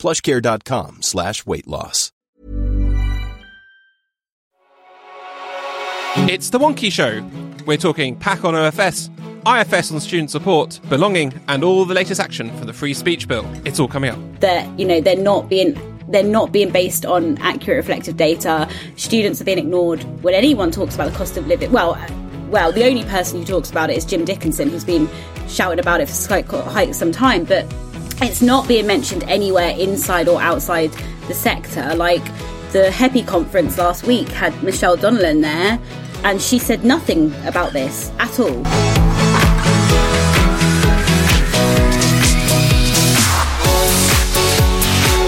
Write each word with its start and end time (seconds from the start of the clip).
plushcare.com 0.00 1.02
slash 1.02 1.44
weight 1.46 1.68
loss. 1.68 2.10
It's 6.16 6.50
the 6.50 6.58
Wonkhe 6.58 6.90
Show. 6.90 7.24
We're 7.66 7.76
talking 7.76 8.16
PAC 8.16 8.44
on 8.44 8.54
OFS, 8.54 9.10
IFS 9.46 9.92
on 9.92 10.00
student 10.00 10.30
support, 10.30 10.80
belonging, 10.88 11.32
and 11.48 11.62
all 11.62 11.84
the 11.84 11.94
latest 11.94 12.20
action 12.20 12.50
for 12.58 12.64
the 12.64 12.72
free 12.72 12.94
speech 12.94 13.28
bill. 13.28 13.48
It's 13.64 13.78
all 13.78 13.86
coming 13.88 14.10
up. 14.10 14.18
that 14.40 14.66
you 14.78 14.84
know 14.86 15.00
they're 15.00 15.16
not 15.16 15.48
being 15.48 15.78
they're 16.08 16.24
not 16.24 16.50
being 16.50 16.70
based 16.70 17.06
on 17.06 17.38
accurate 17.38 17.76
reflective 17.76 18.16
data 18.16 18.68
students 18.96 19.40
are 19.40 19.44
being 19.44 19.58
ignored 19.58 20.02
when 20.24 20.34
anyone 20.34 20.70
talks 20.72 20.94
about 20.96 21.08
the 21.12 21.16
cost 21.16 21.36
of 21.36 21.46
living 21.46 21.70
well 21.70 21.96
well 22.48 22.72
the 22.72 22.84
only 22.84 23.04
person 23.04 23.38
who 23.38 23.44
talks 23.44 23.70
about 23.70 23.90
it 23.90 23.96
is 23.96 24.04
jim 24.04 24.24
dickinson 24.24 24.68
who's 24.70 24.82
been 24.84 25.08
shouting 25.46 25.78
about 25.78 26.00
it 26.00 26.08
for 26.08 26.42
quite 26.42 26.94
some 26.96 27.12
time 27.12 27.44
but 27.44 27.64
it's 28.22 28.42
not 28.42 28.68
being 28.68 28.86
mentioned 28.86 29.24
anywhere 29.24 29.70
inside 29.70 30.28
or 30.28 30.40
outside 30.40 30.92
the 31.28 31.34
sector. 31.34 31.94
Like 31.94 32.24
the 32.72 32.88
HEPI 32.92 33.26
conference 33.26 33.78
last 33.78 34.06
week 34.06 34.28
had 34.28 34.62
michelle 34.62 34.96
donelan 34.96 35.42
there 35.42 35.78
and 36.22 36.40
she 36.40 36.58
said 36.58 36.84
nothing 36.84 37.34
about 37.44 37.72
this 37.72 38.12
at 38.18 38.38
all 38.38 39.29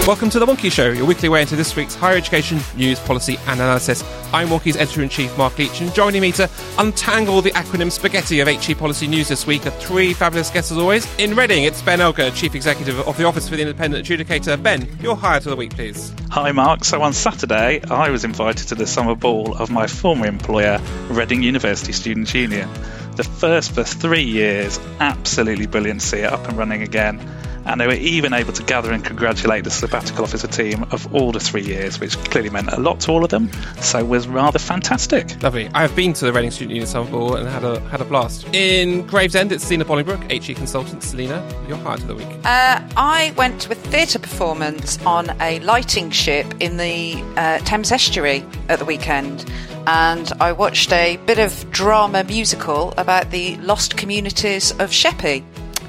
Welcome 0.05 0.29
to 0.31 0.39
the 0.39 0.45
Wonkhe 0.45 0.69
Show, 0.69 0.91
your 0.91 1.05
weekly 1.05 1.29
way 1.29 1.43
into 1.43 1.55
this 1.55 1.77
week's 1.77 1.95
higher 1.95 2.17
education 2.17 2.59
news, 2.75 2.99
policy, 2.99 3.37
and 3.47 3.61
analysis. 3.61 4.03
I'm 4.33 4.49
Wonkhe's 4.49 4.75
editor 4.75 5.01
in 5.01 5.07
chief, 5.07 5.37
Mark 5.37 5.57
Leach, 5.57 5.79
and 5.79 5.95
joining 5.95 6.21
me 6.21 6.33
to 6.33 6.49
untangle 6.77 7.41
the 7.41 7.51
acronym 7.51 7.89
spaghetti 7.89 8.41
of 8.41 8.49
HE 8.49 8.75
policy 8.75 9.07
news 9.07 9.29
this 9.29 9.47
week 9.47 9.65
are 9.65 9.71
three 9.71 10.11
fabulous 10.11 10.49
guests 10.49 10.73
as 10.73 10.77
always. 10.77 11.07
In 11.19 11.37
Reading, 11.37 11.63
it's 11.63 11.81
Ben 11.81 11.99
Elger, 11.99 12.35
chief 12.35 12.53
executive 12.53 12.99
of 13.07 13.15
the 13.15 13.23
Office 13.23 13.47
for 13.47 13.55
the 13.55 13.61
Independent 13.61 14.05
Adjudicator. 14.05 14.61
Ben, 14.61 14.89
your 14.99 15.15
hire 15.15 15.39
to 15.39 15.49
the 15.49 15.55
week, 15.55 15.73
please. 15.73 16.13
Hi, 16.31 16.51
Mark. 16.51 16.83
So 16.83 17.01
on 17.01 17.13
Saturday, 17.13 17.81
I 17.89 18.09
was 18.09 18.25
invited 18.25 18.67
to 18.67 18.75
the 18.75 18.85
summer 18.85 19.15
ball 19.15 19.55
of 19.55 19.71
my 19.71 19.87
former 19.87 20.25
employer, 20.25 20.81
Reading 21.07 21.43
University 21.43 21.93
Students' 21.93 22.33
Union. 22.33 22.69
The 23.15 23.23
first 23.23 23.71
for 23.71 23.85
three 23.85 24.23
years, 24.23 24.81
absolutely 24.99 25.67
brilliant 25.67 26.01
to 26.01 26.05
see 26.07 26.17
it 26.17 26.33
up 26.33 26.45
and 26.49 26.57
running 26.57 26.81
again. 26.81 27.21
And 27.65 27.79
they 27.79 27.87
were 27.87 27.93
even 27.93 28.33
able 28.33 28.53
to 28.53 28.63
gather 28.63 28.91
and 28.91 29.03
congratulate 29.03 29.63
the 29.63 29.71
sabbatical 29.71 30.23
officer 30.23 30.47
team 30.47 30.83
of 30.91 31.13
all 31.13 31.31
the 31.31 31.39
three 31.39 31.63
years, 31.63 31.99
which 31.99 32.17
clearly 32.29 32.49
meant 32.49 32.69
a 32.71 32.79
lot 32.79 32.99
to 33.01 33.11
all 33.11 33.23
of 33.23 33.29
them. 33.29 33.51
So 33.81 33.99
it 33.99 34.07
was 34.07 34.27
rather 34.27 34.59
fantastic. 34.59 35.41
Lovely. 35.41 35.69
I 35.73 35.81
have 35.81 35.95
been 35.95 36.13
to 36.13 36.25
the 36.25 36.33
Reading 36.33 36.51
Student 36.51 36.71
Union 36.71 36.87
Summer 36.87 37.09
Ball 37.09 37.35
and 37.35 37.47
had 37.47 37.63
a 37.63 37.79
had 37.89 38.01
a 38.01 38.05
blast. 38.05 38.47
In 38.53 39.05
Gravesend, 39.07 39.51
it's 39.51 39.63
Selena 39.63 39.85
Bolingbroke, 39.85 40.29
HE 40.31 40.53
consultant. 40.55 41.03
Selena, 41.03 41.43
your 41.67 41.77
hire 41.77 41.95
of 41.95 42.07
the 42.07 42.15
week. 42.15 42.27
Uh, 42.43 42.81
I 42.97 43.33
went 43.37 43.61
to 43.61 43.71
a 43.71 43.75
theatre 43.75 44.19
performance 44.19 45.03
on 45.05 45.29
a 45.41 45.59
lighting 45.59 46.09
ship 46.11 46.45
in 46.59 46.77
the 46.77 47.15
uh, 47.37 47.59
Thames 47.59 47.91
Estuary 47.91 48.43
at 48.69 48.79
the 48.79 48.85
weekend. 48.85 49.45
And 49.85 50.31
I 50.39 50.53
watched 50.53 50.93
a 50.93 51.17
bit 51.25 51.39
of 51.39 51.69
drama 51.71 52.23
musical 52.23 52.93
about 52.97 53.31
the 53.31 53.57
lost 53.57 53.97
communities 53.97 54.71
of 54.79 54.91
Sheppey, 54.91 55.43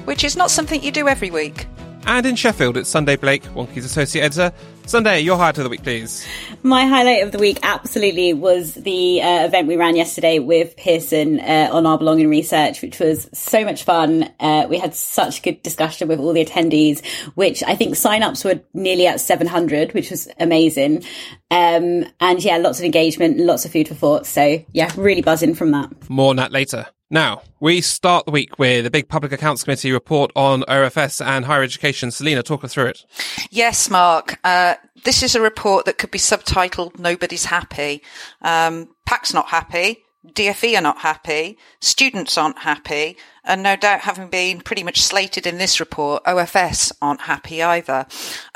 which 0.05 0.23
is 0.23 0.35
not 0.37 0.51
something 0.51 0.81
you 0.81 0.91
do 0.91 1.07
every 1.07 1.31
week. 1.31 1.67
And 2.07 2.25
in 2.27 2.35
Sheffield, 2.35 2.77
it's 2.77 2.87
Sunday 2.87 3.15
Blake, 3.15 3.43
Wonkhe's 3.55 3.83
associate 3.83 4.21
editor. 4.21 4.55
Sunday, 4.85 5.21
your 5.21 5.37
highlight 5.37 5.57
of 5.57 5.63
the 5.63 5.69
week, 5.69 5.81
please. 5.81 6.23
My 6.61 6.85
highlight 6.85 7.23
of 7.23 7.31
the 7.31 7.39
week 7.39 7.57
absolutely 7.63 8.33
was 8.33 8.75
the 8.75 9.23
uh, 9.23 9.45
event 9.45 9.67
we 9.67 9.75
ran 9.75 9.95
yesterday 9.95 10.37
with 10.37 10.77
Pearson 10.77 11.39
uh, 11.39 11.69
on 11.71 11.87
our 11.87 11.97
belonging 11.97 12.29
research, 12.29 12.83
which 12.83 12.99
was 12.99 13.27
so 13.33 13.65
much 13.65 13.83
fun. 13.83 14.31
Uh, 14.39 14.67
we 14.69 14.77
had 14.77 14.93
such 14.93 15.41
good 15.41 15.63
discussion 15.63 16.07
with 16.07 16.19
all 16.19 16.33
the 16.33 16.45
attendees, 16.45 17.03
which 17.33 17.63
I 17.63 17.75
think 17.75 17.95
sign-ups 17.95 18.43
were 18.43 18.61
nearly 18.75 19.07
at 19.07 19.19
700, 19.19 19.95
which 19.95 20.11
was 20.11 20.27
amazing. 20.39 21.03
Um, 21.49 22.05
and 22.19 22.43
yeah, 22.43 22.57
lots 22.57 22.77
of 22.77 22.85
engagement, 22.85 23.39
lots 23.39 23.65
of 23.65 23.71
food 23.71 23.87
for 23.87 23.95
thought. 23.95 24.27
So 24.27 24.63
yeah, 24.71 24.91
really 24.95 25.23
buzzing 25.23 25.55
from 25.55 25.71
that. 25.71 25.91
More 26.07 26.29
on 26.29 26.35
that 26.35 26.51
later. 26.51 26.85
Now, 27.09 27.43
we 27.59 27.81
start 27.81 28.25
the 28.25 28.31
week 28.31 28.57
with 28.57 28.83
the 28.83 28.89
big 28.89 29.07
Public 29.07 29.31
Accounts 29.31 29.63
Committee 29.63 29.91
report 29.91 30.31
on 30.35 30.63
OFS 30.63 31.23
and 31.23 31.45
higher 31.45 31.61
education. 31.61 32.09
Selena, 32.09 32.41
talk 32.41 32.63
us 32.63 32.73
through 32.73 32.87
it. 32.87 33.05
Yes, 33.51 33.91
Mark. 33.91 34.39
Uh, 34.43 34.75
this 35.03 35.21
is 35.21 35.35
a 35.35 35.41
report 35.41 35.85
that 35.85 35.99
could 35.99 36.09
be 36.09 36.17
subtitled 36.17 36.97
Nobody's 36.97 37.45
Happy. 37.45 38.01
Um, 38.41 38.89
PAC's 39.05 39.35
not 39.35 39.49
happy. 39.49 39.99
DFE 40.33 40.79
are 40.79 40.81
not 40.81 40.97
happy. 40.97 41.59
Students 41.79 42.39
aren't 42.39 42.57
happy. 42.57 43.17
And 43.43 43.61
no 43.61 43.75
doubt, 43.75 44.01
having 44.01 44.29
been 44.29 44.61
pretty 44.61 44.81
much 44.81 45.01
slated 45.01 45.45
in 45.45 45.59
this 45.59 45.79
report, 45.79 46.23
OFS 46.23 46.91
aren't 47.03 47.21
happy 47.21 47.61
either. 47.61 48.07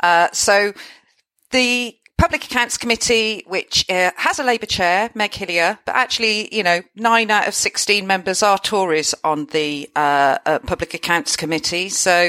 Uh, 0.02 0.28
so 0.32 0.72
the 1.52 1.96
Public 2.20 2.44
Accounts 2.44 2.76
Committee, 2.76 3.44
which 3.46 3.88
uh, 3.88 4.10
has 4.16 4.38
a 4.38 4.44
Labour 4.44 4.66
chair, 4.66 5.08
Meg 5.14 5.32
Hillier, 5.32 5.78
but 5.86 5.94
actually, 5.94 6.54
you 6.54 6.62
know, 6.62 6.82
nine 6.94 7.30
out 7.30 7.48
of 7.48 7.54
16 7.54 8.06
members 8.06 8.42
are 8.42 8.58
Tories 8.58 9.14
on 9.24 9.46
the 9.46 9.88
uh, 9.96 10.36
uh, 10.44 10.58
Public 10.58 10.92
Accounts 10.92 11.34
Committee. 11.34 11.88
So 11.88 12.28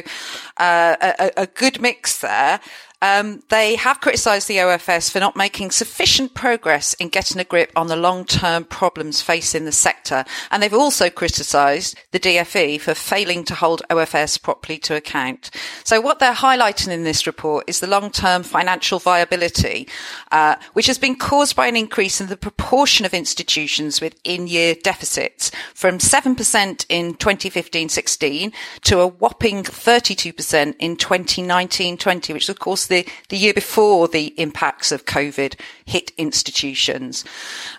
uh, 0.56 0.96
a, 1.02 1.32
a 1.36 1.46
good 1.46 1.82
mix 1.82 2.22
there. 2.22 2.62
Um, 3.02 3.42
they 3.50 3.76
have 3.76 4.00
criticised 4.00 4.48
the 4.48 4.58
OFS 4.58 5.10
for 5.10 5.20
not 5.20 5.36
making 5.36 5.72
sufficient 5.72 6.36
progress 6.36 6.94
in 6.96 7.10
getting 7.10 7.40
a 7.40 7.44
grip 7.44 7.72
on 7.76 7.88
the 7.88 7.96
long-term 7.96 8.66
problems 8.66 9.22
facing 9.22 9.66
the 9.66 9.72
sector, 9.72 10.24
and 10.52 10.62
they've 10.62 10.74
also 10.74 11.10
criticised 11.10 11.98
the 12.12 12.20
DFE 12.20 12.80
for 12.80 12.94
failing 12.94 13.44
to 13.46 13.56
hold 13.56 13.82
OFS 13.90 14.42
properly 14.42 14.78
to 14.80 14.96
account. 14.96 15.50
So, 15.84 16.00
what 16.00 16.20
they're 16.20 16.34
highlighting 16.34 16.90
in 16.90 17.04
this 17.04 17.26
report 17.26 17.66
is 17.68 17.80
the 17.80 17.88
long-term 17.88 18.44
financial 18.44 19.00
viability, 19.00 19.88
uh, 20.32 20.56
which 20.74 20.88
has 20.88 21.00
been 21.00 21.16
caused 21.16 21.56
by 21.56 21.68
an 21.68 21.76
increase 21.76 22.22
in 22.22 22.28
the 22.28 22.38
proportion 22.38 23.06
of 23.06 23.14
institutions 23.14 24.00
with 24.00 24.16
in-year 24.24 24.76
deficits 24.76 25.52
from 25.74 26.00
seven 26.00 26.36
percent 26.36 26.86
in 26.88 27.16
2015-16 27.16 28.54
to 28.82 29.00
a 29.00 29.08
whopping 29.08 29.64
32 29.64 30.32
percent 30.34 30.76
in 30.80 30.96
2019-20, 30.96 32.34
which 32.34 32.50
of 32.50 32.60
course 32.60 32.91
the, 32.92 33.08
the 33.30 33.38
year 33.38 33.54
before 33.54 34.08
the 34.08 34.28
impacts 34.40 34.92
of 34.92 35.06
COVID 35.06 35.56
hit 35.86 36.12
institutions. 36.18 37.26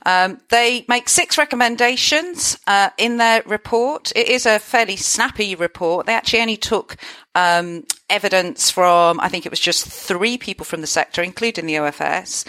Um, 0.04 0.40
they 0.48 0.84
make 0.88 1.08
six 1.08 1.38
recommendations 1.38 2.58
uh, 2.66 2.90
in 2.98 3.18
their 3.18 3.42
report. 3.46 4.12
It 4.16 4.28
is 4.28 4.46
a 4.46 4.58
fairly 4.58 4.96
snappy 4.96 5.54
report. 5.54 6.06
They 6.06 6.14
actually 6.14 6.40
only 6.40 6.56
took 6.56 6.96
um, 7.34 7.84
evidence 8.10 8.70
from, 8.70 9.20
I 9.20 9.28
think 9.28 9.46
it 9.46 9.50
was 9.50 9.60
just 9.60 9.86
three 9.86 10.36
people 10.38 10.64
from 10.64 10.80
the 10.80 10.86
sector, 10.86 11.22
including 11.22 11.66
the 11.66 11.74
OFS. 11.74 12.46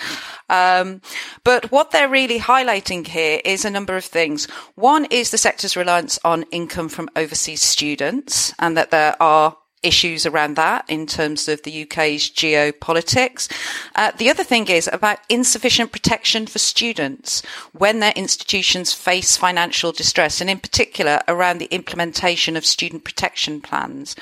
Um, 0.50 1.01
but 1.44 1.72
what 1.72 1.91
they're 1.91 2.09
really 2.09 2.40
highlighting 2.40 3.06
here 3.06 3.41
is 3.45 3.66
a 3.66 3.69
number 3.69 3.95
of 3.95 4.06
things. 4.06 4.45
One 4.75 5.06
is 5.06 5.31
the 5.31 5.38
sector's 5.38 5.75
reliance 5.75 6.19
on 6.24 6.44
income 6.51 6.90
from 6.90 7.09
overseas 7.16 7.62
students 7.62 8.53
and 8.59 8.78
that 8.78 8.91
there 8.91 9.22
are 9.22 9.57
issues 9.83 10.25
around 10.25 10.55
that 10.55 10.85
in 10.88 11.05
terms 11.05 11.47
of 11.47 11.61
the 11.63 11.83
UK's 11.83 12.29
geopolitics. 12.29 13.51
Uh, 13.95 14.11
the 14.17 14.29
other 14.29 14.44
thing 14.44 14.67
is 14.67 14.89
about 14.91 15.19
insufficient 15.29 15.91
protection 15.91 16.47
for 16.47 16.59
students 16.59 17.41
when 17.74 18.00
their 18.00 18.13
institutions 18.15 18.94
face 18.94 19.38
financial 19.38 19.91
distress, 19.91 20.41
and 20.41 20.50
in 20.50 20.59
particular 20.59 21.19
around 21.27 21.57
the 21.57 21.65
implementation 21.65 22.56
of 22.56 22.65
student 22.65 23.03
protection 23.03 23.62
plans. 23.62 24.15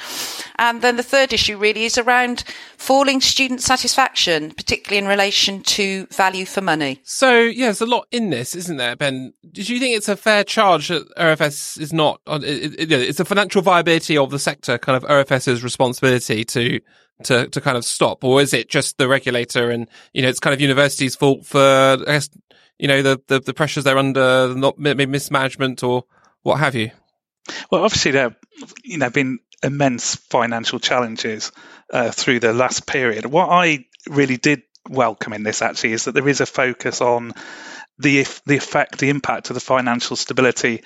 And 0.55 0.81
then 0.81 0.97
the 0.97 1.03
third 1.03 1.33
issue 1.33 1.57
really 1.57 1.85
is 1.85 1.97
around 1.97 2.43
falling 2.77 3.21
student 3.21 3.61
satisfaction, 3.61 4.51
particularly 4.51 4.97
in 4.97 5.07
relation 5.07 5.61
to 5.61 6.05
value 6.07 6.45
for 6.45 6.61
money. 6.61 6.99
So, 7.03 7.39
yeah, 7.39 7.67
there's 7.67 7.81
a 7.81 7.85
lot 7.85 8.07
in 8.11 8.29
this, 8.29 8.55
isn't 8.55 8.77
there, 8.77 8.95
Ben? 8.95 9.33
Do 9.51 9.61
you 9.61 9.79
think 9.79 9.95
it's 9.95 10.09
a 10.09 10.17
fair 10.17 10.43
charge 10.43 10.87
that 10.87 11.07
OFS 11.15 11.79
is 11.79 11.93
not, 11.93 12.21
it, 12.27 12.79
it, 12.79 12.91
it's 12.91 13.19
a 13.19 13.25
financial 13.25 13.61
viability 13.61 14.17
of 14.17 14.31
the 14.31 14.39
sector, 14.39 14.77
kind 14.77 15.01
of 15.01 15.09
OFS's 15.51 15.63
responsibility 15.63 16.45
to, 16.45 16.79
to, 17.23 17.47
to 17.47 17.61
kind 17.61 17.77
of 17.77 17.85
stop? 17.85 18.23
Or 18.23 18.41
is 18.41 18.53
it 18.53 18.69
just 18.69 18.97
the 18.97 19.07
regulator 19.07 19.69
and, 19.69 19.87
you 20.13 20.21
know, 20.21 20.29
it's 20.29 20.39
kind 20.39 20.53
of 20.53 20.61
universities' 20.61 21.15
fault 21.15 21.45
for, 21.45 21.59
I 21.59 22.03
guess, 22.05 22.29
you 22.77 22.87
know, 22.87 23.01
the, 23.01 23.21
the, 23.27 23.39
the 23.39 23.53
pressures 23.53 23.83
they're 23.83 23.97
under, 23.97 24.53
not 24.55 24.77
maybe 24.79 25.05
mismanagement 25.05 25.83
or 25.83 26.05
what 26.43 26.59
have 26.59 26.75
you? 26.75 26.91
Well, 27.71 27.83
obviously 27.83 28.11
there, 28.11 28.35
you 28.83 28.97
know, 28.97 29.09
been 29.09 29.39
immense 29.63 30.15
financial 30.15 30.79
challenges 30.79 31.51
uh, 31.91 32.11
through 32.11 32.39
the 32.39 32.53
last 32.53 32.87
period. 32.87 33.25
What 33.25 33.49
I 33.49 33.85
really 34.09 34.37
did 34.37 34.63
welcome 34.89 35.33
in 35.33 35.43
this 35.43 35.61
actually 35.61 35.93
is 35.93 36.05
that 36.05 36.13
there 36.13 36.27
is 36.27 36.41
a 36.41 36.45
focus 36.45 37.01
on 37.01 37.33
the 37.99 38.25
the 38.45 38.57
effect, 38.57 38.97
the 38.97 39.09
impact 39.09 39.49
of 39.49 39.53
the 39.53 39.59
financial 39.59 40.15
stability 40.15 40.83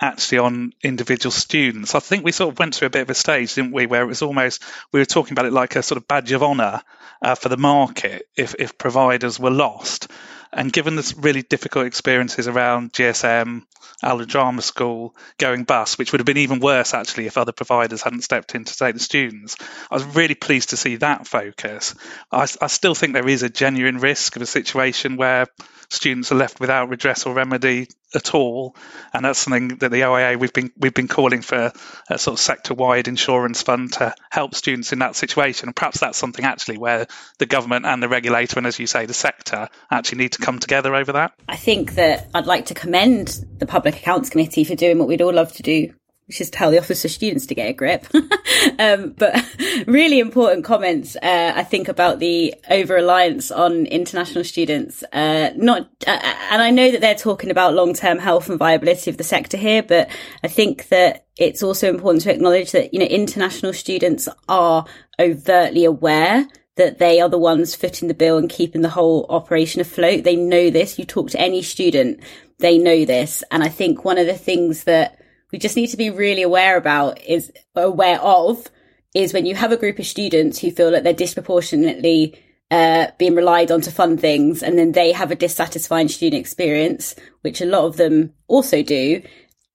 actually 0.00 0.38
on 0.38 0.72
individual 0.82 1.32
students. 1.32 1.94
I 1.94 2.00
think 2.00 2.24
we 2.24 2.32
sort 2.32 2.52
of 2.52 2.58
went 2.58 2.74
through 2.74 2.86
a 2.86 2.90
bit 2.90 3.02
of 3.02 3.10
a 3.10 3.14
stage, 3.14 3.54
didn't 3.54 3.72
we, 3.72 3.86
where 3.86 4.02
it 4.02 4.06
was 4.06 4.22
almost 4.22 4.62
we 4.92 5.00
were 5.00 5.06
talking 5.06 5.32
about 5.32 5.46
it 5.46 5.52
like 5.52 5.76
a 5.76 5.82
sort 5.82 5.96
of 5.96 6.06
badge 6.06 6.32
of 6.32 6.42
honour 6.42 6.82
uh, 7.22 7.34
for 7.34 7.48
the 7.48 7.56
market 7.56 8.28
if 8.36 8.54
if 8.58 8.78
providers 8.78 9.38
were 9.38 9.50
lost. 9.50 10.10
And 10.50 10.72
given 10.72 10.96
the 10.96 11.14
really 11.18 11.42
difficult 11.42 11.86
experiences 11.86 12.48
around 12.48 12.94
GSM, 12.94 13.64
ALRA 14.02 14.24
Drama 14.24 14.62
School 14.62 15.14
going 15.36 15.64
bust, 15.64 15.98
which 15.98 16.12
would 16.12 16.20
have 16.20 16.26
been 16.26 16.38
even 16.38 16.60
worse 16.60 16.94
actually 16.94 17.26
if 17.26 17.36
other 17.36 17.52
providers 17.52 18.02
hadn't 18.02 18.22
stepped 18.22 18.54
in 18.54 18.64
to 18.64 18.76
take 18.76 18.94
the 18.94 19.00
students, 19.00 19.56
I 19.90 19.94
was 19.94 20.04
really 20.04 20.34
pleased 20.34 20.70
to 20.70 20.76
see 20.76 20.96
that 20.96 21.26
focus. 21.26 21.94
I, 22.32 22.46
I 22.62 22.68
still 22.68 22.94
think 22.94 23.12
there 23.12 23.28
is 23.28 23.42
a 23.42 23.50
genuine 23.50 23.98
risk 23.98 24.36
of 24.36 24.42
a 24.42 24.46
situation 24.46 25.16
where 25.16 25.46
students 25.90 26.32
are 26.32 26.36
left 26.36 26.60
without 26.60 26.88
redress 26.88 27.26
or 27.26 27.34
remedy 27.34 27.88
at 28.14 28.34
all, 28.34 28.74
and 29.12 29.24
that's 29.24 29.38
something 29.38 29.68
that 29.78 29.90
the 29.90 30.02
OIA 30.02 30.38
we've 30.38 30.52
been 30.52 30.70
we've 30.76 30.94
been 30.94 31.08
calling 31.08 31.42
for 31.42 31.72
a 32.08 32.18
sort 32.18 32.34
of 32.34 32.40
sector-wide 32.40 33.08
insurance 33.08 33.62
fund 33.62 33.92
to 33.94 34.14
help 34.30 34.54
students 34.54 34.92
in 34.92 35.00
that 35.00 35.16
situation. 35.16 35.68
And 35.68 35.76
perhaps 35.76 36.00
that's 36.00 36.18
something 36.18 36.44
actually 36.44 36.78
where 36.78 37.06
the 37.38 37.46
government 37.46 37.86
and 37.86 38.02
the 38.02 38.08
regulator, 38.08 38.58
and 38.58 38.66
as 38.66 38.78
you 38.78 38.86
say, 38.86 39.06
the 39.06 39.14
sector 39.14 39.68
actually 39.90 40.18
need 40.18 40.32
to 40.32 40.38
come 40.38 40.58
together 40.58 40.94
over 40.94 41.12
that. 41.12 41.32
I 41.48 41.56
think 41.56 41.94
that 41.94 42.28
I'd 42.34 42.46
like 42.46 42.66
to 42.66 42.74
commend 42.74 43.44
the 43.58 43.66
Public 43.66 43.96
Accounts 43.96 44.30
Committee 44.30 44.64
for 44.64 44.74
doing 44.74 44.98
what 44.98 45.08
we'd 45.08 45.22
all 45.22 45.32
love 45.32 45.52
to 45.54 45.62
do, 45.62 45.92
which 46.28 46.42
is 46.42 46.50
tell 46.50 46.70
the 46.70 46.78
Office 46.78 47.04
of 47.06 47.10
Students 47.10 47.46
to 47.46 47.54
get 47.54 47.70
a 47.70 47.72
grip. 47.72 48.06
um, 48.78 49.14
but 49.16 49.42
really 49.86 50.20
important 50.20 50.64
comments, 50.64 51.16
uh, 51.16 51.52
I 51.56 51.64
think, 51.64 51.88
about 51.88 52.18
the 52.18 52.54
over 52.70 52.94
reliance 52.94 53.50
on 53.50 53.86
international 53.86 54.44
students. 54.44 55.02
Uh, 55.12 55.50
not, 55.56 55.88
uh, 56.06 56.20
and 56.50 56.60
I 56.60 56.70
know 56.70 56.90
that 56.90 57.00
they're 57.00 57.14
talking 57.14 57.50
about 57.50 57.72
long 57.72 57.94
term 57.94 58.18
health 58.18 58.50
and 58.50 58.58
viability 58.58 59.10
of 59.10 59.16
the 59.16 59.24
sector 59.24 59.56
here, 59.56 59.82
but 59.82 60.10
I 60.44 60.48
think 60.48 60.88
that 60.88 61.26
it's 61.38 61.62
also 61.62 61.88
important 61.88 62.22
to 62.24 62.32
acknowledge 62.32 62.72
that, 62.72 62.92
you 62.92 63.00
know, 63.00 63.06
international 63.06 63.72
students 63.72 64.28
are 64.48 64.84
overtly 65.18 65.86
aware 65.86 66.46
that 66.76 66.98
they 66.98 67.20
are 67.20 67.28
the 67.28 67.38
ones 67.38 67.74
footing 67.74 68.06
the 68.06 68.14
bill 68.14 68.36
and 68.36 68.50
keeping 68.50 68.82
the 68.82 68.88
whole 68.90 69.26
operation 69.30 69.80
afloat. 69.80 70.24
They 70.24 70.36
know 70.36 70.68
this. 70.70 70.98
You 70.98 71.06
talk 71.06 71.30
to 71.30 71.40
any 71.40 71.62
student, 71.62 72.20
they 72.58 72.76
know 72.76 73.04
this. 73.04 73.42
And 73.50 73.64
I 73.64 73.68
think 73.68 74.04
one 74.04 74.18
of 74.18 74.26
the 74.26 74.34
things 74.34 74.84
that 74.84 75.18
we 75.52 75.58
just 75.58 75.76
need 75.76 75.88
to 75.88 75.96
be 75.96 76.10
really 76.10 76.42
aware 76.42 76.76
about 76.76 77.20
is 77.22 77.52
aware 77.74 78.20
of 78.20 78.68
is 79.14 79.32
when 79.32 79.46
you 79.46 79.54
have 79.54 79.72
a 79.72 79.76
group 79.76 79.98
of 79.98 80.06
students 80.06 80.58
who 80.58 80.70
feel 80.70 80.90
that 80.90 81.04
they're 81.04 81.12
disproportionately 81.12 82.38
uh, 82.70 83.06
being 83.18 83.34
relied 83.34 83.70
on 83.70 83.80
to 83.80 83.90
fund 83.90 84.20
things 84.20 84.62
and 84.62 84.78
then 84.78 84.92
they 84.92 85.12
have 85.12 85.30
a 85.30 85.36
dissatisfying 85.36 86.08
student 86.08 86.40
experience, 86.40 87.14
which 87.40 87.60
a 87.60 87.66
lot 87.66 87.84
of 87.84 87.96
them 87.96 88.32
also 88.46 88.82
do, 88.82 89.22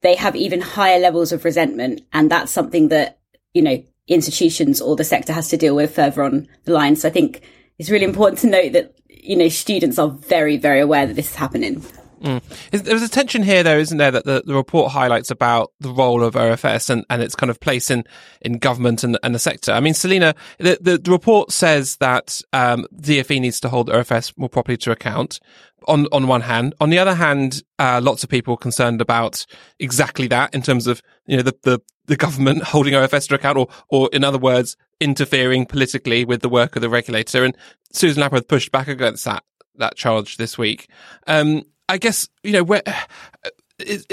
they 0.02 0.16
have 0.16 0.36
even 0.36 0.62
higher 0.62 1.00
levels 1.00 1.32
of 1.32 1.46
resentment. 1.46 2.02
And 2.14 2.30
that's 2.30 2.52
something 2.52 2.90
that, 2.90 3.20
you 3.54 3.62
know, 3.62 3.84
institutions 4.08 4.82
or 4.82 4.96
the 4.96 5.04
sector 5.04 5.34
has 5.34 5.48
to 5.50 5.58
deal 5.58 5.76
with 5.76 5.96
further 5.96 6.24
on 6.24 6.48
the 6.66 6.74
line. 6.74 6.96
So 6.96 7.08
I 7.08 7.12
think 7.12 7.42
it's 7.80 7.90
really 7.90 8.06
important 8.06 8.40
to 8.40 8.48
note 8.48 8.74
that, 8.74 8.96
you 9.08 9.36
know, 9.36 9.50
students 9.50 9.98
are 9.98 10.10
very, 10.10 10.58
very 10.58 10.82
aware 10.82 11.08
that 11.08 11.16
this 11.16 11.32
is 11.32 11.36
happening. 11.36 11.84
Mm. 12.24 12.42
There's 12.72 13.02
a 13.04 13.10
tension 13.10 13.44
here, 13.44 13.64
though, 13.64 13.78
isn't 13.78 13.98
there, 13.98 14.12
that 14.12 14.24
the, 14.24 14.44
the 14.46 14.56
report 14.56 14.92
highlights 14.92 15.30
about 15.30 15.74
the 15.82 15.90
role 15.90 16.24
of 16.24 16.36
OFS 16.36 16.90
and, 16.90 17.06
and 17.10 17.22
its 17.22 17.36
kind 17.36 17.50
of 17.50 17.60
place 17.60 17.92
in, 17.92 18.06
in 18.42 18.60
government 18.60 19.04
and, 19.04 19.20
and 19.24 19.36
the 19.36 19.40
sector. 19.40 19.74
I 19.74 19.82
mean, 19.82 19.94
Selena, 19.94 20.34
the, 20.58 20.78
the, 20.80 20.98
the 20.98 21.12
report 21.12 21.52
says 21.52 21.98
that 21.98 22.42
um, 22.54 22.88
DFE 22.96 23.42
needs 23.42 23.60
to 23.60 23.70
hold 23.70 23.90
OFS 23.90 24.38
more 24.38 24.48
properly 24.48 24.78
to 24.78 24.92
account. 24.92 25.40
On 25.86 26.08
on 26.14 26.28
one 26.28 26.40
hand, 26.40 26.74
on 26.80 26.92
the 26.92 26.98
other 26.98 27.14
hand, 27.14 27.62
uh, 27.78 28.00
lots 28.02 28.24
of 28.24 28.30
people 28.30 28.54
are 28.54 28.58
concerned 28.58 29.02
about 29.02 29.46
exactly 29.80 30.28
that 30.28 30.56
in 30.56 30.62
terms 30.62 30.88
of 30.88 31.02
you 31.26 31.36
know 31.36 31.44
the, 31.44 31.54
the 31.64 31.80
the 32.06 32.16
government 32.16 32.64
holding 32.68 32.94
OFS 32.94 33.28
to 33.28 33.36
account, 33.36 33.58
or 33.58 33.68
or 33.90 34.10
in 34.14 34.24
other 34.24 34.38
words, 34.38 34.78
interfering 35.02 35.66
politically 35.66 36.24
with 36.24 36.42
the 36.42 36.48
work 36.48 36.78
of 36.78 36.82
the 36.82 36.88
regulator. 36.88 37.44
And 37.44 37.58
Susan 37.92 38.22
Lapworth 38.22 38.48
pushed 38.48 38.72
back 38.72 38.88
against 38.88 39.26
that 39.26 39.44
that 39.76 39.98
charge 39.98 40.38
this 40.38 40.58
week. 40.58 40.88
Um, 41.28 41.64
I 41.90 41.98
guess 41.98 42.28
you 42.44 42.52
know 42.52 42.64
where. 42.64 42.84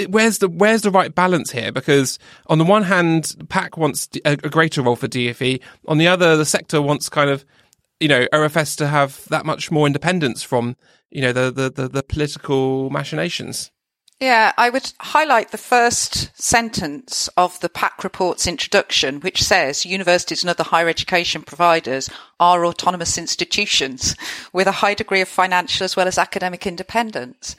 where's 0.09 0.39
the 0.39 0.49
where's 0.49 0.81
the 0.81 0.91
right 0.91 1.13
balance 1.13 1.51
here? 1.51 1.71
Because 1.71 2.19
on 2.47 2.57
the 2.57 2.65
one 2.65 2.83
hand, 2.83 3.35
PAC 3.49 3.77
wants 3.77 4.09
a, 4.25 4.33
a, 4.33 4.49
greater 4.49 4.81
role 4.81 4.95
for 4.95 5.07
DFE. 5.07 5.61
On 5.87 5.97
the 5.97 6.07
other, 6.07 6.35
the 6.35 6.45
sector 6.45 6.81
wants 6.81 7.09
kind 7.09 7.29
of 7.29 7.45
you 7.99 8.07
know 8.07 8.27
OFS 8.33 8.75
to 8.77 8.87
have 8.87 9.25
that 9.29 9.45
much 9.45 9.71
more 9.71 9.87
independence 9.87 10.43
from 10.43 10.75
you 11.11 11.21
know 11.21 11.31
the 11.31 11.51
the, 11.51 11.69
the, 11.69 11.87
the 11.87 12.03
political 12.03 12.89
machinations. 12.89 13.71
Yeah, 14.21 14.51
I 14.55 14.69
would 14.69 14.93
highlight 14.99 15.49
the 15.49 15.57
first 15.57 16.29
sentence 16.39 17.27
of 17.37 17.59
the 17.59 17.69
PAC 17.69 18.03
report's 18.03 18.45
introduction, 18.45 19.19
which 19.21 19.41
says 19.41 19.83
universities 19.83 20.43
and 20.43 20.49
other 20.51 20.63
higher 20.63 20.87
education 20.87 21.41
providers 21.41 22.07
are 22.39 22.63
autonomous 22.63 23.17
institutions 23.17 24.15
with 24.53 24.67
a 24.67 24.73
high 24.73 24.93
degree 24.93 25.21
of 25.21 25.27
financial 25.27 25.85
as 25.85 25.95
well 25.95 26.07
as 26.07 26.19
academic 26.19 26.67
independence. 26.67 27.55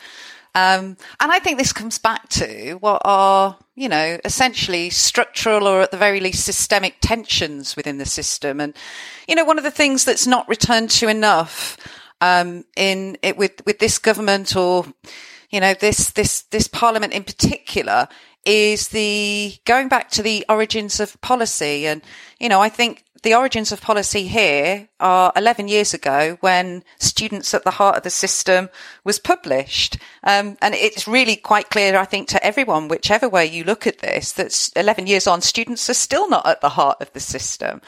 Um, 0.55 0.97
and 1.19 1.33
I 1.33 1.41
think 1.41 1.59
this 1.59 1.73
comes 1.73 1.99
back 1.99 2.29
to 2.29 2.75
what 2.75 3.03
are, 3.05 3.59
you 3.75 3.89
know, 3.89 4.21
essentially 4.25 4.89
structural 4.91 5.67
or 5.67 5.81
at 5.81 5.91
the 5.91 5.97
very 5.97 6.21
least 6.21 6.45
systemic 6.45 6.99
tensions 7.01 7.75
within 7.75 7.99
the 7.99 8.07
system. 8.07 8.61
And, 8.61 8.73
you 9.27 9.35
know, 9.35 9.45
one 9.45 9.59
of 9.59 9.65
the 9.65 9.73
things 9.73 10.05
that's 10.05 10.29
not 10.29 10.49
returned 10.49 10.91
to 10.91 11.09
enough 11.09 11.77
um, 12.21 12.65
in 12.77 13.19
it 13.21 13.37
with 13.37 13.67
with 13.67 13.81
this 13.81 13.99
government 13.99 14.55
or 14.55 14.87
you 15.53 15.61
know, 15.61 15.75
this, 15.75 16.11
this, 16.13 16.43
this 16.43 16.67
parliament 16.67 17.13
in 17.13 17.25
particular 17.25 18.09
is 18.45 18.89
the 18.89 19.55
going 19.65 19.89
back 19.89 20.11
to 20.11 20.23
the 20.23 20.45
origins 20.49 20.99
of 20.99 21.21
policy. 21.21 21.87
And, 21.87 22.03
you 22.41 22.49
know, 22.49 22.61
I 22.61 22.69
think 22.69 23.05
the 23.23 23.35
origins 23.35 23.71
of 23.71 23.81
policy 23.81 24.27
here 24.27 24.89
are 24.99 25.33
11 25.37 25.69
years 25.69 25.95
ago 25.95 26.39
when 26.41 26.83
Students 26.99 27.55
at 27.55 27.63
the 27.63 27.71
Heart 27.71 27.99
of 27.99 28.03
the 28.03 28.11
System 28.11 28.69
was 29.05 29.21
published. 29.21 29.97
Um, 30.25 30.57
and 30.61 30.75
it's 30.75 31.07
really 31.07 31.37
quite 31.37 31.71
clear, 31.71 31.97
I 31.97 32.05
think, 32.05 32.29
to 32.29 32.45
everyone, 32.45 32.89
whichever 32.89 33.29
way 33.29 33.47
you 33.47 33.63
look 33.63 33.87
at 33.87 33.99
this, 33.99 34.33
that 34.33 34.71
11 34.75 35.07
years 35.07 35.29
on, 35.29 35.41
students 35.41 35.89
are 35.89 35.95
still 35.95 36.29
not 36.29 36.47
at 36.47 36.63
the 36.63 36.71
heart 36.71 37.01
of 37.01 37.13
the 37.13 37.21
system. 37.21 37.81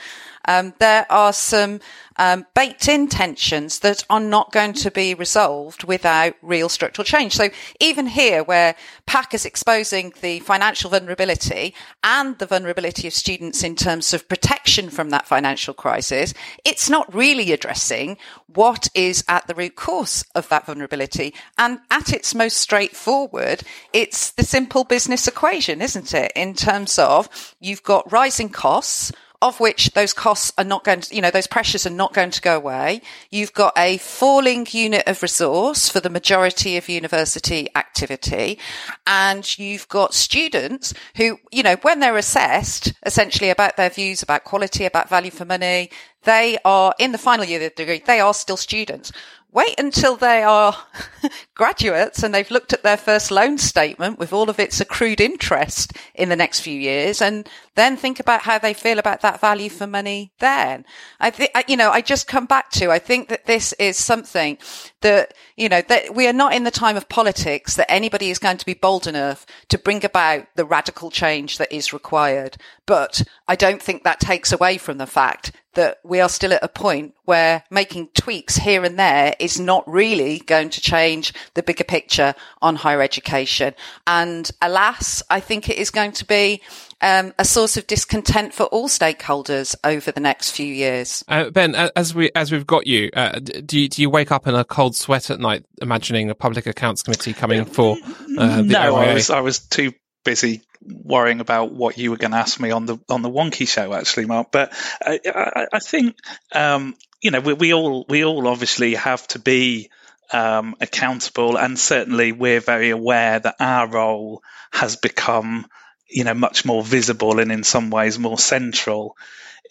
Um, 0.46 0.74
there 0.78 1.06
are 1.10 1.32
some 1.32 1.80
um, 2.16 2.46
baked 2.54 2.88
in 2.88 3.08
tensions 3.08 3.80
that 3.80 4.04
are 4.08 4.20
not 4.20 4.52
going 4.52 4.72
to 4.74 4.90
be 4.90 5.14
resolved 5.14 5.84
without 5.84 6.34
real 6.42 6.68
structural 6.68 7.04
change. 7.04 7.34
So 7.34 7.50
even 7.80 8.06
here, 8.06 8.44
where 8.44 8.76
PAC 9.06 9.34
is 9.34 9.44
exposing 9.44 10.12
the 10.20 10.40
financial 10.40 10.90
vulnerability 10.90 11.74
and 12.02 12.38
the 12.38 12.46
vulnerability 12.46 13.08
of 13.08 13.14
students 13.14 13.62
in 13.62 13.74
terms 13.74 14.14
of 14.14 14.28
protection 14.28 14.90
from 14.90 15.10
that 15.10 15.26
financial 15.26 15.74
crisis, 15.74 16.34
it's 16.64 16.88
not 16.88 17.12
really 17.14 17.52
addressing 17.52 18.16
what 18.46 18.88
is 18.94 19.24
at 19.28 19.46
the 19.46 19.54
root 19.54 19.74
cause 19.74 20.24
of 20.34 20.48
that 20.48 20.66
vulnerability. 20.66 21.34
And 21.58 21.80
at 21.90 22.12
its 22.12 22.34
most 22.34 22.58
straightforward, 22.58 23.62
it's 23.92 24.30
the 24.32 24.44
simple 24.44 24.84
business 24.84 25.26
equation, 25.26 25.82
isn't 25.82 26.14
it? 26.14 26.32
In 26.36 26.54
terms 26.54 26.98
of 26.98 27.28
you've 27.60 27.82
got 27.82 28.12
rising 28.12 28.48
costs 28.48 29.12
of 29.44 29.60
which 29.60 29.90
those 29.90 30.14
costs 30.14 30.54
are 30.56 30.64
not 30.64 30.84
going 30.84 31.02
to, 31.02 31.14
you 31.14 31.20
know, 31.20 31.30
those 31.30 31.46
pressures 31.46 31.86
are 31.86 31.90
not 31.90 32.14
going 32.14 32.30
to 32.30 32.40
go 32.40 32.56
away. 32.56 33.02
You've 33.30 33.52
got 33.52 33.74
a 33.76 33.98
falling 33.98 34.66
unit 34.70 35.06
of 35.06 35.20
resource 35.20 35.86
for 35.86 36.00
the 36.00 36.08
majority 36.08 36.78
of 36.78 36.88
university 36.88 37.68
activity. 37.76 38.58
And 39.06 39.58
you've 39.58 39.86
got 39.88 40.14
students 40.14 40.94
who, 41.16 41.38
you 41.52 41.62
know, 41.62 41.76
when 41.82 42.00
they're 42.00 42.16
assessed 42.16 42.94
essentially 43.04 43.50
about 43.50 43.76
their 43.76 43.90
views 43.90 44.22
about 44.22 44.44
quality, 44.44 44.86
about 44.86 45.10
value 45.10 45.30
for 45.30 45.44
money, 45.44 45.90
they 46.22 46.56
are 46.64 46.94
in 46.98 47.12
the 47.12 47.18
final 47.18 47.44
year 47.44 47.58
of 47.58 47.74
the 47.76 47.84
degree, 47.84 48.02
they 48.06 48.20
are 48.20 48.32
still 48.32 48.56
students 48.56 49.12
wait 49.54 49.78
until 49.78 50.16
they 50.16 50.42
are 50.42 50.76
graduates 51.54 52.22
and 52.24 52.34
they've 52.34 52.50
looked 52.50 52.72
at 52.72 52.82
their 52.82 52.96
first 52.96 53.30
loan 53.30 53.56
statement 53.56 54.18
with 54.18 54.32
all 54.32 54.50
of 54.50 54.58
its 54.58 54.80
accrued 54.80 55.20
interest 55.20 55.92
in 56.12 56.28
the 56.28 56.36
next 56.36 56.60
few 56.60 56.78
years 56.78 57.22
and 57.22 57.48
then 57.76 57.96
think 57.96 58.18
about 58.18 58.42
how 58.42 58.58
they 58.58 58.74
feel 58.74 58.98
about 58.98 59.20
that 59.20 59.40
value 59.40 59.70
for 59.70 59.86
money 59.86 60.32
then. 60.40 60.84
I 61.20 61.30
think, 61.30 61.52
you 61.68 61.76
know, 61.76 61.90
I 61.90 62.00
just 62.00 62.26
come 62.26 62.46
back 62.46 62.70
to, 62.72 62.90
I 62.90 62.98
think 62.98 63.28
that 63.28 63.46
this 63.46 63.72
is 63.74 63.96
something 63.96 64.58
that, 65.02 65.34
you 65.56 65.68
know, 65.68 65.82
that 65.82 66.14
we 66.14 66.26
are 66.26 66.32
not 66.32 66.52
in 66.52 66.64
the 66.64 66.70
time 66.72 66.96
of 66.96 67.08
politics 67.08 67.76
that 67.76 67.90
anybody 67.90 68.30
is 68.30 68.40
going 68.40 68.58
to 68.58 68.66
be 68.66 68.74
bold 68.74 69.06
enough 69.06 69.46
to 69.68 69.78
bring 69.78 70.04
about 70.04 70.46
the 70.56 70.64
radical 70.64 71.12
change 71.12 71.58
that 71.58 71.72
is 71.72 71.92
required. 71.92 72.56
But 72.86 73.22
I 73.46 73.54
don't 73.54 73.80
think 73.80 74.02
that 74.02 74.18
takes 74.18 74.52
away 74.52 74.78
from 74.78 74.98
the 74.98 75.06
fact 75.06 75.52
that 75.74 75.98
we 76.04 76.20
are 76.20 76.28
still 76.28 76.52
at 76.52 76.62
a 76.62 76.68
point 76.68 77.14
where 77.24 77.64
making 77.70 78.08
tweaks 78.14 78.56
here 78.56 78.84
and 78.84 78.98
there 78.98 79.34
is 79.38 79.58
not 79.58 79.88
really 79.88 80.38
going 80.40 80.70
to 80.70 80.80
change 80.80 81.32
the 81.54 81.62
bigger 81.62 81.84
picture 81.84 82.34
on 82.60 82.76
higher 82.76 83.02
education. 83.02 83.74
And 84.06 84.50
alas, 84.60 85.22
I 85.30 85.40
think 85.40 85.68
it 85.68 85.76
is 85.76 85.90
going 85.90 86.12
to 86.12 86.24
be 86.24 86.60
um, 87.00 87.32
a 87.38 87.44
source 87.44 87.76
of 87.76 87.86
discontent 87.86 88.54
for 88.54 88.64
all 88.64 88.88
stakeholders 88.88 89.74
over 89.84 90.10
the 90.10 90.20
next 90.20 90.52
few 90.52 90.66
years. 90.66 91.24
Uh, 91.28 91.50
ben, 91.50 91.74
as 91.74 92.14
we 92.14 92.30
as 92.34 92.50
we've 92.50 92.66
got 92.66 92.86
you, 92.86 93.10
uh, 93.14 93.38
do 93.38 93.78
you 93.78 93.88
do 93.88 94.02
you 94.02 94.10
wake 94.10 94.32
up 94.32 94.46
in 94.46 94.54
a 94.54 94.64
cold 94.64 94.96
sweat 94.96 95.30
at 95.30 95.40
night, 95.40 95.64
imagining 95.82 96.30
a 96.30 96.34
public 96.34 96.66
accounts 96.66 97.02
committee 97.02 97.32
coming 97.32 97.64
for? 97.64 97.96
Uh, 98.38 98.62
no, 98.62 98.96
I 98.96 99.14
was 99.14 99.30
I 99.30 99.40
was 99.40 99.58
too 99.58 99.92
busy 100.24 100.62
worrying 100.86 101.40
about 101.40 101.72
what 101.72 101.98
you 101.98 102.10
were 102.10 102.16
going 102.16 102.32
to 102.32 102.38
ask 102.38 102.60
me 102.60 102.70
on 102.70 102.86
the 102.86 102.98
on 103.08 103.22
the 103.22 103.30
Wonkhe 103.30 103.66
show, 103.66 103.92
actually, 103.92 104.26
Mark. 104.26 104.48
But 104.52 104.72
I, 105.02 105.20
I, 105.26 105.66
I 105.74 105.78
think 105.78 106.16
um, 106.52 106.94
you 107.20 107.30
know 107.30 107.40
we, 107.40 107.54
we, 107.54 107.74
all 107.74 108.04
we 108.08 108.24
all 108.24 108.48
obviously 108.48 108.94
have 108.94 109.26
to 109.28 109.38
be 109.38 109.90
um, 110.32 110.74
accountable, 110.80 111.56
and 111.56 111.78
certainly 111.78 112.32
we're 112.32 112.60
very 112.60 112.90
aware 112.90 113.38
that 113.38 113.56
our 113.60 113.88
role 113.88 114.42
has 114.72 114.96
become 114.96 115.66
you 116.08 116.24
know 116.24 116.34
much 116.34 116.64
more 116.64 116.82
visible 116.82 117.40
and 117.40 117.50
in 117.50 117.64
some 117.64 117.90
ways 117.90 118.18
more 118.18 118.38
central 118.38 119.16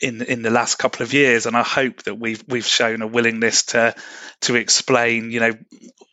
in 0.02 0.22
in 0.22 0.42
the 0.42 0.50
last 0.50 0.76
couple 0.76 1.04
of 1.04 1.14
years, 1.14 1.46
and 1.46 1.56
I 1.56 1.64
hope 1.64 2.04
that 2.04 2.16
we've 2.16 2.44
we've 2.48 2.66
shown 2.66 3.02
a 3.02 3.08
willingness 3.08 3.64
to 3.68 3.96
to 4.42 4.56
explain, 4.56 5.32
you 5.32 5.40
know, 5.40 5.54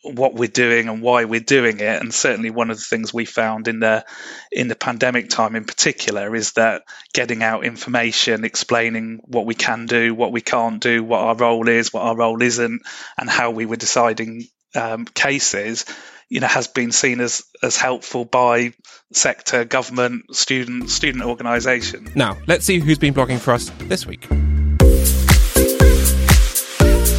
what 0.03 0.33
we're 0.33 0.47
doing 0.47 0.87
and 0.87 1.01
why 1.01 1.25
we're 1.25 1.39
doing 1.39 1.79
it. 1.79 2.01
And 2.01 2.13
certainly, 2.13 2.49
one 2.49 2.69
of 2.69 2.77
the 2.77 2.83
things 2.83 3.13
we 3.13 3.25
found 3.25 3.67
in 3.67 3.79
the 3.79 4.05
in 4.51 4.67
the 4.67 4.75
pandemic 4.75 5.29
time, 5.29 5.55
in 5.55 5.65
particular, 5.65 6.35
is 6.35 6.53
that 6.53 6.83
getting 7.13 7.43
out 7.43 7.65
information, 7.65 8.45
explaining 8.45 9.21
what 9.25 9.45
we 9.45 9.55
can 9.55 9.85
do, 9.85 10.13
what 10.13 10.31
we 10.31 10.41
can't 10.41 10.81
do, 10.81 11.03
what 11.03 11.21
our 11.21 11.35
role 11.35 11.67
is, 11.67 11.91
what 11.91 12.03
our 12.03 12.15
role 12.15 12.41
isn't, 12.41 12.81
and 13.17 13.29
how 13.29 13.51
we 13.51 13.65
were 13.65 13.75
deciding 13.75 14.47
um, 14.75 15.05
cases 15.05 15.85
you 16.31 16.39
know 16.39 16.47
has 16.47 16.67
been 16.67 16.91
seen 16.93 17.19
as 17.19 17.43
as 17.61 17.75
helpful 17.75 18.23
by 18.23 18.73
sector, 19.11 19.65
government, 19.65 20.33
student 20.33 20.89
student 20.89 21.25
organisation. 21.25 22.09
Now 22.15 22.37
let's 22.47 22.65
see 22.65 22.79
who's 22.79 22.97
been 22.97 23.13
blogging 23.13 23.37
for 23.37 23.51
us 23.51 23.69
this 23.81 24.07
week. 24.07 24.25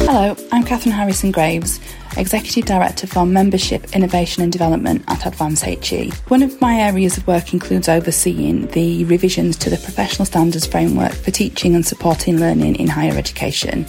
Hello, 0.05 0.35
I'm 0.51 0.63
Catherine 0.63 0.93
Harrison 0.93 1.31
Graves, 1.31 1.79
Executive 2.17 2.65
Director 2.65 3.07
for 3.07 3.25
Membership, 3.25 3.95
Innovation 3.95 4.43
and 4.43 4.51
Development 4.51 5.03
at 5.07 5.25
Advance 5.25 5.61
HE. 5.61 6.11
One 6.27 6.43
of 6.43 6.59
my 6.59 6.75
areas 6.75 7.17
of 7.17 7.25
work 7.27 7.53
includes 7.53 7.87
overseeing 7.87 8.67
the 8.67 9.05
revisions 9.05 9.57
to 9.57 9.69
the 9.69 9.77
Professional 9.77 10.25
Standards 10.25 10.65
Framework 10.65 11.13
for 11.13 11.31
Teaching 11.31 11.73
and 11.73 11.85
Supporting 11.85 12.39
Learning 12.39 12.75
in 12.75 12.87
Higher 12.87 13.17
Education, 13.17 13.85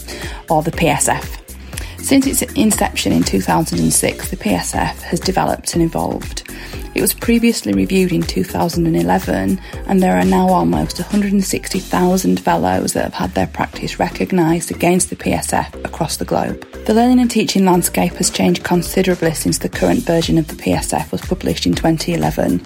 or 0.49 0.63
the 0.63 0.71
PSF. 0.71 1.44
Since 2.05 2.27
its 2.27 2.43
inception 2.53 3.13
in 3.13 3.23
2006, 3.23 4.29
the 4.29 4.37
PSF 4.37 5.01
has 5.01 5.19
developed 5.19 5.73
and 5.73 5.83
evolved. 5.83 6.43
It 6.95 7.01
was 7.01 7.15
previously 7.15 7.73
reviewed 7.73 8.13
in 8.13 8.21
2011, 8.21 9.59
and 9.87 10.03
there 10.03 10.15
are 10.15 10.25
now 10.27 10.49
almost 10.49 10.99
160,000 10.99 12.41
fellows 12.41 12.93
that 12.93 13.05
have 13.05 13.15
had 13.15 13.31
their 13.33 13.47
practice 13.47 13.99
recognised 13.99 14.71
against 14.71 15.09
the 15.09 15.17
PSF 15.17 15.83
across 15.83 16.19
the 16.19 16.27
globe. 16.27 16.61
The 16.85 16.93
learning 16.93 17.21
and 17.21 17.31
teaching 17.31 17.65
landscape 17.65 18.13
has 18.17 18.29
changed 18.29 18.65
considerably 18.65 19.33
since 19.33 19.57
the 19.57 19.71
current 19.71 20.01
version 20.01 20.37
of 20.37 20.49
the 20.49 20.57
PSF 20.57 21.11
was 21.11 21.23
published 21.23 21.65
in 21.65 21.75
2011. 21.75 22.61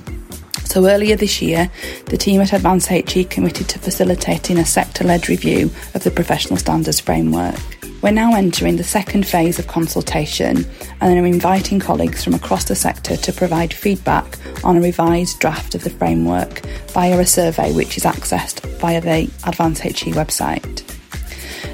So 0.65 0.85
earlier 0.89 1.15
this 1.15 1.41
year, 1.41 1.71
the 2.07 2.17
team 2.17 2.41
at 2.41 2.53
Advance 2.53 2.89
HE 2.89 3.25
committed 3.27 3.69
to 3.69 3.79
facilitating 3.79 4.59
a 4.59 4.67
sector 4.67 5.05
led 5.05 5.29
review 5.29 5.71
of 5.95 6.03
the 6.03 6.11
professional 6.11 6.57
standards 6.57 6.99
framework. 6.99 7.78
We're 8.01 8.13
now 8.13 8.37
entering 8.37 8.77
the 8.77 8.85
second 8.85 9.27
phase 9.27 9.59
of 9.59 9.67
consultation 9.67 10.65
and 11.01 11.19
are 11.19 11.27
inviting 11.27 11.81
colleagues 11.81 12.23
from 12.23 12.33
across 12.33 12.65
the 12.65 12.77
sector 12.77 13.17
to 13.17 13.33
provide 13.33 13.75
feedback 13.75 14.39
on 14.63 14.77
a 14.77 14.81
revised 14.81 15.41
draft 15.41 15.75
of 15.75 15.83
the 15.83 15.91
framework 15.91 16.61
via 16.93 17.19
a 17.19 17.27
survey 17.27 17.73
which 17.73 17.97
is 17.97 18.05
accessed 18.05 18.61
via 18.79 19.01
the 19.01 19.29
Advance 19.45 19.81
HE 19.81 20.13
website. 20.13 20.85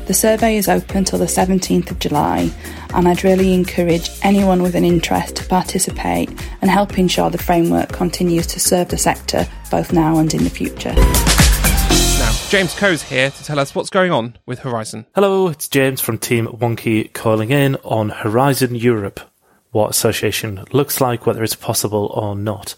The 0.06 0.14
survey 0.14 0.56
is 0.56 0.66
open 0.66 0.96
until 0.96 1.18
the 1.18 1.26
17th 1.26 1.90
of 1.90 1.98
July, 1.98 2.50
and 2.94 3.06
I'd 3.06 3.22
really 3.22 3.52
encourage 3.52 4.08
anyone 4.22 4.62
with 4.62 4.74
an 4.74 4.84
interest 4.84 5.36
to 5.36 5.44
participate 5.46 6.30
and 6.62 6.70
help 6.70 6.98
ensure 6.98 7.28
the 7.28 7.36
framework 7.36 7.90
continues 7.92 8.46
to 8.46 8.60
serve 8.60 8.88
the 8.88 8.96
sector 8.98 9.46
both 9.70 9.92
now 9.92 10.18
and 10.18 10.32
in 10.32 10.44
the 10.44 10.50
future. 10.50 10.94
James 12.54 12.74
Coe's 12.76 13.02
here 13.02 13.32
to 13.32 13.44
tell 13.44 13.58
us 13.58 13.74
what's 13.74 13.90
going 13.90 14.12
on 14.12 14.36
with 14.46 14.60
Horizon. 14.60 15.06
Hello, 15.12 15.48
it's 15.48 15.66
James 15.66 16.00
from 16.00 16.18
Team 16.18 16.46
Wonkhe 16.46 17.12
calling 17.12 17.50
in 17.50 17.74
on 17.82 18.10
Horizon 18.10 18.76
Europe. 18.76 19.18
What 19.72 19.90
association 19.90 20.64
looks 20.70 21.00
like, 21.00 21.26
whether 21.26 21.42
it's 21.42 21.56
possible 21.56 22.06
or 22.14 22.36
not. 22.36 22.76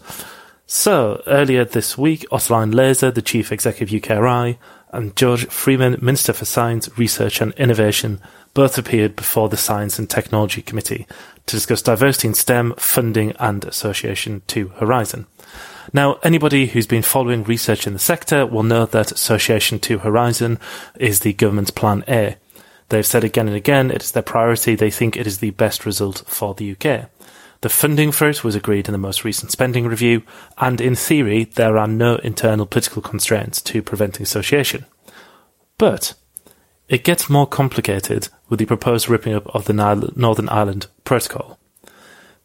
So, 0.65 1.21
earlier 1.27 1.63
this 1.63 1.95
week, 1.95 2.25
Ottoline 2.31 2.73
Leyser, 2.73 3.11
the 3.11 3.21
Chief 3.21 3.51
Executive 3.51 4.01
UKRI, 4.01 4.57
and 4.93 5.15
George 5.15 5.45
Freeman, 5.45 5.99
Minister 6.01 6.33
for 6.33 6.45
Science, 6.45 6.89
Research 6.97 7.39
and 7.39 7.53
Innovation, 7.53 8.19
both 8.55 8.79
appeared 8.79 9.15
before 9.15 9.47
the 9.47 9.57
Science 9.57 9.99
and 9.99 10.09
Technology 10.09 10.63
Committee 10.63 11.05
to 11.45 11.55
discuss 11.55 11.83
diversity 11.83 12.29
in 12.29 12.33
STEM, 12.33 12.73
funding 12.77 13.33
and 13.33 13.63
association 13.63 14.41
to 14.47 14.69
Horizon. 14.69 15.27
Now, 15.93 16.19
anybody 16.23 16.67
who's 16.67 16.87
been 16.87 17.01
following 17.01 17.43
research 17.43 17.87
in 17.87 17.93
the 17.93 17.99
sector 17.99 18.45
will 18.45 18.63
know 18.63 18.85
that 18.85 19.11
Association 19.11 19.79
to 19.79 19.99
Horizon 19.99 20.59
is 20.99 21.21
the 21.21 21.33
government's 21.33 21.71
plan 21.71 22.03
A. 22.07 22.35
They've 22.89 23.05
said 23.05 23.23
again 23.23 23.47
and 23.47 23.55
again 23.55 23.91
it 23.91 24.03
is 24.03 24.11
their 24.11 24.23
priority. 24.23 24.75
They 24.75 24.91
think 24.91 25.15
it 25.15 25.27
is 25.27 25.39
the 25.39 25.51
best 25.51 25.85
result 25.85 26.23
for 26.27 26.53
the 26.53 26.71
UK. 26.71 27.09
The 27.61 27.69
funding 27.69 28.11
for 28.11 28.29
it 28.29 28.43
was 28.43 28.55
agreed 28.55 28.87
in 28.87 28.91
the 28.91 28.99
most 28.99 29.23
recent 29.23 29.51
spending 29.51 29.87
review, 29.87 30.23
and 30.57 30.79
in 30.79 30.95
theory, 30.95 31.45
there 31.45 31.77
are 31.77 31.87
no 31.87 32.17
internal 32.17 32.65
political 32.65 33.01
constraints 33.01 33.61
to 33.63 33.81
preventing 33.81 34.21
association. 34.21 34.85
But 35.77 36.13
it 36.87 37.03
gets 37.03 37.29
more 37.29 37.47
complicated 37.47 38.29
with 38.47 38.59
the 38.59 38.65
proposed 38.65 39.09
ripping 39.09 39.33
up 39.33 39.47
of 39.47 39.65
the 39.65 39.73
Northern 39.73 40.49
Ireland 40.49 40.87
Protocol. 41.03 41.57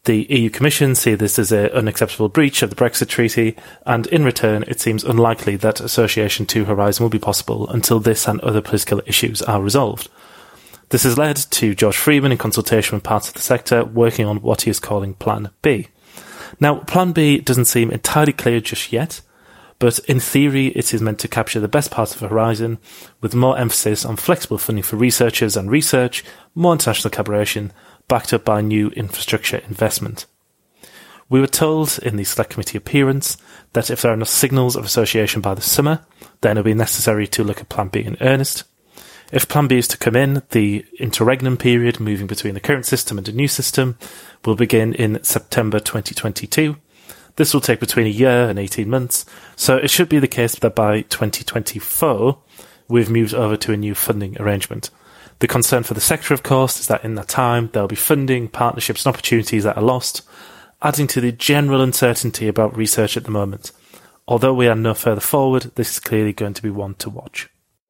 The 0.05 0.25
EU 0.29 0.49
Commission 0.49 0.95
see 0.95 1.15
this 1.15 1.39
as 1.39 1.53
an 1.53 1.67
unacceptable 1.67 2.27
breach 2.27 2.61
of 2.61 2.69
the 2.69 2.75
Brexit 2.75 3.07
Treaty, 3.07 3.55
and 3.85 4.05
in 4.07 4.25
return, 4.25 4.65
it 4.67 4.81
seems 4.81 5.05
unlikely 5.05 5.55
that 5.55 5.79
association 5.79 6.45
to 6.47 6.65
Horizon 6.65 7.05
will 7.05 7.09
be 7.09 7.19
possible 7.19 7.69
until 7.69 8.01
this 8.01 8.27
and 8.27 8.41
other 8.41 8.59
political 8.59 9.01
issues 9.05 9.41
are 9.43 9.61
resolved. 9.61 10.09
This 10.89 11.03
has 11.03 11.17
led 11.17 11.37
to 11.37 11.73
George 11.73 11.95
Freeman, 11.95 12.33
in 12.33 12.37
consultation 12.37 12.97
with 12.97 13.03
parts 13.05 13.29
of 13.29 13.35
the 13.35 13.39
sector, 13.39 13.85
working 13.85 14.25
on 14.25 14.41
what 14.41 14.63
he 14.63 14.69
is 14.69 14.81
calling 14.81 15.13
Plan 15.13 15.51
B. 15.61 15.87
Now, 16.59 16.79
Plan 16.79 17.13
B 17.13 17.39
doesn't 17.39 17.63
seem 17.63 17.89
entirely 17.89 18.33
clear 18.33 18.59
just 18.59 18.91
yet, 18.91 19.21
but 19.79 19.99
in 19.99 20.19
theory, 20.19 20.67
it 20.67 20.93
is 20.93 21.01
meant 21.01 21.19
to 21.19 21.29
capture 21.29 21.61
the 21.61 21.69
best 21.69 21.91
parts 21.91 22.13
of 22.13 22.19
Horizon, 22.19 22.77
with 23.21 23.35
more 23.35 23.57
emphasis 23.57 24.03
on 24.03 24.17
flexible 24.17 24.57
funding 24.57 24.83
for 24.83 24.97
researchers 24.97 25.55
and 25.55 25.71
research, 25.71 26.25
more 26.55 26.73
international 26.73 27.09
collaboration, 27.09 27.71
backed 28.07 28.33
up 28.33 28.45
by 28.45 28.61
new 28.61 28.89
infrastructure 28.89 29.57
investment. 29.67 30.25
We 31.29 31.39
were 31.39 31.47
told 31.47 31.99
in 32.03 32.15
the 32.15 32.23
Select 32.23 32.51
Committee 32.51 32.77
appearance 32.77 33.37
that 33.73 33.89
if 33.89 34.01
there 34.01 34.11
are 34.13 34.17
no 34.17 34.25
signals 34.25 34.75
of 34.75 34.85
association 34.85 35.41
by 35.41 35.53
the 35.55 35.61
summer, 35.61 36.05
then 36.41 36.57
it 36.57 36.59
will 36.59 36.65
be 36.65 36.73
necessary 36.73 37.27
to 37.27 37.43
look 37.43 37.59
at 37.59 37.69
Plan 37.69 37.87
B 37.87 38.01
in 38.01 38.17
earnest. 38.21 38.65
If 39.31 39.47
Plan 39.47 39.67
B 39.67 39.77
is 39.77 39.87
to 39.87 39.97
come 39.97 40.15
in, 40.15 40.43
the 40.51 40.85
interregnum 40.99 41.57
period 41.57 41.99
moving 41.99 42.27
between 42.27 42.53
the 42.53 42.59
current 42.59 42.85
system 42.85 43.17
and 43.17 43.27
a 43.27 43.31
new 43.31 43.47
system 43.47 43.97
will 44.45 44.55
begin 44.55 44.93
in 44.93 45.23
September 45.23 45.79
2022. 45.79 46.77
This 47.35 47.51
will 47.51 47.61
take 47.61 47.79
between 47.79 48.05
a 48.05 48.11
year 48.11 48.47
and 48.47 48.59
18 48.59 48.87
months, 48.87 49.25
so 49.55 49.77
it 49.77 49.89
should 49.89 50.09
be 50.09 50.19
the 50.19 50.27
case 50.27 50.53
that 50.55 50.75
by 50.75 51.01
2024 51.01 52.37
we've 52.87 53.09
moved 53.09 53.33
over 53.33 53.57
to 53.57 53.73
a 53.73 53.77
new 53.77 53.95
funding 53.95 54.39
arrangement. 54.39 54.91
The 55.43 55.47
concern 55.49 55.83
for 55.83 55.93
the 55.93 55.99
sector, 55.99 56.33
of 56.33 56.41
course, 56.41 56.79
is 56.79 56.87
that 56.87 57.03
in 57.03 57.15
that 57.15 57.27
time 57.27 57.69
there'll 57.73 57.89
be 57.89 57.97
funding, 57.97 58.47
partnerships, 58.47 59.05
and 59.05 59.13
opportunities 59.13 59.65
that 59.65 59.75
are 59.75 59.83
lost, 59.83 60.21
adding 60.81 61.05
to 61.07 61.19
the 61.19 61.33
general 61.33 61.81
uncertainty 61.81 62.47
about 62.47 62.77
research 62.77 63.17
at 63.17 63.25
the 63.25 63.29
moment. 63.29 63.73
Although 64.25 64.53
we 64.53 64.69
are 64.69 64.75
no 64.75 64.93
further 64.93 65.19
forward, 65.19 65.63
this 65.75 65.91
is 65.91 65.99
clearly 65.99 66.31
going 66.31 66.53
to 66.53 66.61
be 66.61 66.69
one 66.69 66.93
to 66.93 67.09
watch. 67.09 67.49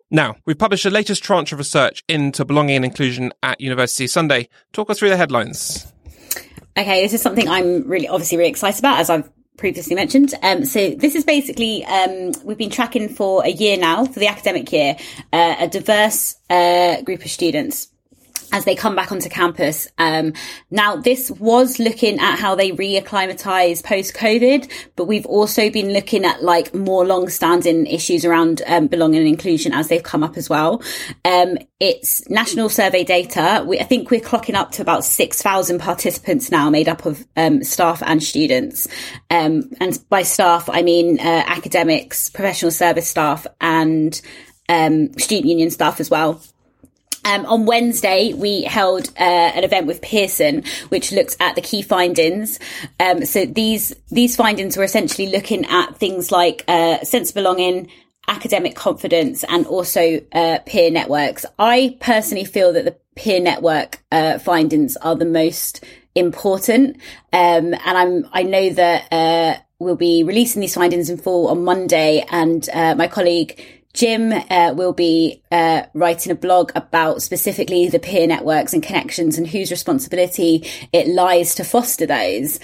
Now, 0.10 0.38
we've 0.48 0.58
published 0.58 0.86
the 0.86 0.90
latest 0.90 1.24
tranche 1.24 1.52
of 1.52 1.60
research 1.60 2.04
into 2.10 2.44
belonging 2.44 2.78
and 2.78 2.86
inclusion 2.86 3.32
at 3.44 3.62
University 3.62 4.08
Sunday. 4.08 4.50
Talk 4.72 4.90
us 4.90 4.98
through 4.98 5.10
the 5.10 5.18
headlines. 5.18 5.94
Okay, 6.76 7.04
this 7.04 7.14
is 7.14 7.22
something 7.22 7.48
I'm 7.48 7.88
really, 7.88 8.08
obviously, 8.08 8.40
really 8.40 8.50
excited 8.50 8.80
about, 8.80 9.00
as 9.00 9.12
I've 9.12 9.30
previously 9.58 9.96
mentioned. 9.96 10.34
Um, 10.42 10.66
so 10.66 10.92
this 10.92 11.16
is 11.16 11.24
basically 11.24 11.86
um, 11.86 12.34
we've 12.44 12.58
been 12.58 12.70
tracking 12.70 13.10
for 13.10 13.46
a 13.46 13.50
year 13.50 13.78
now 13.78 14.06
for 14.06 14.20
the 14.20 14.28
academic 14.28 14.72
year 14.72 14.98
uh, 15.32 15.56
a 15.60 15.68
diverse 15.68 16.36
uh, 16.50 17.02
group 17.02 17.24
of 17.24 17.32
students. 17.32 17.90
As 18.54 18.66
they 18.66 18.76
come 18.76 18.96
back 18.96 19.12
onto 19.12 19.28
campus. 19.28 19.88
Um, 19.98 20.34
now, 20.70 20.96
this 20.96 21.32
was 21.32 21.80
looking 21.80 22.20
at 22.20 22.38
how 22.38 22.54
they 22.54 22.72
reacclimatize 22.72 23.84
post 23.84 24.14
COVID, 24.14 24.72
but 24.96 25.06
we've 25.06 25.26
also 25.26 25.70
been 25.72 25.92
looking 25.92 26.24
at 26.24 26.44
like 26.44 26.74
more 26.74 27.06
long 27.06 27.30
standing 27.30 27.88
issues 27.88 28.24
around 28.24 28.62
um, 28.68 28.88
belonging 28.88 29.20
and 29.20 29.28
inclusion 29.28 29.74
as 29.74 29.88
they've 29.88 30.04
come 30.04 30.24
up 30.24 30.38
as 30.38 30.50
well. 30.50 30.84
Um, 31.26 31.58
it's 31.80 32.30
national 32.30 32.70
survey 32.70 33.04
data. 33.04 33.66
We, 33.68 33.80
I 33.80 33.84
think 33.84 34.12
we're 34.12 34.22
clocking 34.22 34.54
up 34.54 34.72
to 34.74 34.84
about 34.84 35.04
6,000 35.04 35.80
participants 35.80 36.52
now 36.52 36.70
made 36.70 36.88
up 36.88 37.06
of 37.06 37.26
um, 37.36 37.64
staff 37.64 38.04
and 38.06 38.22
students. 38.22 38.88
Um, 39.32 39.72
and 39.82 39.98
by 40.10 40.22
staff, 40.22 40.70
I 40.70 40.84
mean 40.84 41.20
uh, 41.20 41.44
academics, 41.48 42.30
professional 42.30 42.72
service 42.72 43.10
staff 43.10 43.48
and 43.60 44.22
um, 44.70 45.12
student 45.18 45.48
union 45.48 45.72
staff 45.72 46.00
as 46.00 46.12
well. 46.12 46.40
Um, 47.26 47.46
on 47.46 47.66
Wednesday, 47.66 48.34
we 48.34 48.64
held 48.64 49.10
uh, 49.18 49.24
an 49.24 49.64
event 49.64 49.88
with 49.88 50.02
Pearson, 50.02 50.64
which 50.90 51.12
looked 51.12 51.38
at 51.40 51.56
the 51.56 51.62
key 51.62 51.82
findings. 51.82 52.60
Um, 53.00 53.26
so 53.26 53.46
these 53.46 53.96
these 54.12 54.36
findings 54.36 54.76
were 54.76 54.84
essentially 54.84 55.30
looking 55.30 55.66
at 55.66 55.98
things 55.98 56.32
like 56.32 56.64
uh, 56.68 57.04
sense 57.04 57.30
of 57.30 57.36
belonging, 57.36 57.90
academic 58.28 58.76
confidence, 58.76 59.44
and 59.46 59.66
also 59.68 60.22
uh, 60.34 60.60
peer 60.66 60.92
networks. 60.92 61.46
I 61.58 61.98
personally 62.00 62.46
feel 62.46 62.74
that 62.74 62.86
the 62.86 62.98
peer 63.16 63.40
network 63.40 64.04
uh, 64.12 64.40
findings 64.40 64.98
are 64.98 65.16
the 65.16 65.26
most 65.26 65.84
important, 66.16 66.98
um, 67.32 67.74
and 67.74 67.80
I'm 67.86 68.30
I 68.34 68.44
know 68.44 68.70
that 68.72 69.14
uh, 69.14 69.62
we'll 69.80 69.96
be 69.96 70.24
releasing 70.24 70.60
these 70.60 70.76
findings 70.76 71.10
in 71.10 71.18
full 71.18 71.48
on 71.48 71.64
Monday, 71.64 72.26
and 72.30 72.68
uh, 72.74 72.96
my 72.96 73.08
colleague 73.08 73.83
Jim 73.94 74.32
uh, 74.32 74.74
will 74.76 74.94
be 74.94 75.42
uh, 75.52 75.84
writing 75.94 76.32
a 76.32 76.36
blog 76.36 76.72
about 76.76 77.22
specifically 77.22 77.88
the 77.88 78.00
peer 78.00 78.26
networks 78.26 78.74
and 78.74 78.82
connections 78.82 79.38
and 79.38 79.48
whose 79.48 79.70
responsibility 79.70 80.68
it 80.92 81.08
lies 81.08 81.56
to 81.56 81.64
foster 81.64 82.06
those. 82.06 82.60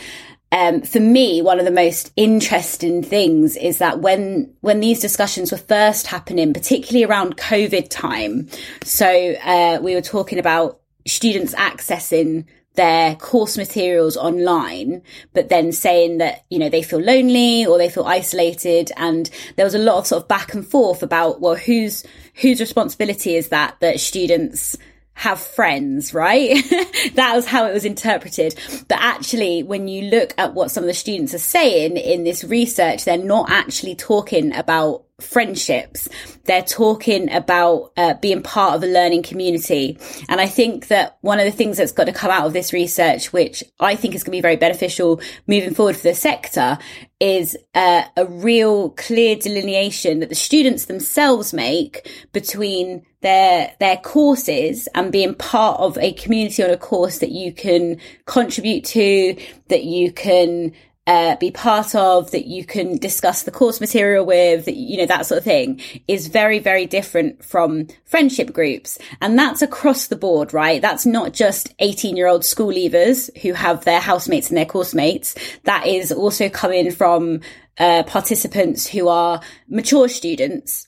Um, 0.51 0.81
for 0.81 0.99
me, 0.99 1.43
one 1.43 1.59
of 1.59 1.65
the 1.65 1.71
most 1.71 2.11
interesting 2.15 3.03
things 3.03 3.55
is 3.55 3.77
that 3.77 3.99
when 3.99 4.51
when 4.61 4.79
these 4.79 4.99
discussions 4.99 5.51
were 5.51 5.59
first 5.59 6.07
happening, 6.07 6.53
particularly 6.53 7.05
around 7.05 7.37
COVID 7.37 7.87
time, 7.89 8.49
so 8.83 9.07
uh, 9.43 9.79
we 9.81 9.93
were 9.93 10.01
talking 10.01 10.39
about 10.39 10.79
students 11.05 11.53
accessing 11.53 12.45
their 12.79 13.13
course 13.17 13.57
materials 13.57 14.15
online, 14.15 15.01
but 15.33 15.49
then 15.49 15.73
saying 15.73 16.19
that, 16.19 16.45
you 16.49 16.57
know, 16.57 16.69
they 16.69 16.81
feel 16.81 17.01
lonely 17.01 17.65
or 17.65 17.77
they 17.77 17.89
feel 17.89 18.05
isolated. 18.05 18.89
And 18.95 19.29
there 19.57 19.65
was 19.65 19.75
a 19.75 19.79
lot 19.79 19.97
of 19.97 20.07
sort 20.07 20.23
of 20.23 20.29
back 20.29 20.53
and 20.53 20.65
forth 20.65 21.03
about, 21.03 21.41
well, 21.41 21.55
whose, 21.55 22.05
whose 22.35 22.61
responsibility 22.61 23.35
is 23.35 23.49
that, 23.49 23.75
that 23.81 23.99
students 23.99 24.77
have 25.13 25.41
friends, 25.41 26.13
right? 26.13 26.55
that 27.15 27.33
was 27.35 27.45
how 27.45 27.65
it 27.65 27.73
was 27.73 27.83
interpreted. 27.83 28.57
But 28.87 28.99
actually, 29.01 29.61
when 29.61 29.89
you 29.89 30.09
look 30.09 30.33
at 30.37 30.53
what 30.53 30.71
some 30.71 30.85
of 30.85 30.87
the 30.87 30.93
students 30.93 31.33
are 31.33 31.37
saying 31.37 31.97
in 31.97 32.23
this 32.23 32.45
research, 32.45 33.03
they're 33.03 33.17
not 33.17 33.49
actually 33.49 33.95
talking 33.95 34.55
about 34.55 35.03
friendships. 35.21 36.07
They're 36.45 36.61
talking 36.61 37.31
about 37.31 37.91
uh, 37.97 38.15
being 38.15 38.41
part 38.41 38.75
of 38.75 38.83
a 38.83 38.87
learning 38.87 39.23
community. 39.23 39.97
And 40.27 40.41
I 40.41 40.47
think 40.47 40.87
that 40.87 41.17
one 41.21 41.39
of 41.39 41.45
the 41.45 41.51
things 41.51 41.77
that's 41.77 41.91
got 41.91 42.05
to 42.05 42.13
come 42.13 42.31
out 42.31 42.45
of 42.45 42.53
this 42.53 42.73
research, 42.73 43.31
which 43.31 43.63
I 43.79 43.95
think 43.95 44.15
is 44.15 44.23
going 44.23 44.31
to 44.31 44.37
be 44.37 44.41
very 44.41 44.55
beneficial 44.55 45.21
moving 45.47 45.73
forward 45.73 45.95
for 45.95 46.07
the 46.07 46.15
sector, 46.15 46.77
is 47.19 47.57
uh, 47.75 48.03
a 48.15 48.25
real 48.25 48.91
clear 48.91 49.35
delineation 49.35 50.19
that 50.19 50.29
the 50.29 50.35
students 50.35 50.85
themselves 50.85 51.53
make 51.53 52.09
between 52.31 53.05
their 53.21 53.73
their 53.79 53.97
courses 53.97 54.87
and 54.95 55.11
being 55.11 55.35
part 55.35 55.79
of 55.79 55.97
a 55.97 56.13
community 56.13 56.63
on 56.63 56.69
a 56.69 56.77
course 56.77 57.19
that 57.19 57.31
you 57.31 57.51
can 57.51 57.99
contribute 58.25 58.85
to, 58.85 59.35
that 59.67 59.83
you 59.83 60.11
can 60.11 60.71
uh, 61.09 61.35
be 61.37 61.49
part 61.49 61.95
of, 61.95 62.29
that 62.29 62.45
you 62.45 62.63
can 62.63 62.95
discuss 62.97 63.41
the 63.41 63.49
course 63.49 63.81
material 63.81 64.23
with, 64.23 64.67
you 64.67 64.95
know, 64.95 65.07
that 65.07 65.25
sort 65.25 65.39
of 65.39 65.43
thing 65.43 65.81
is 66.07 66.27
very, 66.27 66.59
very 66.59 66.85
different 66.85 67.43
from 67.43 67.87
friendship 68.05 68.53
groups. 68.53 68.99
And 69.19 69.37
that's 69.37 69.63
across 69.63 70.05
the 70.05 70.15
board, 70.15 70.53
right? 70.53 70.79
That's 70.79 71.07
not 71.07 71.33
just 71.33 71.73
18 71.79 72.15
year 72.15 72.27
old 72.27 72.45
school 72.45 72.71
leavers 72.71 73.35
who 73.39 73.53
have 73.53 73.85
their 73.85 73.99
housemates 73.99 74.49
and 74.49 74.57
their 74.57 74.67
course 74.67 74.93
mates. 74.93 75.33
That 75.63 75.87
is 75.87 76.11
also 76.11 76.47
coming 76.47 76.91
from 76.91 77.41
uh, 77.79 78.03
participants 78.03 78.85
who 78.85 79.07
are 79.07 79.41
mature 79.67 80.09
students 80.09 80.87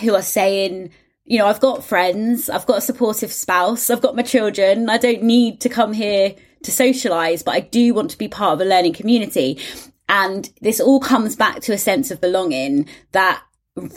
who 0.00 0.14
are 0.14 0.22
saying, 0.22 0.92
you 1.24 1.38
know, 1.40 1.48
I've 1.48 1.58
got 1.58 1.82
friends, 1.82 2.48
I've 2.48 2.66
got 2.66 2.78
a 2.78 2.82
supportive 2.82 3.32
spouse, 3.32 3.90
I've 3.90 4.02
got 4.02 4.14
my 4.14 4.22
children, 4.22 4.88
I 4.88 4.98
don't 4.98 5.24
need 5.24 5.60
to 5.62 5.68
come 5.68 5.92
here 5.92 6.36
to 6.62 6.72
socialize, 6.72 7.42
but 7.42 7.54
I 7.54 7.60
do 7.60 7.94
want 7.94 8.10
to 8.10 8.18
be 8.18 8.28
part 8.28 8.54
of 8.54 8.60
a 8.60 8.68
learning 8.68 8.94
community. 8.94 9.60
And 10.08 10.50
this 10.60 10.80
all 10.80 11.00
comes 11.00 11.36
back 11.36 11.60
to 11.62 11.72
a 11.72 11.78
sense 11.78 12.10
of 12.10 12.20
belonging 12.20 12.88
that 13.12 13.42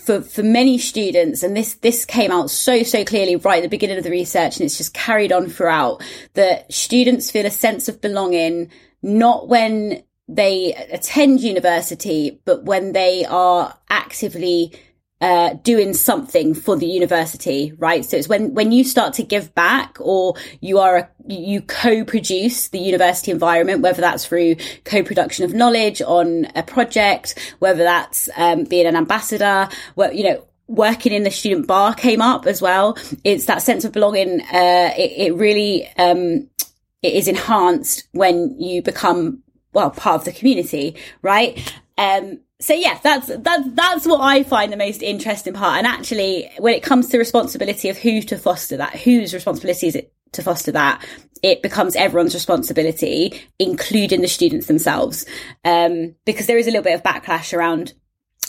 for, 0.04 0.21
for 0.21 0.43
many 0.43 0.78
students, 0.78 1.41
and 1.41 1.56
this, 1.56 1.76
this 1.76 2.06
came 2.06 2.32
out 2.32 2.52
so, 2.52 2.84
so 2.84 3.04
clearly 3.04 3.36
right 3.36 3.58
at 3.58 3.63
the 3.63 3.69
beginning 3.69 3.97
of 3.97 4.04
the 4.04 4.12
research, 4.12 4.58
and 4.58 4.65
it's 4.65 4.78
just 4.78 4.93
carried 4.93 5.32
on 5.32 5.47
throughout, 5.47 6.04
that 6.34 6.71
students 6.71 7.32
feel 7.32 7.45
a 7.45 7.52
sense 7.52 7.89
of 7.89 8.02
belonging, 8.02 8.69
not 9.02 9.47
when 9.47 10.04
they 10.28 10.74
attend 10.91 11.41
university, 11.41 12.39
but 12.45 12.63
when 12.63 12.93
they 12.93 13.26
are 13.26 13.78
actively 13.89 14.74
uh, 15.21 15.53
doing 15.63 15.93
something 15.93 16.53
for 16.53 16.75
the 16.75 16.88
university, 16.88 17.73
right? 17.77 18.03
So 18.03 18.17
it's 18.17 18.27
when, 18.27 18.53
when 18.53 18.71
you 18.71 18.84
start 18.84 19.13
to 19.13 19.23
give 19.23 19.53
back 19.53 19.97
or 19.99 20.36
you 20.60 20.79
are, 20.79 20.97
a, 20.97 21.10
you 21.27 21.62
co-produce 21.62 22.69
the 22.69 22.79
university 22.79 23.31
environment, 23.31 23.81
whether 23.81 24.01
that's 24.01 24.25
through 24.25 24.55
co-production 24.84 25.45
of 25.45 25.53
knowledge 25.53 26.01
on 26.01 26.47
a 26.55 26.63
project, 26.63 27.55
whether 27.60 27.84
that's, 27.84 28.29
um, 28.36 28.63
being 28.63 28.88
an 28.88 28.95
ambassador, 28.95 29.69
you 30.12 30.23
know, 30.23 30.43
working 30.67 31.12
in 31.13 31.23
the 31.23 31.31
student 31.31 31.67
bar 31.67 31.93
came 31.93 32.21
up 32.21 32.47
as 32.47 32.62
well. 32.62 32.97
It's 33.23 33.45
that 33.45 33.62
sense 33.62 33.86
of 33.86 33.91
belonging. 33.91 34.41
Uh, 34.41 34.93
it, 34.97 35.27
it 35.27 35.36
really, 35.36 35.88
um, 35.97 36.49
it 37.03 37.13
is 37.13 37.27
enhanced 37.27 38.07
when 38.12 38.60
you 38.60 38.81
become, 38.81 39.43
well, 39.73 39.91
part 39.91 40.15
of 40.15 40.25
the 40.25 40.31
community, 40.31 40.95
right? 41.21 41.73
Um, 41.97 42.39
so 42.62 42.74
yeah, 42.76 43.00
that's 43.02 43.28
that's 43.39 43.67
that's 43.71 44.06
what 44.06 44.21
I 44.21 44.43
find 44.43 44.71
the 44.71 44.78
most 44.78 45.02
interesting 45.02 45.54
part. 45.54 45.80
And 45.80 45.88
actually, 45.88 46.50
when 46.60 46.76
it 46.76 46.84
comes 46.84 47.08
to 47.10 47.17
responsibility 47.17 47.89
of 47.89 47.97
who 47.97 48.21
to 48.21 48.38
foster 48.38 48.78
that, 48.78 48.95
whose 49.00 49.34
responsibility 49.34 49.88
is 49.88 49.95
it 49.95 50.13
to 50.34 50.43
foster 50.43 50.71
that, 50.71 51.04
it 51.41 51.63
becomes 51.63 51.95
everyone's 51.95 52.36
responsibility, 52.36 53.41
including 53.58 54.21
the 54.21 54.28
students 54.28 54.67
themselves, 54.67 55.26
um, 55.65 56.15
because 56.24 56.45
there 56.45 56.60
is 56.60 56.67
a 56.67 56.69
little 56.69 56.84
bit 56.84 56.93
of 56.93 57.04
backlash 57.04 57.58
around. 57.58 57.93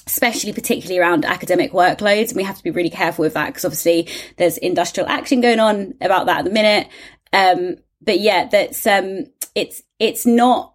Especially, 0.04 0.52
particularly 0.52 0.98
around 0.98 1.24
academic 1.24 1.70
workloads, 1.70 2.28
and 2.28 2.36
we 2.36 2.42
have 2.42 2.56
to 2.56 2.64
be 2.64 2.72
really 2.72 2.90
careful 2.90 3.22
with 3.22 3.34
that 3.34 3.46
because 3.46 3.64
obviously 3.64 4.08
there's 4.36 4.58
industrial 4.58 5.08
action 5.08 5.40
going 5.40 5.60
on 5.60 5.94
about 6.00 6.26
that 6.26 6.40
at 6.40 6.44
the 6.44 6.50
minute. 6.50 6.88
Um, 7.32 7.76
but 8.00 8.18
yeah, 8.18 8.48
that's 8.48 8.84
um, 8.84 9.26
it's 9.54 9.80
it's 10.00 10.26
not 10.26 10.71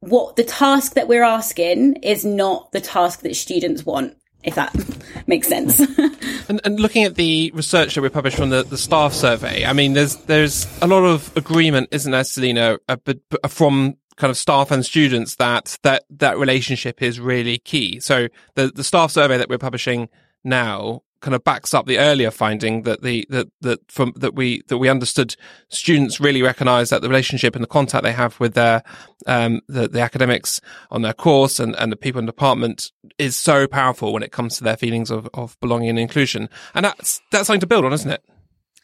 what 0.00 0.36
the 0.36 0.44
task 0.44 0.94
that 0.94 1.08
we're 1.08 1.22
asking 1.22 1.96
is 1.96 2.24
not 2.24 2.72
the 2.72 2.80
task 2.80 3.20
that 3.20 3.36
students 3.36 3.84
want 3.84 4.16
if 4.42 4.54
that 4.54 4.74
makes 5.26 5.48
sense. 5.48 5.78
and, 6.48 6.60
and, 6.64 6.80
looking 6.80 7.04
at 7.04 7.16
the 7.16 7.50
research 7.54 7.94
that 7.94 8.00
we 8.00 8.08
published 8.08 8.36
from 8.36 8.50
the, 8.50 8.62
the 8.62 8.78
staff 8.78 9.12
survey, 9.12 9.64
I 9.64 9.72
mean, 9.72 9.92
there's 9.92 10.16
there's 10.16 10.66
a 10.80 10.86
lot 10.86 11.04
of 11.04 11.34
agreement, 11.36 11.88
isn't 11.92 12.10
there, 12.10 12.24
Selena, 12.24 12.78
uh, 12.88 12.96
but 13.04 13.18
from 13.48 13.96
kind 14.16 14.30
of 14.30 14.36
staff 14.36 14.70
and 14.70 14.84
students 14.84 15.36
that 15.36 15.78
that 15.82 16.04
that 16.10 16.38
relationship 16.38 17.02
is 17.02 17.20
really 17.20 17.58
key. 17.58 18.00
So 18.00 18.28
the 18.54 18.68
the 18.68 18.84
staff 18.84 19.10
survey 19.10 19.36
that 19.36 19.48
we're 19.48 19.58
publishing 19.58 20.08
now 20.44 21.02
kind 21.20 21.34
of 21.34 21.44
backs 21.44 21.74
up 21.74 21.86
the 21.86 21.98
earlier 21.98 22.30
finding 22.30 22.82
that 22.82 23.02
the 23.02 23.26
that 23.30 23.48
that 23.60 23.90
from 23.90 24.12
that 24.16 24.34
we 24.34 24.62
that 24.68 24.78
we 24.78 24.88
understood 24.88 25.36
students 25.68 26.20
really 26.20 26.42
recognise 26.42 26.90
that 26.90 27.02
the 27.02 27.08
relationship 27.08 27.54
and 27.54 27.62
the 27.62 27.68
contact 27.68 28.04
they 28.04 28.12
have 28.12 28.38
with 28.40 28.54
their 28.54 28.82
um 29.26 29.60
the, 29.68 29.88
the 29.88 30.00
academics 30.00 30.60
on 30.90 31.02
their 31.02 31.12
course 31.12 31.60
and, 31.60 31.76
and 31.76 31.92
the 31.92 31.96
people 31.96 32.18
in 32.18 32.26
the 32.26 32.32
department 32.32 32.90
is 33.18 33.36
so 33.36 33.66
powerful 33.66 34.12
when 34.12 34.22
it 34.22 34.32
comes 34.32 34.56
to 34.56 34.64
their 34.64 34.76
feelings 34.76 35.10
of, 35.10 35.28
of 35.34 35.58
belonging 35.60 35.90
and 35.90 35.98
inclusion. 35.98 36.48
And 36.74 36.84
that's 36.84 37.20
that's 37.30 37.46
something 37.46 37.60
to 37.60 37.66
build 37.66 37.84
on 37.84 37.92
isn't 37.92 38.10
it? 38.10 38.22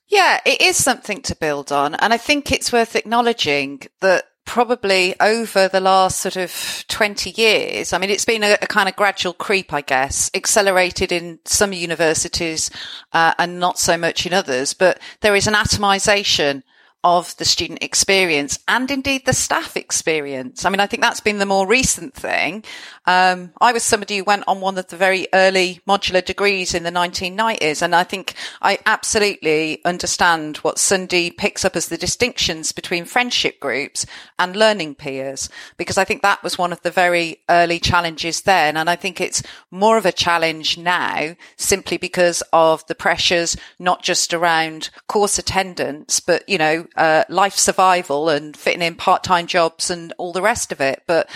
Yeah 0.09 0.41
it 0.45 0.61
is 0.61 0.83
something 0.83 1.23
to 1.23 1.37
build 1.37 1.73
on. 1.73 1.95
And 1.97 2.13
i 2.13 2.19
think 2.19 2.53
it's 2.53 2.73
worth 2.73 2.97
acknowledging 2.97 3.83
that 4.01 4.25
probably 4.47 5.15
over 5.21 5.69
the 5.69 5.81
last 5.81 6.21
sort 6.21 6.37
of 6.37 6.85
20 6.89 7.31
years, 7.31 7.93
I 7.93 7.99
mean, 7.99 8.09
it's 8.09 8.25
been 8.25 8.43
a, 8.43 8.57
a 8.63 8.67
kind 8.67 8.89
of 8.89 8.97
gradual 8.97 9.35
creep, 9.35 9.75
I 9.75 9.83
guess, 9.83 10.31
accelerated 10.33 11.13
in 11.13 11.41
some 11.45 11.75
universities 11.75 12.71
uh, 13.13 13.35
and 13.39 13.61
not 13.61 13.79
so 13.79 13.99
much 13.99 14.25
in 14.25 14.33
others, 14.33 14.73
but 14.73 14.99
there 15.21 15.37
is 15.37 15.47
an 15.47 15.55
atomization 15.55 16.63
of 17.07 17.37
the 17.37 17.45
student 17.45 17.85
experience 17.85 18.59
and 18.67 18.91
indeed 18.91 19.25
the 19.27 19.33
staff 19.33 19.77
experience. 19.77 20.65
I 20.65 20.71
mean, 20.71 20.81
I 20.81 20.89
think 20.89 21.05
that's 21.05 21.21
been 21.21 21.39
the 21.39 21.47
more 21.47 21.65
recent 21.65 22.15
thing. 22.15 22.65
Um, 23.07 23.53
I 23.61 23.73
was 23.73 23.85
somebody 23.85 24.19
who 24.19 24.25
went 24.25 24.43
on 24.49 24.61
one 24.61 24.77
of 24.77 24.89
the 24.89 24.97
very 24.97 25.29
early 25.33 25.81
modular 25.87 26.25
degrees 26.25 26.75
in 26.75 26.83
the 26.83 26.91
1990s, 26.91 27.81
and 27.81 27.95
I 27.95 28.03
think 28.03 28.35
I 28.61 28.81
absolutely 28.87 29.85
understand 29.85 30.57
what 30.59 30.81
Sunday 30.81 31.31
picks 31.31 31.65
up 31.65 31.77
as 31.77 31.87
the 31.87 31.97
distinctions 31.97 32.73
between 32.73 33.05
friendship 33.05 33.61
groups 33.61 34.05
and 34.37 34.57
learning 34.57 34.97
peers, 34.97 35.49
because 35.77 35.99
I 35.99 36.05
think 36.05 36.23
that 36.23 36.43
was 36.43 36.59
one 36.59 36.73
of 36.73 36.83
the 36.83 36.91
very 36.91 37.39
early 37.49 37.79
challenges 37.79 38.41
then. 38.41 38.77
And 38.77 38.91
I 38.91 38.97
think 38.97 39.21
it's 39.21 39.45
more 39.71 39.97
of 39.97 40.07
a 40.07 40.11
challenge 40.11 40.77
now 40.77 41.37
simply 41.57 41.99
because 41.99 42.43
of 42.53 42.85
the 42.89 42.97
pressures, 42.97 43.57
not 43.79 44.03
just 44.03 44.35
around 44.35 44.91
course 45.07 45.39
attendance, 45.39 46.19
but, 46.19 46.43
you 46.49 46.59
know, 46.59 46.89
uh, 46.97 47.25
life 47.29 47.57
survival 47.57 48.29
and 48.29 48.57
fitting 48.57 48.83
in 48.83 48.95
part-time 48.95 49.47
jobs 49.47 49.91
and 49.91 50.13
all 50.19 50.33
the 50.33 50.43
rest 50.43 50.73
of 50.73 50.81
it. 50.81 51.03
But 51.07 51.29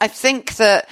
I 0.00 0.08
think 0.08 0.56
that 0.56 0.88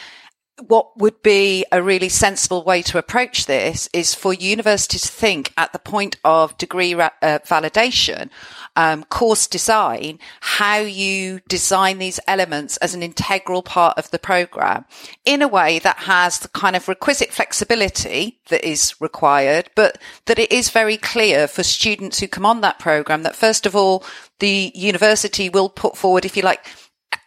what 0.69 0.97
would 0.99 1.23
be 1.23 1.65
a 1.73 1.83
really 1.83 2.09
sensible 2.09 2.63
way 2.65 2.83
to 2.83 2.99
approach 2.99 3.47
this 3.47 3.89
is 3.93 4.15
for 4.15 4.33
universities 4.33 5.03
to 5.03 5.09
think 5.09 5.53
at 5.57 5.73
the 5.73 5.79
point 5.79 6.17
of 6.25 6.57
degree 6.59 6.95
ra- 6.95 7.11
uh, 7.23 7.39
validation, 7.45 8.31
um, 8.77 9.05
course 9.05 9.47
design, 9.47 10.19
how 10.41 10.79
you 10.79 11.41
design 11.49 11.99
these 11.99 12.21
elements 12.27 12.77
as 12.79 12.95
an 12.95 13.03
integral 13.03 13.63
part 13.63 13.99
of 13.99 14.11
the 14.11 14.19
program 14.19 14.85
in 15.25 15.43
a 15.43 15.49
way 15.49 15.79
that 15.79 15.99
has 15.99 16.39
the 16.41 16.49
kind 16.49 16.77
of 16.77 16.89
requisite 16.89 17.33
flexibility 17.33 18.41
that 18.49 18.67
is 18.67 19.01
required, 19.01 19.71
but 19.75 19.99
that 20.27 20.39
it 20.39 20.53
is 20.53 20.71
very 20.71 20.97
clear 20.97 21.49
for 21.49 21.63
students 21.63 22.21
who 22.21 22.29
come 22.29 22.47
on 22.47 22.61
that 22.61 22.79
program 22.79 23.23
that 23.23 23.37
first 23.37 23.67
of 23.67 23.75
all, 23.75 24.05
the 24.39 24.73
university 24.75 25.49
will 25.49 25.69
put 25.69 25.97
forward, 25.97 26.25
if 26.25 26.37
you 26.37 26.43
like, 26.43 26.67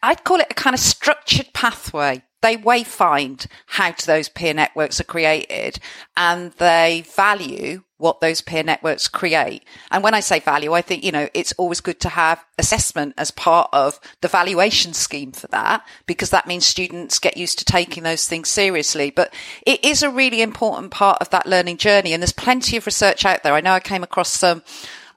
I'd 0.01 0.23
call 0.23 0.39
it 0.39 0.47
a 0.49 0.55
kind 0.55 0.73
of 0.73 0.79
structured 0.79 1.53
pathway 1.53 2.23
they 2.43 2.57
wayfind 2.57 3.47
how 3.65 3.95
those 4.05 4.29
peer 4.29 4.53
networks 4.53 4.99
are 4.99 5.05
created 5.05 5.79
and 6.15 6.51
they 6.53 7.03
value 7.15 7.81
what 7.97 8.19
those 8.19 8.41
peer 8.41 8.63
networks 8.63 9.07
create. 9.07 9.63
And 9.89 10.03
when 10.03 10.13
I 10.13 10.19
say 10.19 10.39
value, 10.41 10.73
I 10.73 10.81
think, 10.81 11.05
you 11.05 11.11
know, 11.13 11.29
it's 11.33 11.53
always 11.53 11.79
good 11.79 12.01
to 12.01 12.09
have 12.09 12.43
assessment 12.59 13.13
as 13.17 13.31
part 13.31 13.69
of 13.71 13.97
the 14.19 14.27
valuation 14.27 14.91
scheme 14.93 15.31
for 15.31 15.47
that, 15.47 15.87
because 16.05 16.29
that 16.31 16.45
means 16.45 16.67
students 16.67 17.17
get 17.17 17.37
used 17.37 17.59
to 17.59 17.65
taking 17.65 18.03
those 18.03 18.27
things 18.27 18.49
seriously. 18.49 19.09
But 19.09 19.33
it 19.65 19.85
is 19.85 20.03
a 20.03 20.09
really 20.09 20.41
important 20.41 20.91
part 20.91 21.19
of 21.21 21.29
that 21.29 21.47
learning 21.47 21.77
journey. 21.77 22.11
And 22.11 22.21
there's 22.21 22.33
plenty 22.33 22.75
of 22.75 22.85
research 22.85 23.25
out 23.25 23.41
there. 23.41 23.53
I 23.53 23.61
know 23.61 23.71
I 23.71 23.79
came 23.79 24.03
across 24.03 24.29
some 24.29 24.63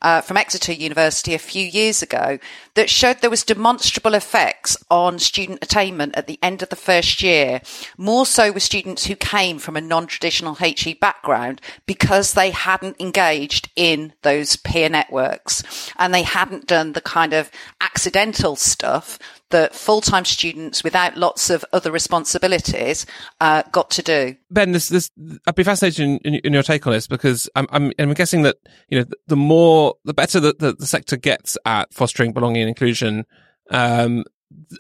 uh, 0.03 0.21
from 0.21 0.37
Exeter 0.37 0.73
University 0.73 1.35
a 1.35 1.39
few 1.39 1.65
years 1.65 2.03
ago 2.03 2.39
that 2.75 2.91
showed 2.91 3.21
there 3.21 3.31
was 3.31 3.43
demonstrable 3.43 4.15
effects 4.15 4.77
on 4.91 5.19
student 5.19 5.59
attainment 5.63 6.17
at 6.17 6.27
the 6.27 6.39
end 6.43 6.63
of 6.63 6.69
the 6.69 6.77
first 6.77 7.23
year, 7.23 7.61
more 7.97 8.27
so 8.27 8.53
with 8.53 8.63
students 8.63 9.07
who 9.07 9.17
came 9.17 9.59
from 9.59 9.77
a 9.77 9.81
non-traditional 9.81 10.57
HE 10.57 10.95
background 10.95 11.61
because 11.87 12.35
they 12.35 12.51
hadn't 12.51 13.01
engaged 13.01 13.71
in 13.77 14.13
those 14.23 14.57
peer 14.57 14.89
networks 14.89 15.63
and 15.97 16.13
they 16.13 16.23
hadn't 16.23 16.67
done 16.67 16.93
the 16.93 17.01
kind 17.01 17.33
of 17.33 17.51
accidental 17.81 18.57
stuff 18.57 19.19
that 19.51 19.75
full-time 19.75 20.25
students 20.25 20.83
without 20.83 21.17
lots 21.17 21.51
of 21.51 21.65
other 21.73 21.93
responsibilities 21.93 23.07
uh, 23.41 23.63
got 23.73 23.91
to 23.91 24.03
do. 24.03 24.37
Ben, 24.51 24.73
this, 24.73 24.89
this, 24.89 25.11
I'd 25.47 25.55
be 25.55 25.63
fascinated 25.63 26.05
in, 26.05 26.19
in, 26.19 26.35
in, 26.37 26.53
your 26.53 26.63
take 26.63 26.87
on 26.87 26.93
this 26.93 27.07
because 27.07 27.49
I'm, 27.55 27.67
I'm, 27.71 27.93
I'm 27.99 28.15
guessing 28.15 28.43
that, 28.43 28.57
you 28.89 28.99
know, 28.99 29.07
the 29.27 29.37
more, 29.37 29.95
the 30.05 30.15
better 30.15 30.41
that 30.41 30.59
the, 30.59 30.73
the 30.73 30.87
sector 30.87 31.17
gets 31.17 31.57
at 31.65 31.95
fostering 31.95 32.33
belonging 32.33 32.63
and 32.63 32.69
inclusion, 32.69 33.25
um, 33.71 34.25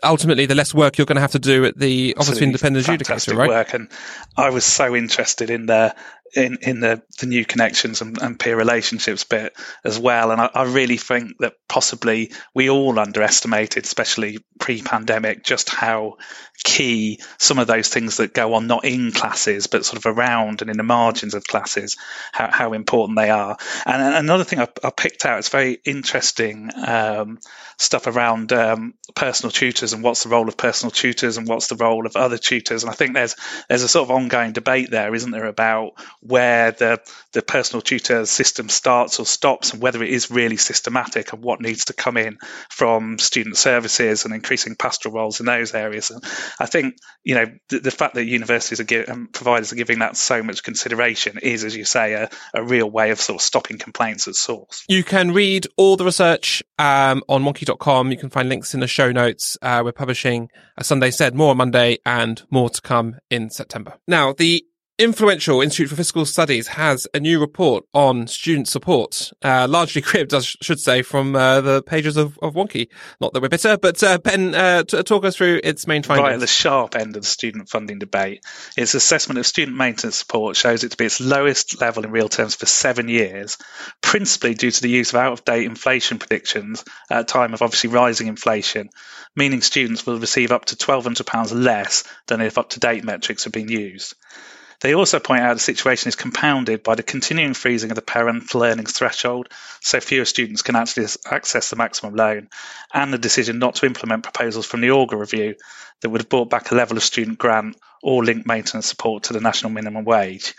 ultimately 0.02 0.46
the 0.46 0.55
less 0.55 0.74
work 0.74 0.98
you're 0.98 1.07
going 1.07 1.16
to 1.16 1.20
have 1.20 1.33
to 1.33 1.38
do 1.38 1.64
at 1.64 1.79
the 1.79 2.14
Office 2.16 2.31
Absolutely. 2.31 2.42
of 2.42 2.48
Independent 2.48 2.87
Adjudicator, 2.87 3.37
right? 3.37 3.48
Work. 3.48 3.74
And 3.74 3.90
I 4.37 4.50
was 4.50 4.64
so 4.64 4.96
interested 4.96 5.50
in 5.50 5.66
the 5.66 5.94
in 6.35 6.59
in 6.62 6.81
the 6.81 7.03
the 7.19 7.27
new 7.27 7.45
connections 7.45 8.01
and, 8.01 8.21
and 8.21 8.39
peer 8.39 8.57
relationships 8.57 9.25
bit 9.25 9.55
as 9.85 9.99
well. 9.99 10.31
And 10.31 10.41
I, 10.41 10.51
I, 10.55 10.65
really 10.65 10.97
think 10.97 11.39
that 11.39 11.55
possibly 11.69 12.33
we 12.55 12.69
all 12.69 12.99
underestimated, 12.99 13.85
especially 13.85 14.39
pre-pandemic, 14.59 15.45
just 15.45 15.71
how 15.71 16.17
key 16.65 17.21
some 17.39 17.59
of 17.59 17.67
those 17.67 17.89
things 17.89 18.17
that 18.17 18.35
go 18.35 18.55
on 18.55 18.67
not 18.67 18.85
in 18.85 19.12
classes 19.12 19.67
but 19.67 19.85
sort 19.85 20.05
of 20.05 20.07
around 20.07 20.62
and 20.62 20.71
in 20.71 20.77
the 20.77 20.83
margins 20.83 21.35
of 21.35 21.45
classes, 21.45 21.97
how, 22.33 22.51
how 22.51 22.73
important 22.73 23.19
they 23.19 23.31
are. 23.31 23.57
And 23.85 24.03
another 24.15 24.45
thing 24.45 24.61
I, 24.61 24.69
I 24.83 24.91
picked 24.91 25.25
out 25.27 25.39
is 25.39 25.49
very 25.49 25.79
interesting 25.85 26.71
um, 26.87 27.39
stuff 27.79 28.07
around 28.07 28.53
um, 28.53 28.95
personal 29.15 29.51
tutors 29.51 29.93
and 29.93 30.03
what's 30.03 30.23
the 30.23 30.29
role 30.29 30.49
of 30.49 30.57
personal 30.57 30.91
tutors 30.91 31.37
and 31.37 31.47
what's 31.47 31.69
the 31.69 31.77
role 31.77 32.07
of 32.07 32.17
other 32.17 32.39
tutors. 32.39 32.83
And 32.83 32.91
I 32.91 32.95
think 32.95 33.15
there's 33.15 33.37
there's 33.69 33.83
a 33.83 33.89
sort 33.89 34.09
of 34.09 34.11
ongoing 34.11 34.53
debate 34.53 34.91
there, 34.91 35.15
isn't 35.15 35.31
there, 35.31 35.47
about 35.47 35.93
where 36.29 36.73
the 36.73 37.01
the 37.33 37.43
personal 37.43 37.83
tutor 37.83 38.27
system 38.27 38.69
starts 38.69 39.21
or 39.21 39.27
stops 39.27 39.73
and 39.73 39.83
whether 39.83 40.03
it 40.03 40.11
is 40.11 40.31
really 40.31 40.57
systematic 40.57 41.33
and 41.33 41.43
what 41.43 41.61
needs 41.61 41.87
to 41.87 41.93
come 41.93 42.17
in 42.17 42.39
from 42.71 43.19
student 43.19 43.57
services 43.57 44.25
and 44.25 44.35
increasing 44.35 44.75
pastoral 44.75 45.15
roles 45.15 45.41
in 45.41 45.47
those 45.47 45.75
areas. 45.75 46.11
And 46.11 46.23
I 46.59 46.67
think 46.67 46.97
you 47.25 47.35
know 47.35 47.47
the, 47.69 47.81
the 47.81 47.91
fact 47.91 48.15
that 48.15 48.25
universities 48.25 48.81
and 48.81 49.33
providers 49.33 49.73
are 49.73 49.77
giving 49.77 50.01
that 50.01 50.17
so 50.17 50.43
much 50.43 50.62
consideration 50.62 51.39
is, 51.43 51.65
as 51.65 51.77
you 51.77 51.85
say, 51.85 52.15
a, 52.15 52.31
a 52.55 52.62
real 52.62 52.91
way 52.91 53.11
of 53.11 53.21
sort 53.21 53.41
of 53.41 53.43
stopping 53.43 53.79
complaints 53.79 54.29
at 54.29 54.35
source. 54.35 54.85
You 54.89 55.05
can 55.05 55.33
read 55.33 55.67
all 55.77 55.97
the 55.97 56.05
research 56.05 56.62
um, 56.79 57.23
on 57.29 57.45
wonkhe.com. 57.45 58.11
You 58.11 58.19
can 58.19 58.31
find 58.31 58.49
links 58.49 58.75
in 58.75 58.81
the 58.81 58.87
show 58.87 59.12
notes. 59.12 59.57
Uh, 59.62 59.83
we're 59.85 59.93
publishing, 59.93 60.49
as 60.79 60.87
Sunday 60.87 61.11
said, 61.11 61.35
more 61.35 61.51
on 61.51 61.57
Monday 61.57 61.99
and 62.05 62.43
more 62.51 62.71
to 62.71 62.81
come 62.81 63.17
in 63.31 63.51
September. 63.51 63.95
Now, 64.07 64.33
the 64.33 64.65
influential 64.98 65.61
Institute 65.61 65.90
for 65.90 65.96
Fiscal 65.96 66.24
Studies 66.24 66.68
has 66.68 67.06
a 67.12 67.20
new 67.20 67.38
report 67.38 67.85
on 67.92 68.26
student 68.26 68.66
support, 68.66 69.30
uh, 69.42 69.66
largely 69.68 70.00
cribbed, 70.02 70.32
I 70.32 70.40
should 70.40 70.80
say, 70.80 71.02
from 71.02 71.37
uh, 71.37 71.61
the 71.61 71.82
pages 71.82 72.16
of, 72.16 72.38
of 72.40 72.54
Wonkhe. 72.54 72.88
Not 73.20 73.32
that 73.32 73.42
we're 73.42 73.48
bitter, 73.48 73.76
but 73.76 74.02
uh, 74.02 74.18
Ben, 74.18 74.54
uh, 74.54 74.85
t- 74.85 75.02
talk 75.02 75.24
us 75.24 75.37
through 75.37 75.61
its 75.62 75.87
main 75.87 76.02
findings. 76.02 76.24
Right 76.24 76.35
at 76.35 76.40
the 76.40 76.46
sharp 76.46 76.96
end 76.96 77.16
of 77.16 77.22
the 77.22 77.28
student 77.28 77.68
funding 77.68 77.98
debate, 77.98 78.42
its 78.76 78.94
assessment 78.94 79.38
of 79.38 79.46
student 79.46 79.76
maintenance 79.76 80.16
support 80.16 80.56
shows 80.56 80.82
it 80.82 80.92
to 80.92 80.96
be 80.96 81.04
its 81.04 81.20
lowest 81.20 81.80
level 81.80 82.04
in 82.04 82.11
real 82.11 82.28
terms 82.28 82.54
for 82.54 82.66
seven 82.66 83.09
years, 83.09 83.59
principally 84.00 84.54
due 84.54 84.70
to 84.70 84.82
the 84.82 84.88
use 84.88 85.11
of 85.11 85.16
out-of-date 85.16 85.66
inflation 85.66 86.18
predictions 86.18 86.85
at 87.11 87.20
a 87.20 87.24
time 87.24 87.52
of 87.52 87.61
obviously 87.61 87.90
rising 87.90 88.28
inflation, 88.28 88.88
meaning 89.35 89.61
students 89.61 90.06
will 90.06 90.18
receive 90.18 90.52
up 90.52 90.64
to 90.64 90.76
£1,200 90.76 91.52
less 91.52 92.04
than 92.28 92.40
if 92.40 92.56
up-to-date 92.56 93.04
metrics 93.04 93.44
have 93.44 93.52
been 93.52 93.68
used. 93.68 94.14
They 94.81 94.95
also 94.95 95.19
point 95.19 95.43
out 95.43 95.55
the 95.55 95.61
situation 95.61 96.09
is 96.09 96.17
compounded 96.17 96.83
by 96.83 96.95
the 96.95 97.03
continuing 97.03 97.55
freezing 97.55 97.91
of 97.91 97.97
the 97.97 98.03
parental 98.03 98.62
earnings 98.62 98.93
threshold, 98.93 99.49
so 99.81 100.01
fewer 100.01 100.25
students 100.25 100.62
can 100.62 100.77
actually 100.77 101.07
access 101.31 101.71
the 101.71 101.77
maximum 101.77 102.15
loan, 102.15 102.49
and 102.93 103.12
the 103.12 103.19
decision 103.19 103.59
not 103.59 103.77
to 103.77 103.87
implement 103.87 104.23
proposals 104.23 104.67
from 104.67 104.81
the 104.81 104.89
Augar 104.89 105.19
review 105.19 105.55
that 106.01 106.11
would 106.11 106.21
have 106.21 106.29
brought 106.29 106.51
back 106.51 106.71
a 106.71 106.75
level 106.75 106.97
of 106.97 107.03
student 107.03 107.39
grant 107.39 107.77
or 108.03 108.25
linked 108.25 108.47
maintenance 108.47 108.87
support 108.87 109.25
to 109.25 109.33
the 109.33 109.41
national 109.41 109.73
minimum 109.73 110.05
wage. 110.05 110.55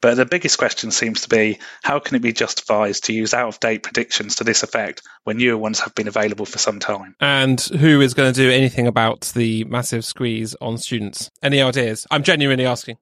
But 0.00 0.16
the 0.16 0.26
biggest 0.26 0.58
question 0.58 0.90
seems 0.90 1.22
to 1.22 1.28
be 1.28 1.58
how 1.82 1.98
can 1.98 2.16
it 2.16 2.22
be 2.22 2.32
justified 2.32 2.94
to 2.94 3.12
use 3.12 3.32
out 3.32 3.48
of 3.48 3.60
date 3.60 3.82
predictions 3.82 4.36
to 4.36 4.44
this 4.44 4.62
effect 4.62 5.02
when 5.24 5.38
newer 5.38 5.56
ones 5.56 5.80
have 5.80 5.94
been 5.94 6.08
available 6.08 6.46
for 6.46 6.58
some 6.58 6.78
time? 6.78 7.14
And 7.20 7.60
who 7.60 8.00
is 8.00 8.14
going 8.14 8.32
to 8.32 8.38
do 8.38 8.50
anything 8.50 8.86
about 8.86 9.32
the 9.34 9.64
massive 9.64 10.04
squeeze 10.04 10.54
on 10.60 10.78
students? 10.78 11.30
Any 11.42 11.62
ideas? 11.62 12.06
I'm 12.10 12.22
genuinely 12.22 12.66
asking. 12.66 12.98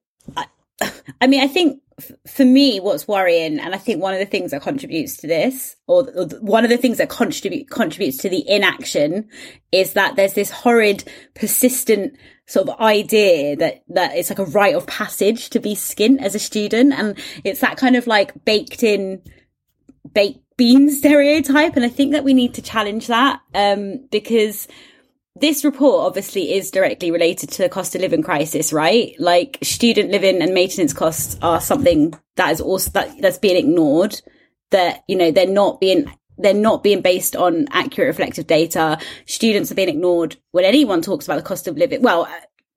I, 1.21 1.27
mean, 1.27 1.41
I 1.41 1.47
think 1.47 1.81
for 2.27 2.43
me, 2.43 2.79
what's 2.79 3.07
worrying, 3.07 3.59
and 3.59 3.73
I 3.73 3.77
think 3.77 4.01
one 4.01 4.13
of 4.13 4.19
the 4.19 4.25
things 4.25 4.51
that 4.51 4.61
contributes 4.61 5.17
to 5.17 5.27
this, 5.27 5.75
or, 5.87 6.03
one 6.41 6.63
of 6.63 6.69
the 6.69 6.77
things 6.77 6.97
that 6.97 7.09
contribute 7.09 7.69
contributes 7.69 8.17
to 8.17 8.29
the 8.29 8.47
inaction, 8.49 9.29
is 9.71 9.93
that 9.93 10.15
there's 10.15 10.33
this 10.33 10.51
horrid, 10.51 11.03
persistent 11.33 12.17
sort 12.47 12.69
of 12.69 12.79
idea 12.79 13.55
that 13.55 13.83
that 13.87 14.15
it's 14.15 14.29
like 14.29 14.37
a 14.37 14.45
rite 14.45 14.75
of 14.75 14.85
passage 14.85 15.49
to 15.49 15.59
be 15.59 15.73
skint 15.73 16.21
as 16.21 16.35
a 16.35 16.39
student, 16.39 16.93
and 16.93 17.17
it's 17.43 17.61
that 17.61 17.77
kind 17.77 17.95
of 17.95 18.07
like 18.07 18.43
baked 18.43 18.83
in, 18.83 19.21
baked 20.13 20.39
bean 20.57 20.89
stereotype, 20.91 21.75
and 21.75 21.85
I 21.85 21.89
think 21.89 22.11
that 22.11 22.25
we 22.25 22.33
need 22.33 22.55
to 22.55 22.61
challenge 22.61 23.07
that 23.07 23.39
um, 23.53 24.05
because 24.11 24.67
this 25.35 25.65
report 25.65 26.05
obviously 26.05 26.53
is 26.53 26.71
directly 26.71 27.11
related 27.11 27.49
to 27.51 27.61
the 27.61 27.69
cost 27.69 27.93
of 27.93 28.01
living 28.01 28.23
crisis, 28.23 28.71
right? 28.71 29.13
Like 29.19 29.57
student 29.61 30.11
living 30.11 30.41
and 30.41 30.53
maintenance 30.53 30.93
costs 30.93 31.37
are 31.41 31.59
something 31.59 32.13
that 32.35 32.51
is 32.51 32.61
also 32.61 32.89
that 32.91 33.21
that's 33.21 33.37
being 33.37 33.57
ignored. 33.57 34.21
That 34.71 35.03
you 35.07 35.15
know 35.15 35.31
they're 35.31 35.47
not 35.47 35.79
being 35.79 36.11
they're 36.37 36.53
not 36.53 36.83
being 36.83 37.01
based 37.01 37.35
on 37.35 37.67
accurate 37.71 38.07
reflective 38.07 38.47
data. 38.47 38.97
Students 39.25 39.71
are 39.71 39.75
being 39.75 39.89
ignored 39.89 40.37
when 40.51 40.65
anyone 40.65 41.01
talks 41.01 41.25
about 41.25 41.37
the 41.37 41.43
cost 41.43 41.67
of 41.67 41.77
living. 41.77 42.01
Well, 42.01 42.27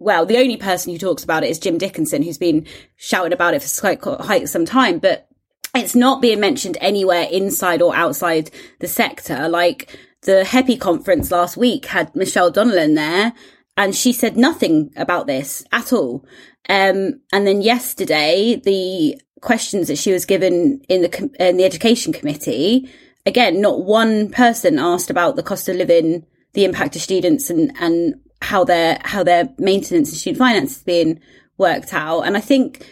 well, 0.00 0.26
the 0.26 0.38
only 0.38 0.56
person 0.56 0.92
who 0.92 0.98
talks 0.98 1.24
about 1.24 1.44
it 1.44 1.50
is 1.50 1.58
Jim 1.58 1.78
Dickinson, 1.78 2.22
who's 2.22 2.38
been 2.38 2.66
shouting 2.96 3.32
about 3.32 3.54
it 3.54 3.62
for 3.62 3.80
quite, 3.80 4.00
quite 4.00 4.48
some 4.48 4.64
time. 4.64 4.98
But 4.98 5.28
it's 5.74 5.94
not 5.94 6.22
being 6.22 6.40
mentioned 6.40 6.78
anywhere 6.80 7.26
inside 7.30 7.82
or 7.82 7.94
outside 7.94 8.50
the 8.80 8.88
sector. 8.88 9.48
Like 9.48 9.96
the 10.22 10.44
HEPI 10.44 10.80
conference 10.80 11.30
last 11.30 11.56
week 11.56 11.86
had 11.86 12.14
Michelle 12.14 12.52
Donelan 12.52 12.94
there 12.94 13.32
and 13.78 13.94
she 13.94 14.12
said 14.12 14.36
nothing 14.36 14.92
about 14.96 15.28
this 15.28 15.64
at 15.72 15.92
all. 15.92 16.26
Um, 16.68 17.20
and 17.32 17.46
then 17.46 17.62
yesterday, 17.62 18.60
the 18.62 19.20
questions 19.40 19.86
that 19.86 19.98
she 19.98 20.12
was 20.12 20.26
given 20.26 20.82
in 20.88 21.02
the 21.02 21.30
in 21.38 21.56
the 21.56 21.64
education 21.64 22.12
committee, 22.12 22.90
again, 23.24 23.60
not 23.60 23.84
one 23.84 24.30
person 24.30 24.78
asked 24.78 25.10
about 25.10 25.36
the 25.36 25.44
cost 25.44 25.68
of 25.68 25.76
living, 25.76 26.26
the 26.54 26.64
impact 26.64 26.96
of 26.96 27.02
students, 27.02 27.48
and 27.48 27.72
and 27.78 28.16
how 28.42 28.64
their 28.64 28.98
how 29.04 29.22
their 29.22 29.48
maintenance 29.58 30.10
and 30.10 30.18
student 30.18 30.38
finance 30.38 30.76
is 30.78 30.82
being 30.82 31.20
worked 31.56 31.94
out. 31.94 32.22
And 32.22 32.36
I 32.36 32.40
think 32.40 32.84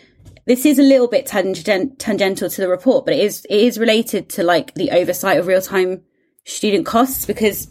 this 0.46 0.64
is 0.64 0.78
a 0.78 0.84
little 0.84 1.08
bit 1.08 1.26
tangent, 1.26 1.98
tangential 1.98 2.48
to 2.48 2.60
the 2.60 2.68
report, 2.68 3.04
but 3.04 3.14
it 3.14 3.20
is 3.20 3.44
it 3.50 3.60
is 3.60 3.78
related 3.78 4.28
to 4.30 4.44
like 4.44 4.72
the 4.74 4.92
oversight 4.92 5.38
of 5.38 5.48
real 5.48 5.60
time 5.60 6.02
student 6.46 6.86
costs 6.86 7.26
because 7.26 7.68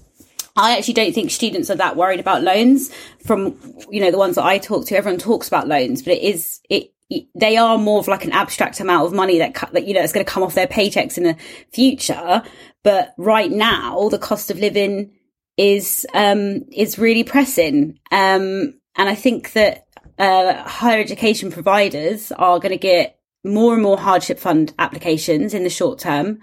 I 0.56 0.78
actually 0.78 0.94
don't 0.94 1.14
think 1.14 1.32
students 1.32 1.70
are 1.70 1.76
that 1.76 1.96
worried 1.96 2.20
about 2.20 2.44
loans 2.44 2.94
from, 3.26 3.60
you 3.90 4.00
know, 4.00 4.12
the 4.12 4.18
ones 4.18 4.36
that 4.36 4.46
I 4.46 4.58
talk 4.58 4.86
to. 4.88 4.96
Everyone 4.96 5.20
talks 5.20 5.48
about 5.48 5.68
loans, 5.68 6.04
but 6.04 6.14
it 6.14 6.22
is, 6.22 6.62
it, 6.70 6.92
they 7.36 7.58
are 7.58 7.78
more 7.78 8.00
of 8.00 8.08
like 8.08 8.26
an 8.26 8.32
abstract 8.32 8.80
amount 8.80 9.08
of 9.08 9.14
money 9.14 9.40
that, 9.40 9.54
that 9.74 9.88
you 9.88 9.94
know, 9.94 10.02
is 10.02 10.14
going 10.14 10.26
to 10.26 10.32
come 10.32 10.44
off 10.44 10.56
their 10.56 10.68
paychecks 10.68 11.18
in 11.18 11.24
the 11.24 11.36
future. 11.74 12.44
But 12.84 13.14
right 13.18 13.52
now, 13.52 14.10
the 14.10 14.20
cost 14.20 14.50
of 14.52 14.60
living 14.60 15.12
is, 15.58 16.06
um, 16.14 16.66
is 16.72 16.98
really 16.98 17.24
pressing. 17.24 18.00
Um, 18.12 18.80
and 18.96 19.10
I 19.10 19.16
think 19.16 19.54
that, 19.54 19.88
uh, 20.18 20.64
higher 20.64 21.02
education 21.02 21.52
providers 21.52 22.32
are 22.32 22.60
going 22.60 22.72
to 22.72 22.78
get 22.78 23.20
more 23.44 23.74
and 23.74 23.84
more 23.84 23.98
hardship 23.98 24.40
fund 24.40 24.74
applications 24.80 25.54
in 25.54 25.64
the 25.64 25.70
short 25.70 26.00
term. 26.00 26.40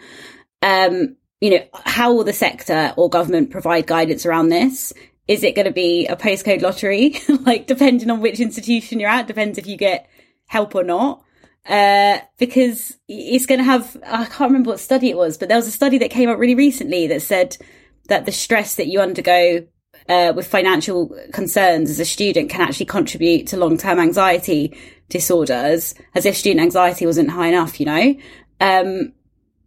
Um, 0.60 1.16
you 1.42 1.50
know, 1.50 1.64
how 1.74 2.12
will 2.12 2.22
the 2.22 2.32
sector 2.32 2.94
or 2.96 3.10
government 3.10 3.50
provide 3.50 3.88
guidance 3.88 4.24
around 4.24 4.50
this? 4.50 4.92
Is 5.26 5.42
it 5.42 5.56
going 5.56 5.66
to 5.66 5.72
be 5.72 6.06
a 6.06 6.14
postcode 6.14 6.62
lottery? 6.62 7.16
like, 7.28 7.66
depending 7.66 8.10
on 8.10 8.20
which 8.20 8.38
institution 8.38 9.00
you're 9.00 9.10
at, 9.10 9.26
depends 9.26 9.58
if 9.58 9.66
you 9.66 9.76
get 9.76 10.08
help 10.46 10.76
or 10.76 10.84
not. 10.84 11.24
Uh, 11.66 12.20
because 12.38 12.96
it's 13.08 13.46
going 13.46 13.58
to 13.58 13.64
have, 13.64 13.96
I 14.06 14.26
can't 14.26 14.52
remember 14.52 14.70
what 14.70 14.78
study 14.78 15.10
it 15.10 15.16
was, 15.16 15.36
but 15.36 15.48
there 15.48 15.58
was 15.58 15.66
a 15.66 15.72
study 15.72 15.98
that 15.98 16.12
came 16.12 16.28
up 16.28 16.38
really 16.38 16.54
recently 16.54 17.08
that 17.08 17.22
said 17.22 17.56
that 18.06 18.24
the 18.24 18.30
stress 18.30 18.76
that 18.76 18.86
you 18.86 19.00
undergo 19.00 19.66
uh, 20.08 20.32
with 20.36 20.46
financial 20.46 21.12
concerns 21.32 21.90
as 21.90 21.98
a 21.98 22.04
student 22.04 22.50
can 22.50 22.60
actually 22.60 22.86
contribute 22.86 23.48
to 23.48 23.56
long-term 23.56 23.98
anxiety 23.98 24.76
disorders, 25.08 25.96
as 26.14 26.24
if 26.24 26.36
student 26.36 26.62
anxiety 26.62 27.04
wasn't 27.04 27.30
high 27.30 27.48
enough, 27.48 27.80
you 27.80 27.86
know? 27.86 28.14
Um, 28.60 29.12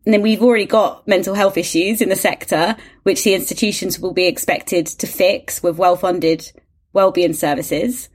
and 0.06 0.14
then 0.14 0.22
we've 0.22 0.44
already 0.44 0.66
got 0.66 1.08
mental 1.08 1.34
health 1.34 1.58
issues 1.58 2.00
in 2.00 2.10
the 2.10 2.16
sector, 2.16 2.76
which 3.04 3.24
the 3.24 3.34
institutions 3.34 4.00
will 4.00 4.14
be 4.14 4.28
expected 4.28 4.86
to 4.86 5.08
fix 5.08 5.64
with 5.64 5.78
well-funded 5.78 6.52
wellbeing 6.94 7.34
services. 7.34 8.10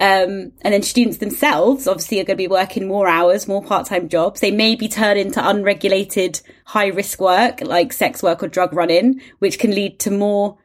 Um, 0.00 0.52
and 0.62 0.72
then 0.72 0.82
students 0.82 1.18
themselves 1.18 1.86
obviously 1.86 2.20
are 2.20 2.24
going 2.24 2.36
to 2.36 2.42
be 2.42 2.48
working 2.48 2.88
more 2.88 3.08
hours, 3.08 3.48
more 3.48 3.62
part-time 3.62 4.08
jobs. 4.08 4.40
They 4.40 4.50
may 4.50 4.74
be 4.74 4.88
turned 4.88 5.18
into 5.18 5.46
unregulated 5.46 6.40
high 6.64 6.86
risk 6.88 7.20
work 7.20 7.60
like 7.60 7.92
sex 7.92 8.22
work 8.22 8.42
or 8.42 8.48
drug 8.48 8.72
running, 8.72 9.20
which 9.40 9.58
can 9.58 9.74
lead 9.74 9.98
to 10.00 10.10
more, 10.10 10.58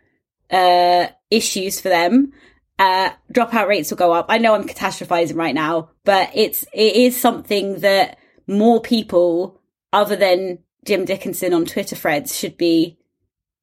uh, 0.51 1.07
issues 1.29 1.81
for 1.81 1.89
them. 1.89 2.31
Uh, 2.79 3.09
dropout 3.33 3.67
rates 3.67 3.89
will 3.89 3.97
go 3.97 4.13
up. 4.13 4.25
I 4.29 4.37
know 4.37 4.53
I'm 4.53 4.67
catastrophizing 4.67 5.35
right 5.35 5.55
now, 5.55 5.89
but 6.03 6.31
it's, 6.33 6.63
it 6.73 6.95
is 6.95 7.19
something 7.19 7.79
that 7.79 8.17
more 8.47 8.81
people 8.81 9.61
other 9.91 10.15
than 10.15 10.59
Jim 10.85 11.05
Dickinson 11.05 11.53
on 11.53 11.65
Twitter 11.65 11.95
threads 11.95 12.37
should 12.37 12.57
be 12.57 12.97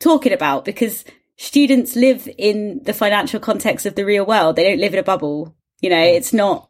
talking 0.01 0.33
about 0.33 0.65
because 0.65 1.05
students 1.37 1.97
live 1.97 2.29
in 2.37 2.81
the 2.83 2.93
financial 2.93 3.41
context 3.41 3.87
of 3.87 3.95
the 3.95 4.05
real 4.05 4.27
world. 4.27 4.57
They 4.57 4.65
don't 4.65 4.81
live 4.81 4.93
in 4.93 5.01
a 5.01 5.05
bubble. 5.05 5.55
You 5.81 5.91
know, 5.91 5.97
mm. 5.97 6.17
it's 6.17 6.33
not. 6.33 6.69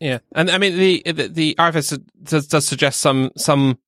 Yeah, 0.00 0.18
and 0.34 0.50
I 0.50 0.58
mean 0.58 0.76
the 0.76 1.02
the, 1.04 1.28
the 1.28 1.54
RFS 1.56 2.00
does, 2.22 2.46
does 2.46 2.66
suggest 2.66 3.00
some 3.00 3.32
some 3.36 3.78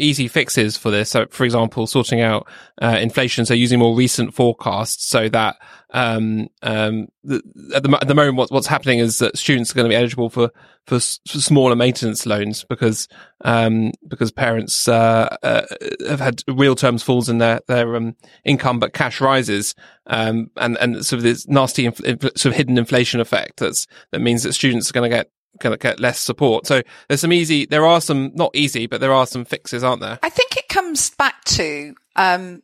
easy 0.00 0.28
fixes 0.28 0.76
for 0.76 0.90
this. 0.90 1.10
So, 1.10 1.26
for 1.30 1.44
example, 1.44 1.86
sorting 1.86 2.20
out 2.20 2.48
uh, 2.82 2.98
inflation, 3.00 3.46
so 3.46 3.54
using 3.54 3.78
more 3.78 3.94
recent 3.94 4.34
forecasts, 4.34 5.06
so 5.06 5.28
that 5.28 5.56
um, 5.92 6.48
um, 6.62 7.08
the, 7.24 7.42
at 7.74 7.82
the 7.82 7.98
at 8.00 8.08
the 8.08 8.14
moment, 8.14 8.36
what, 8.36 8.50
what's 8.50 8.66
happening 8.66 8.98
is 8.98 9.18
that 9.18 9.36
students 9.36 9.70
are 9.70 9.74
going 9.74 9.86
to 9.86 9.90
be 9.92 9.96
eligible 9.96 10.30
for 10.30 10.50
for, 10.86 10.96
s- 10.96 11.20
for 11.28 11.38
smaller 11.38 11.76
maintenance 11.76 12.26
loans 12.26 12.64
because 12.68 13.08
um, 13.44 13.92
because 14.08 14.30
parents 14.30 14.88
uh, 14.88 15.36
uh, 15.42 15.62
have 16.08 16.20
had 16.20 16.42
real 16.48 16.74
terms 16.74 17.02
falls 17.02 17.28
in 17.28 17.38
their 17.38 17.60
their 17.66 17.96
um, 17.96 18.16
income, 18.44 18.78
but 18.78 18.92
cash 18.92 19.20
rises, 19.20 19.74
um, 20.06 20.50
and 20.56 20.76
and 20.78 21.04
sort 21.04 21.18
of 21.18 21.22
this 21.24 21.46
nasty 21.48 21.86
inf- 21.86 21.98
sort 22.36 22.46
of 22.46 22.54
hidden 22.54 22.78
inflation 22.78 23.20
effect 23.20 23.58
that's 23.58 23.86
that 24.12 24.20
means 24.20 24.42
that 24.42 24.52
students 24.52 24.88
are 24.88 24.92
going 24.92 25.10
to 25.10 25.16
get 25.16 25.30
going 25.58 25.72
to 25.72 25.78
get 25.78 26.00
less 26.00 26.18
support. 26.18 26.66
So 26.66 26.82
there's 27.08 27.20
some 27.20 27.32
easy, 27.32 27.66
there 27.66 27.86
are 27.86 28.00
some, 28.00 28.32
not 28.34 28.50
easy, 28.54 28.86
but 28.86 29.00
there 29.00 29.12
are 29.12 29.26
some 29.26 29.44
fixes, 29.44 29.84
aren't 29.84 30.00
there? 30.00 30.18
I 30.22 30.30
think 30.30 30.56
it 30.56 30.68
comes 30.68 31.10
back 31.10 31.44
to, 31.44 31.94
um, 32.16 32.62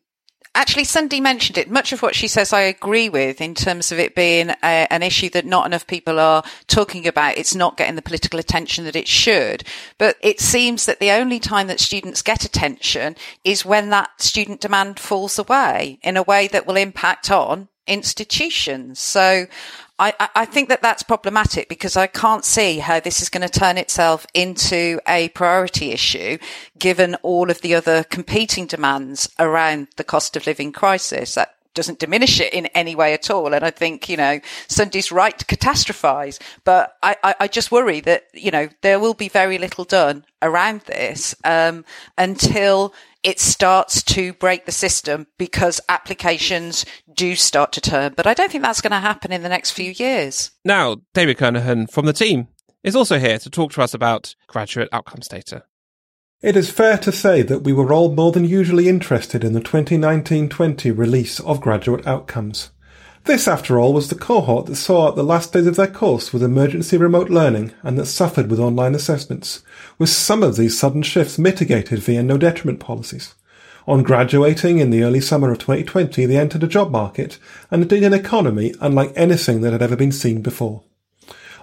actually 0.54 0.84
Sunday 0.84 1.20
mentioned 1.20 1.58
it. 1.58 1.70
Much 1.70 1.92
of 1.92 2.02
what 2.02 2.14
she 2.14 2.26
says 2.26 2.52
I 2.52 2.62
agree 2.62 3.08
with 3.08 3.40
in 3.40 3.54
terms 3.54 3.92
of 3.92 3.98
it 3.98 4.14
being 4.14 4.50
a, 4.50 4.86
an 4.90 5.02
issue 5.02 5.28
that 5.30 5.44
not 5.44 5.66
enough 5.66 5.86
people 5.86 6.18
are 6.18 6.42
talking 6.66 7.06
about. 7.06 7.36
It's 7.36 7.54
not 7.54 7.76
getting 7.76 7.96
the 7.96 8.02
political 8.02 8.40
attention 8.40 8.84
that 8.86 8.96
it 8.96 9.06
should. 9.06 9.64
But 9.98 10.16
it 10.22 10.40
seems 10.40 10.86
that 10.86 10.98
the 10.98 11.10
only 11.10 11.38
time 11.38 11.66
that 11.66 11.80
students 11.80 12.22
get 12.22 12.44
attention 12.44 13.16
is 13.44 13.66
when 13.66 13.90
that 13.90 14.20
student 14.20 14.60
demand 14.60 14.98
falls 14.98 15.38
away 15.38 15.98
in 16.02 16.16
a 16.16 16.22
way 16.22 16.48
that 16.48 16.66
will 16.66 16.76
impact 16.76 17.30
on 17.30 17.68
institutions. 17.86 19.00
So 19.00 19.46
I, 19.98 20.12
I, 20.34 20.44
think 20.44 20.68
that 20.68 20.82
that's 20.82 21.02
problematic 21.02 21.70
because 21.70 21.96
I 21.96 22.06
can't 22.06 22.44
see 22.44 22.78
how 22.78 23.00
this 23.00 23.22
is 23.22 23.30
going 23.30 23.48
to 23.48 23.58
turn 23.58 23.78
itself 23.78 24.26
into 24.34 25.00
a 25.08 25.30
priority 25.30 25.92
issue 25.92 26.36
given 26.78 27.14
all 27.22 27.50
of 27.50 27.62
the 27.62 27.74
other 27.74 28.04
competing 28.04 28.66
demands 28.66 29.28
around 29.38 29.88
the 29.96 30.04
cost 30.04 30.36
of 30.36 30.46
living 30.46 30.70
crisis. 30.70 31.34
That 31.34 31.56
doesn't 31.76 31.98
diminish 31.98 32.40
it 32.40 32.52
in 32.52 32.66
any 32.66 32.96
way 32.96 33.14
at 33.14 33.30
all. 33.30 33.54
And 33.54 33.64
I 33.64 33.70
think, 33.70 34.08
you 34.08 34.16
know, 34.16 34.40
Sunday's 34.66 35.12
right 35.12 35.38
to 35.38 35.44
catastrophize, 35.44 36.40
but 36.64 36.96
I, 37.02 37.16
I, 37.22 37.34
I 37.40 37.48
just 37.48 37.70
worry 37.70 38.00
that, 38.00 38.24
you 38.34 38.50
know, 38.50 38.68
there 38.82 38.98
will 38.98 39.14
be 39.14 39.28
very 39.28 39.58
little 39.58 39.84
done 39.84 40.24
around 40.42 40.80
this, 40.82 41.34
um, 41.44 41.84
until 42.18 42.92
it 43.26 43.40
starts 43.40 44.04
to 44.04 44.32
break 44.34 44.66
the 44.66 44.72
system 44.72 45.26
because 45.36 45.80
applications 45.88 46.86
do 47.12 47.34
start 47.34 47.72
to 47.72 47.80
turn. 47.80 48.14
But 48.16 48.28
I 48.28 48.34
don't 48.34 48.52
think 48.52 48.62
that's 48.62 48.80
going 48.80 48.92
to 48.92 49.00
happen 49.00 49.32
in 49.32 49.42
the 49.42 49.48
next 49.48 49.72
few 49.72 49.90
years. 49.90 50.52
Now, 50.64 50.98
David 51.12 51.36
Kernohan 51.36 51.90
from 51.90 52.06
the 52.06 52.12
team 52.12 52.46
is 52.84 52.94
also 52.94 53.18
here 53.18 53.40
to 53.40 53.50
talk 53.50 53.72
to 53.72 53.82
us 53.82 53.94
about 53.94 54.36
graduate 54.46 54.88
outcomes 54.92 55.26
data. 55.26 55.64
It 56.40 56.56
is 56.56 56.70
fair 56.70 56.98
to 56.98 57.10
say 57.10 57.42
that 57.42 57.64
we 57.64 57.72
were 57.72 57.92
all 57.92 58.14
more 58.14 58.30
than 58.30 58.44
usually 58.44 58.88
interested 58.88 59.42
in 59.42 59.54
the 59.54 59.60
2019-20 59.60 60.96
release 60.96 61.40
of 61.40 61.60
graduate 61.60 62.06
outcomes. 62.06 62.70
This, 63.26 63.48
after 63.48 63.76
all, 63.76 63.92
was 63.92 64.08
the 64.08 64.14
cohort 64.14 64.66
that 64.66 64.76
saw 64.76 65.08
out 65.08 65.16
the 65.16 65.24
last 65.24 65.52
days 65.52 65.66
of 65.66 65.74
their 65.74 65.88
course 65.88 66.32
with 66.32 66.44
emergency 66.44 66.96
remote 66.96 67.28
learning 67.28 67.72
and 67.82 67.98
that 67.98 68.06
suffered 68.06 68.48
with 68.48 68.60
online 68.60 68.94
assessments, 68.94 69.64
with 69.98 70.10
some 70.10 70.44
of 70.44 70.54
these 70.54 70.78
sudden 70.78 71.02
shifts 71.02 71.36
mitigated 71.36 71.98
via 71.98 72.22
no 72.22 72.38
detriment 72.38 72.78
policies. 72.78 73.34
On 73.88 74.04
graduating 74.04 74.78
in 74.78 74.90
the 74.90 75.02
early 75.02 75.20
summer 75.20 75.50
of 75.50 75.58
2020, 75.58 76.24
they 76.24 76.38
entered 76.38 76.62
a 76.62 76.68
job 76.68 76.92
market 76.92 77.40
and 77.68 77.82
indeed 77.82 78.04
an 78.04 78.14
economy 78.14 78.72
unlike 78.80 79.12
anything 79.16 79.60
that 79.62 79.72
had 79.72 79.82
ever 79.82 79.96
been 79.96 80.12
seen 80.12 80.40
before. 80.40 80.84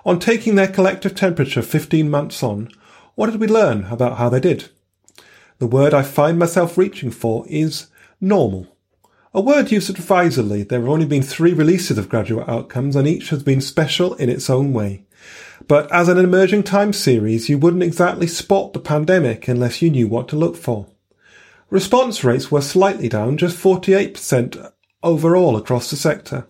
On 0.05 0.19
taking 0.19 0.55
their 0.55 0.67
collective 0.67 1.15
temperature 1.15 1.61
15 1.61 2.09
months 2.09 2.43
on, 2.43 2.71
what 3.15 3.31
did 3.31 3.39
we 3.39 3.47
learn 3.47 3.85
about 3.85 4.17
how 4.17 4.27
they 4.27 4.41
did? 4.41 4.69
The 5.59 5.67
word 5.67 5.93
I 5.93 6.01
find 6.01 6.37
myself 6.37 6.77
reaching 6.77 7.09
for 7.09 7.45
is 7.47 7.87
normal. 8.19 8.72
A 9.35 9.41
word 9.41 9.71
used 9.71 9.89
advisedly, 9.89 10.61
there 10.61 10.79
have 10.79 10.89
only 10.89 11.07
been 11.07 11.23
three 11.23 11.53
releases 11.53 11.97
of 11.97 12.07
graduate 12.07 12.47
outcomes 12.47 12.95
and 12.95 13.07
each 13.07 13.29
has 13.29 13.41
been 13.41 13.61
special 13.61 14.13
in 14.15 14.29
its 14.29 14.47
own 14.47 14.73
way. 14.73 15.05
But 15.67 15.91
as 15.91 16.07
an 16.07 16.19
emerging 16.19 16.63
time 16.63 16.93
series, 16.93 17.49
you 17.49 17.57
wouldn't 17.57 17.81
exactly 17.81 18.27
spot 18.27 18.73
the 18.73 18.79
pandemic 18.79 19.47
unless 19.47 19.81
you 19.81 19.89
knew 19.89 20.07
what 20.07 20.27
to 20.27 20.35
look 20.35 20.55
for. 20.55 20.87
Response 21.71 22.23
rates 22.23 22.51
were 22.51 22.61
slightly 22.61 23.09
down, 23.09 23.37
just 23.37 23.57
48% 23.57 24.71
overall 25.01 25.57
across 25.57 25.89
the 25.89 25.95
sector. 25.95 26.45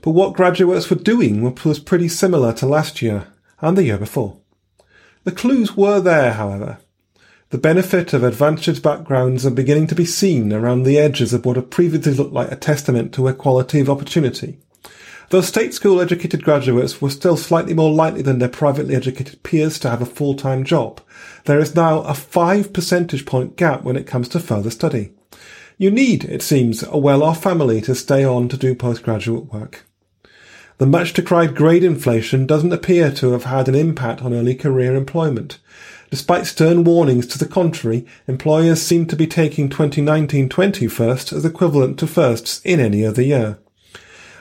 But 0.00 0.12
what 0.12 0.34
graduates 0.34 0.88
were 0.88 0.96
doing 0.96 1.42
was 1.64 1.80
pretty 1.80 2.08
similar 2.08 2.52
to 2.54 2.66
last 2.66 3.02
year 3.02 3.26
and 3.60 3.76
the 3.76 3.84
year 3.84 3.98
before. 3.98 4.38
The 5.24 5.32
clues 5.32 5.76
were 5.76 6.00
there, 6.00 6.34
however. 6.34 6.78
The 7.54 7.58
benefit 7.58 8.12
of 8.12 8.24
advantaged 8.24 8.82
backgrounds 8.82 9.46
are 9.46 9.50
beginning 9.52 9.86
to 9.86 9.94
be 9.94 10.04
seen 10.04 10.52
around 10.52 10.82
the 10.82 10.98
edges 10.98 11.32
of 11.32 11.46
what 11.46 11.54
had 11.54 11.70
previously 11.70 12.12
looked 12.12 12.32
like 12.32 12.50
a 12.50 12.56
testament 12.56 13.14
to 13.14 13.28
equality 13.28 13.78
of 13.78 13.88
opportunity. 13.88 14.58
Though 15.30 15.40
state 15.40 15.72
school 15.72 16.00
educated 16.00 16.42
graduates 16.42 17.00
were 17.00 17.10
still 17.10 17.36
slightly 17.36 17.72
more 17.72 17.92
likely 17.92 18.22
than 18.22 18.40
their 18.40 18.48
privately 18.48 18.96
educated 18.96 19.40
peers 19.44 19.78
to 19.78 19.90
have 19.90 20.02
a 20.02 20.04
full-time 20.04 20.64
job, 20.64 21.00
there 21.44 21.60
is 21.60 21.76
now 21.76 22.00
a 22.00 22.12
5 22.12 22.72
percentage 22.72 23.24
point 23.24 23.54
gap 23.54 23.84
when 23.84 23.94
it 23.94 24.04
comes 24.08 24.28
to 24.30 24.40
further 24.40 24.70
study. 24.70 25.12
You 25.78 25.92
need, 25.92 26.24
it 26.24 26.42
seems, 26.42 26.82
a 26.82 26.98
well-off 26.98 27.40
family 27.40 27.80
to 27.82 27.94
stay 27.94 28.24
on 28.24 28.48
to 28.48 28.56
do 28.56 28.74
postgraduate 28.74 29.52
work. 29.52 29.84
The 30.78 30.86
much 30.86 31.12
decried 31.12 31.54
grade 31.54 31.84
inflation 31.84 32.46
doesn't 32.46 32.72
appear 32.72 33.12
to 33.12 33.30
have 33.30 33.44
had 33.44 33.68
an 33.68 33.76
impact 33.76 34.22
on 34.22 34.34
early 34.34 34.56
career 34.56 34.96
employment. 34.96 35.60
Despite 36.14 36.46
stern 36.46 36.84
warnings 36.84 37.26
to 37.26 37.38
the 37.38 37.44
contrary, 37.44 38.06
employers 38.28 38.80
seem 38.80 39.04
to 39.06 39.16
be 39.16 39.26
taking 39.26 39.68
2019-20 39.68 40.88
first 40.88 41.32
as 41.32 41.44
equivalent 41.44 41.98
to 41.98 42.06
firsts 42.06 42.60
in 42.64 42.78
any 42.78 43.04
other 43.04 43.20
year. 43.20 43.58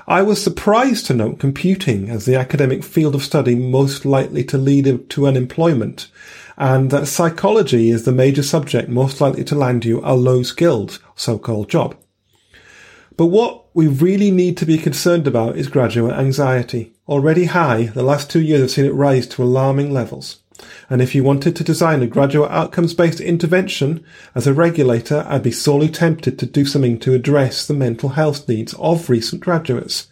I 0.07 0.21
was 0.21 0.39
surprised 0.39 1.07
to 1.07 1.15
note 1.15 1.39
computing 1.39 2.12
as 2.12 2.25
the 2.25 2.36
academic 2.36 2.83
field 2.83 3.15
of 3.15 3.23
study 3.23 3.55
most 3.55 4.05
likely 4.05 4.43
to 4.43 4.57
lead 4.59 5.09
to 5.09 5.25
unemployment, 5.25 6.12
and 6.57 6.91
that 6.91 7.07
psychology 7.07 7.89
is 7.89 8.05
the 8.05 8.12
major 8.12 8.43
subject 8.43 8.88
most 8.88 9.19
likely 9.19 9.43
to 9.45 9.55
land 9.55 9.83
you 9.83 9.99
a 10.03 10.13
low 10.13 10.43
skilled 10.43 10.99
so-called 11.15 11.71
job. 11.71 11.97
But 13.17 13.27
what 13.27 13.65
we 13.73 13.88
really 13.88 14.29
need 14.29 14.57
to 14.57 14.67
be 14.67 14.77
concerned 14.77 15.25
about 15.25 15.57
is 15.57 15.69
graduate 15.69 16.13
anxiety. 16.13 16.93
Already 17.07 17.45
high, 17.45 17.86
the 17.86 18.03
last 18.03 18.29
two 18.29 18.41
years 18.41 18.62
have 18.62 18.69
seen 18.69 18.86
it 18.86 18.93
rise 18.93 19.25
to 19.29 19.41
alarming 19.41 19.91
levels. 19.91 20.42
And 20.89 21.02
if 21.02 21.15
you 21.15 21.23
wanted 21.23 21.56
to 21.56 21.63
design 21.63 22.02
a 22.02 22.08
graduate 22.08 22.52
outcomes 22.52 22.93
based 22.93 23.19
intervention, 23.19 24.04
as 24.36 24.47
a 24.47 24.54
regulator, 24.54 25.26
I'd 25.28 25.43
be 25.43 25.52
sorely 25.52 25.89
tempted 25.89 26.38
to 26.39 26.45
do 26.45 26.65
something 26.65 26.99
to 26.99 27.13
address 27.13 27.65
the 27.65 27.73
mental 27.73 28.10
health 28.10 28.47
needs 28.47 28.73
of 28.76 29.10
recent 29.10 29.41
graduates. 29.41 30.08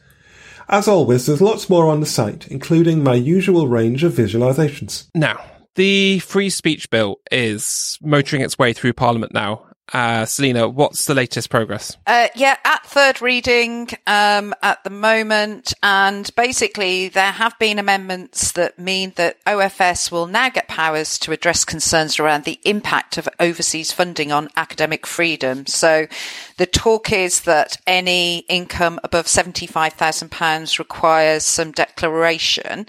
As 0.70 0.88
always, 0.88 1.26
there's 1.26 1.42
lots 1.42 1.70
more 1.70 1.88
on 1.88 2.00
the 2.00 2.06
site, 2.06 2.48
including 2.48 3.04
my 3.04 3.16
usual 3.16 3.68
range 3.68 4.04
of 4.04 4.14
visualizations. 4.14 5.08
Now, 5.14 5.44
the 5.76 6.20
free 6.20 6.50
speech 6.50 6.90
bill 6.90 7.20
is 7.32 7.98
motoring 8.02 8.42
its 8.42 8.58
way 8.58 8.74
through 8.74 8.94
Parliament 8.94 9.34
now. 9.34 9.66
Uh, 9.94 10.26
Selena, 10.26 10.70
what's 10.70 11.06
the 11.06 11.13
latest 11.13 11.50
progress? 11.50 11.98
Uh, 12.08 12.30
yeah, 12.34 12.56
at 12.63 12.86
third 12.86 13.22
reading 13.22 13.89
um, 14.08 14.54
at 14.63 14.82
the 14.86 14.89
moment, 14.89 15.74
and 15.84 16.34
basically 16.38 17.10
there 17.10 17.32
have 17.32 17.60
been 17.60 17.78
amendments 17.78 18.54
that 18.54 18.80
mean 18.80 19.12
that 19.17 19.44
OFS 19.46 20.10
will 20.10 20.28
now 20.28 20.50
get 20.50 20.70
powers 20.70 21.20
to 21.20 21.34
address 21.34 21.65
concerns 21.65 22.20
around 22.20 22.46
the 22.46 22.60
impact 22.63 23.17
of 23.17 23.28
overseas 23.39 23.91
funding 23.91 24.32
on 24.32 24.48
academic 24.56 25.06
freedom. 25.06 25.65
So 25.65 26.08
the 26.56 26.65
talk 26.67 27.12
is 27.12 27.41
that 27.41 27.76
any 27.86 28.39
income 28.48 28.98
above 29.04 29.26
£75,000 29.26 30.80
requires 30.80 31.44
some 31.44 31.74
declaration. 31.74 32.86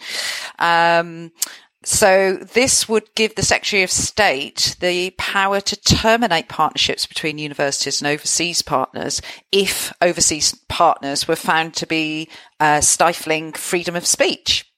Um, 0.61 1.33
so 1.85 2.35
this 2.37 2.88
would 2.88 3.14
give 3.14 3.35
the 3.35 3.42
Secretary 3.42 3.83
of 3.83 3.90
State 3.90 4.77
the 4.81 5.11
power 5.18 5.61
to 5.61 5.77
terminate 5.77 6.49
partnerships 6.49 7.07
between 7.07 7.38
universities 7.38 8.01
and 8.01 8.09
overseas 8.09 8.62
partners 8.62 9.21
if 9.51 9.92
overseas 10.01 10.55
partners 10.68 11.27
were 11.27 11.37
found 11.37 11.75
to 11.75 11.87
be 11.87 12.29
uh, 12.61 12.81
stifling 12.81 13.53
freedom 13.53 13.97
of 13.97 14.07
speech. 14.07 14.71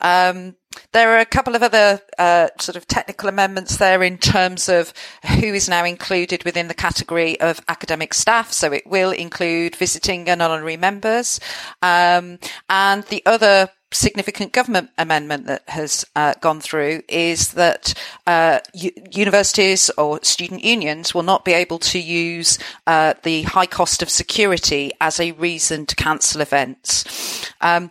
Um, 0.00 0.56
there 0.92 1.10
are 1.14 1.20
a 1.20 1.26
couple 1.26 1.54
of 1.54 1.62
other 1.62 2.00
uh, 2.18 2.48
sort 2.60 2.76
of 2.76 2.86
technical 2.86 3.28
amendments 3.28 3.76
there 3.76 4.02
in 4.02 4.18
terms 4.18 4.68
of 4.68 4.92
who 5.24 5.54
is 5.54 5.68
now 5.68 5.84
included 5.84 6.44
within 6.44 6.68
the 6.68 6.74
category 6.74 7.40
of 7.40 7.60
academic 7.68 8.14
staff. 8.14 8.52
So 8.52 8.72
it 8.72 8.86
will 8.86 9.10
include 9.10 9.76
visiting 9.76 10.28
and 10.28 10.42
honorary 10.42 10.76
members. 10.76 11.40
Um, 11.82 12.38
and 12.68 13.04
the 13.04 13.22
other 13.26 13.70
significant 13.92 14.52
government 14.52 14.90
amendment 14.98 15.46
that 15.46 15.62
has 15.68 16.04
uh, 16.16 16.34
gone 16.40 16.60
through 16.60 17.02
is 17.08 17.52
that 17.54 17.94
uh, 18.26 18.60
u- 18.72 18.92
universities 19.10 19.90
or 19.90 20.22
student 20.22 20.64
unions 20.64 21.14
will 21.14 21.22
not 21.22 21.44
be 21.44 21.52
able 21.52 21.78
to 21.78 21.98
use 21.98 22.58
uh, 22.86 23.14
the 23.22 23.42
high 23.42 23.66
cost 23.66 24.02
of 24.02 24.10
security 24.10 24.92
as 25.00 25.20
a 25.20 25.32
reason 25.32 25.86
to 25.86 25.96
cancel 25.96 26.40
events. 26.40 27.50
Um, 27.60 27.90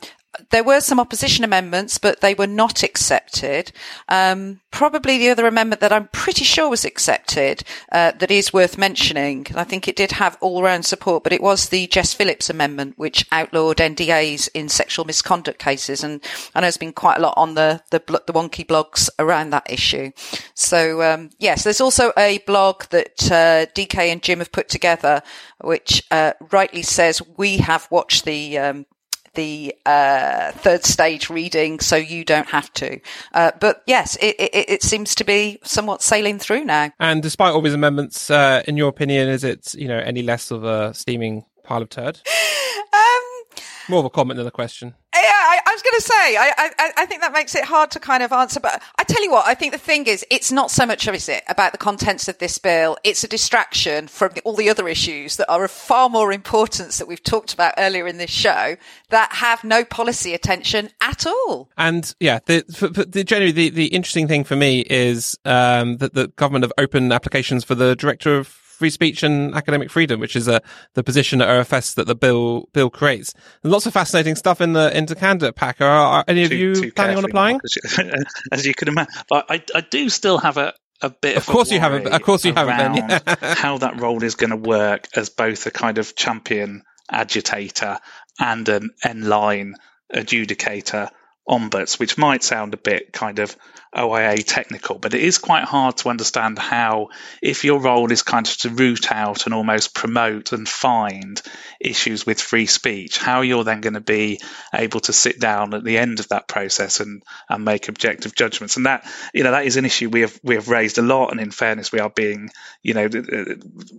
there 0.50 0.64
were 0.64 0.80
some 0.80 1.00
opposition 1.00 1.44
amendments, 1.44 1.98
but 1.98 2.22
they 2.22 2.34
were 2.34 2.48
not 2.48 2.84
accepted. 2.84 3.72
Um, 4.08 4.62
probably 4.72 5.18
the 5.18 5.30
other 5.30 5.46
amendment 5.46 5.82
that 5.82 5.92
I'm 5.92 6.08
pretty 6.08 6.46
sure 6.46 6.70
was 6.70 6.86
accepted 6.86 7.64
uh, 7.92 8.12
that 8.12 8.32
is 8.32 8.54
worth 8.54 8.78
mentioning. 8.78 9.46
I 9.56 9.66
think 9.66 9.88
it 9.88 9.98
did 9.98 10.14
have 10.14 10.38
all-round 10.40 10.86
support, 10.86 11.24
but 11.24 11.34
it 11.34 11.44
was 11.44 11.70
the 11.70 11.88
Jess 11.88 12.14
Phillips 12.14 12.50
amendment, 12.50 12.98
which 12.98 13.26
outlawed 13.32 13.78
NDAs 13.78 14.48
in 14.54 14.70
sexual 14.70 15.04
misconduct 15.04 15.60
cases, 15.60 16.04
and 16.04 16.22
I 16.56 16.60
know 16.60 16.66
there's 16.66 16.78
been 16.78 16.94
quite 16.94 17.18
a 17.18 17.22
lot 17.22 17.34
on 17.36 17.56
the 17.56 17.82
the, 17.90 18.00
the 18.00 18.34
Wonkhe 18.34 18.66
blogs 18.66 19.10
around 19.20 19.50
that 19.50 19.70
issue. 19.70 20.12
So 20.54 21.02
um, 21.02 21.32
yes, 21.40 21.64
there's 21.64 21.82
also 21.82 22.14
a 22.18 22.38
blog 22.40 22.84
that 22.92 23.32
uh, 23.32 23.66
DK 23.76 24.12
and 24.12 24.24
Jim 24.24 24.40
have 24.40 24.52
put 24.52 24.70
together, 24.70 25.22
which 25.60 26.04
uh, 26.10 26.34
rightly 26.52 26.84
says 26.84 27.22
we 27.38 27.58
have 27.58 27.88
watched 27.92 28.24
the 28.24 28.58
um, 28.58 28.86
the 29.34 29.76
uh, 29.86 30.52
third 30.52 30.84
stage 30.84 31.30
reading, 31.30 31.80
so 31.80 31.96
you 31.96 32.26
don't 32.26 32.48
have 32.50 32.72
to. 32.74 33.00
Uh, 33.34 33.52
but 33.60 33.84
yes, 33.86 34.16
it, 34.18 34.36
it, 34.40 34.70
it, 34.70 34.84
seems 34.84 35.16
to 35.16 35.24
be 35.24 35.60
somewhat 35.64 36.02
sailing 36.02 36.40
through 36.40 36.66
now. 36.66 36.92
And 37.00 37.22
despite 37.24 37.54
all 37.54 37.62
these 37.62 37.74
amendments, 37.74 38.30
uh, 38.30 38.64
in 38.68 38.78
your 38.78 38.90
opinion, 38.90 39.30
is 39.30 39.44
it 39.44 39.74
you 39.76 39.88
know 39.88 40.00
any 40.00 40.22
less 40.22 40.52
of 40.52 40.64
a 40.64 40.94
steaming 40.94 41.46
pile 41.64 41.82
of 41.82 41.90
turd? 41.90 42.20
Um, 42.94 43.56
More 43.88 44.00
of 44.00 44.06
a 44.06 44.10
comment 44.10 44.38
than 44.38 44.46
a 44.46 44.52
question. 44.52 44.96
Yeah, 45.14 45.22
I, 45.22 45.61
I 45.72 45.74
was 45.74 45.82
going 45.84 45.96
to 45.96 46.02
say, 46.02 46.36
I, 46.36 46.54
I, 46.58 46.92
I, 46.98 47.06
think 47.06 47.22
that 47.22 47.32
makes 47.32 47.56
it 47.56 47.64
hard 47.64 47.92
to 47.92 48.00
kind 48.02 48.22
of 48.24 48.34
answer. 48.34 48.60
But 48.60 48.84
I 49.00 49.06
tell 49.06 49.24
you 49.24 49.32
what, 49.32 49.48
I 49.48 49.54
think 49.54 49.72
the 49.72 49.80
thing 49.80 50.06
is, 50.06 50.26
it's 50.30 50.52
not 50.52 50.70
so 50.70 50.86
much, 50.86 51.08
is 51.08 51.30
it, 51.30 51.44
about 51.48 51.72
the 51.72 51.78
contents 51.78 52.28
of 52.28 52.38
this 52.40 52.58
bill. 52.58 52.98
It's 53.06 53.24
a 53.24 53.28
distraction 53.30 54.10
from 54.10 54.32
all 54.44 54.54
the 54.54 54.70
other 54.70 54.90
issues 54.90 55.38
that 55.38 55.50
are 55.50 55.64
of 55.64 55.72
far 55.72 56.10
more 56.10 56.34
importance 56.34 56.98
that 56.98 57.08
we've 57.08 57.24
talked 57.24 57.54
about 57.54 57.76
earlier 57.78 58.06
in 58.06 58.18
this 58.18 58.30
show 58.30 58.76
that 59.12 59.32
have 59.32 59.64
no 59.64 59.86
policy 59.86 60.34
attention 60.34 60.90
at 61.00 61.26
all. 61.26 61.70
And 61.78 62.14
yeah, 62.20 62.40
the, 62.48 62.66
for, 62.76 62.94
for 62.94 63.06
the 63.06 63.24
generally 63.24 63.54
the, 63.54 63.70
the 63.70 63.88
interesting 63.88 64.28
thing 64.28 64.44
for 64.44 64.58
me 64.58 64.82
is 64.90 65.40
um, 65.46 65.98
that 65.98 66.14
the 66.14 66.28
government 66.36 66.66
have 66.66 66.74
opened 66.78 67.14
applications 67.14 67.64
for 67.64 67.76
the 67.76 67.96
director 67.96 68.38
of 68.38 68.61
free 68.82 68.90
speech 68.90 69.22
and 69.22 69.54
academic 69.54 69.92
freedom, 69.92 70.20
which 70.20 70.36
is 70.36 70.48
uh, 70.48 70.60
the 70.96 71.04
position 71.04 71.40
at 71.40 71.48
OFS 71.48 71.94
that 71.94 72.08
the 72.08 72.16
bill 72.16 72.68
bill 72.74 72.90
creates. 72.90 73.32
There's 73.62 73.72
lots 73.72 73.86
of 73.86 73.94
fascinating 73.94 74.36
stuff 74.36 74.60
in 74.60 74.74
the 74.74 74.96
into 74.98 75.14
candidate 75.14 75.56
pack. 75.56 75.80
Are, 75.82 75.88
are 75.88 76.24
any 76.28 76.44
of 76.44 76.52
you 76.52 76.92
planning 76.94 77.18
on 77.18 77.26
applying? 77.26 77.60
as 78.52 78.66
you 78.66 78.74
can 78.74 78.88
imagine, 78.88 79.14
but 79.30 79.46
I, 79.50 79.64
I 79.76 79.82
do 79.82 80.10
still 80.10 80.40
have 80.40 80.58
a, 80.58 80.74
a 81.02 81.12
bit 81.12 81.38
of, 81.38 81.44
of 81.44 81.54
course 81.54 81.72
you 81.72 81.80
haven't 81.80 82.08
of 82.08 82.22
course 82.24 82.44
you 82.44 82.54
haven't 82.54 82.78
then 82.78 82.96
yeah. 82.96 83.36
how 83.56 83.78
that 83.78 84.02
role 84.02 84.24
is 84.24 84.34
going 84.34 84.50
to 84.50 84.58
work 84.58 85.08
as 85.16 85.30
both 85.30 85.68
a 85.68 85.72
kind 85.72 86.00
of 86.00 86.16
champion 86.16 86.82
agitator 87.12 88.00
and 88.40 88.68
an 88.68 88.90
end 89.04 89.28
line 89.28 89.76
adjudicator 90.12 91.10
ombuds, 91.52 92.00
which 92.00 92.18
might 92.18 92.44
sound 92.44 92.74
a 92.74 92.78
bit 92.78 93.12
kind 93.12 93.40
of 93.40 93.56
OIA 93.96 94.38
technical, 94.38 94.98
but 94.98 95.14
it 95.14 95.22
is 95.22 95.38
quite 95.38 95.66
hard 95.66 95.98
to 95.98 96.10
understand 96.10 96.58
how, 96.58 97.10
if 97.42 97.66
your 97.66 97.82
role 97.82 98.10
is 98.12 98.24
kind 98.24 98.48
of 98.48 98.58
to 98.60 98.70
root 98.70 99.12
out 99.12 99.46
and 99.46 99.54
almost 99.54 99.94
promote 99.94 100.54
and 100.54 100.68
find 100.68 101.42
issues 101.80 102.26
with 102.26 102.40
free 102.40 102.68
speech, 102.68 103.18
how 103.18 103.42
you're 103.42 103.66
then 103.66 103.82
going 103.82 103.96
to 103.96 104.00
be 104.00 104.40
able 104.74 105.02
to 105.02 105.12
sit 105.12 105.42
down 105.42 105.74
at 105.74 105.84
the 105.84 105.98
end 105.98 106.22
of 106.22 106.30
that 106.30 106.48
process 106.48 107.02
and, 107.02 107.22
and 107.50 107.66
make 107.66 107.90
objective 107.90 108.34
judgments. 108.34 108.78
And 108.78 108.86
that, 108.86 109.06
you 109.34 109.44
know, 109.44 109.52
that 109.52 109.66
is 109.66 109.76
an 109.76 109.84
issue 109.86 110.10
we 110.10 110.22
have, 110.22 110.40
we 110.42 110.56
have 110.56 110.70
raised 110.70 110.98
a 110.98 111.02
lot. 111.02 111.32
And 111.32 111.42
in 111.42 111.52
fairness, 111.52 111.92
we 111.92 112.00
are 112.00 112.10
being, 112.10 112.50
you 112.82 112.94
know, 112.94 113.10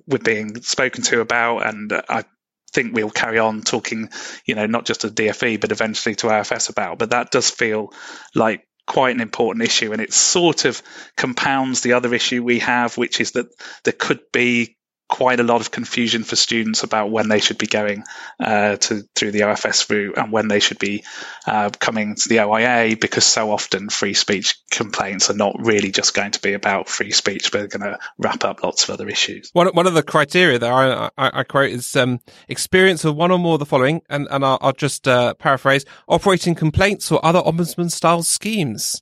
we're 0.07 0.19
being 0.19 0.63
spoken 0.63 1.03
to 1.05 1.21
about. 1.21 1.67
And 1.67 1.93
I 2.09 2.25
think 2.73 2.95
we'll 2.95 3.11
carry 3.11 3.39
on 3.39 3.63
talking, 3.63 4.11
you 4.47 4.55
know, 4.55 4.67
not 4.67 4.87
just 4.87 5.03
to 5.03 5.09
DFE, 5.09 5.61
but 5.61 5.73
eventually 5.73 6.15
to 6.17 6.29
OFS 6.29 6.71
about. 6.71 6.99
But 6.99 7.11
that 7.11 7.31
does 7.31 7.51
feel 7.51 7.93
like 8.35 8.67
quite 8.87 9.15
an 9.15 9.21
important 9.21 9.65
issue, 9.65 9.93
and 9.93 10.01
it 10.01 10.13
sort 10.13 10.65
of 10.65 10.83
compounds 11.17 11.83
the 11.83 11.93
other 11.95 12.13
issue 12.15 12.43
we 12.43 12.59
have, 12.61 12.97
which 12.97 13.21
is 13.21 13.33
that 13.33 13.47
there 13.85 13.93
could 13.93 14.21
be 14.33 14.77
quite 15.09 15.41
a 15.41 15.43
lot 15.43 15.61
of 15.61 15.71
confusion 15.71 16.25
for 16.25 16.37
students 16.37 16.83
about 16.83 17.11
when 17.11 17.29
they 17.29 17.39
should 17.39 17.59
be 17.59 17.67
going 17.67 18.03
uh, 18.41 18.77
to 18.77 19.03
through 19.15 19.31
the 19.31 19.41
OFS 19.41 19.91
route 19.91 20.17
and 20.17 20.33
when 20.33 20.49
they 20.49 20.61
should 20.61 20.79
be 20.79 21.05
uh, 21.47 21.71
coming 21.79 22.15
to 22.15 22.29
the 22.29 22.41
OIA 22.41 22.97
because 22.99 23.25
so 23.25 23.51
often 23.51 23.91
free 23.91 24.15
speech 24.15 24.57
complaints 24.71 25.31
are 25.31 25.37
not 25.37 25.55
really 25.59 25.91
just 25.91 26.15
going 26.15 26.31
to 26.31 26.41
be 26.41 26.55
about 26.55 26.89
free 26.89 27.11
speech, 27.11 27.53
but 27.53 27.59
they're 27.59 27.79
going 27.79 27.93
to 27.93 27.99
wrap 28.19 28.45
up 28.45 28.63
lots 28.63 28.85
of 28.85 28.91
other 28.91 29.09
issues. 29.09 29.51
One, 29.53 29.69
one 29.69 29.87
of 29.87 29.95
the 29.95 30.03
criteria 30.03 30.59
that 30.59 30.73
I, 30.73 31.11
I, 31.19 31.41
I 31.41 31.45
quote 31.45 31.71
is 31.71 31.95
um, 31.95 32.21
experience 32.49 33.05
of 33.05 33.15
one 33.15 33.31
or 33.31 33.39
more 33.39 33.55
of 33.55 33.61
the 33.61 33.67
following, 33.67 34.03
and, 34.09 34.27
and 34.31 34.45
I'll, 34.45 34.59
I'll 34.61 34.73
just 34.73 35.07
uh, 35.07 35.35
paraphrase: 35.35 35.85
operating 36.09 36.55
complaints 36.55 37.13
or 37.13 37.25
other 37.25 37.41
ombudsman 37.41 37.91
style 37.91 38.23
schemes. 38.23 39.02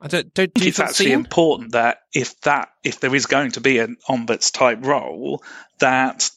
I 0.00 0.08
don't, 0.08 0.32
don't 0.34 0.52
do 0.52 0.66
it's 0.66 0.78
actually 0.78 1.12
important 1.12 1.72
that 1.72 1.98
if 2.12 2.38
that 2.42 2.68
if 2.84 3.00
there 3.00 3.14
is 3.14 3.26
going 3.26 3.52
to 3.52 3.60
be 3.60 3.78
an 3.78 3.96
ombuds 4.08 4.52
type 4.52 4.84
role, 4.84 5.42
that 5.78 6.30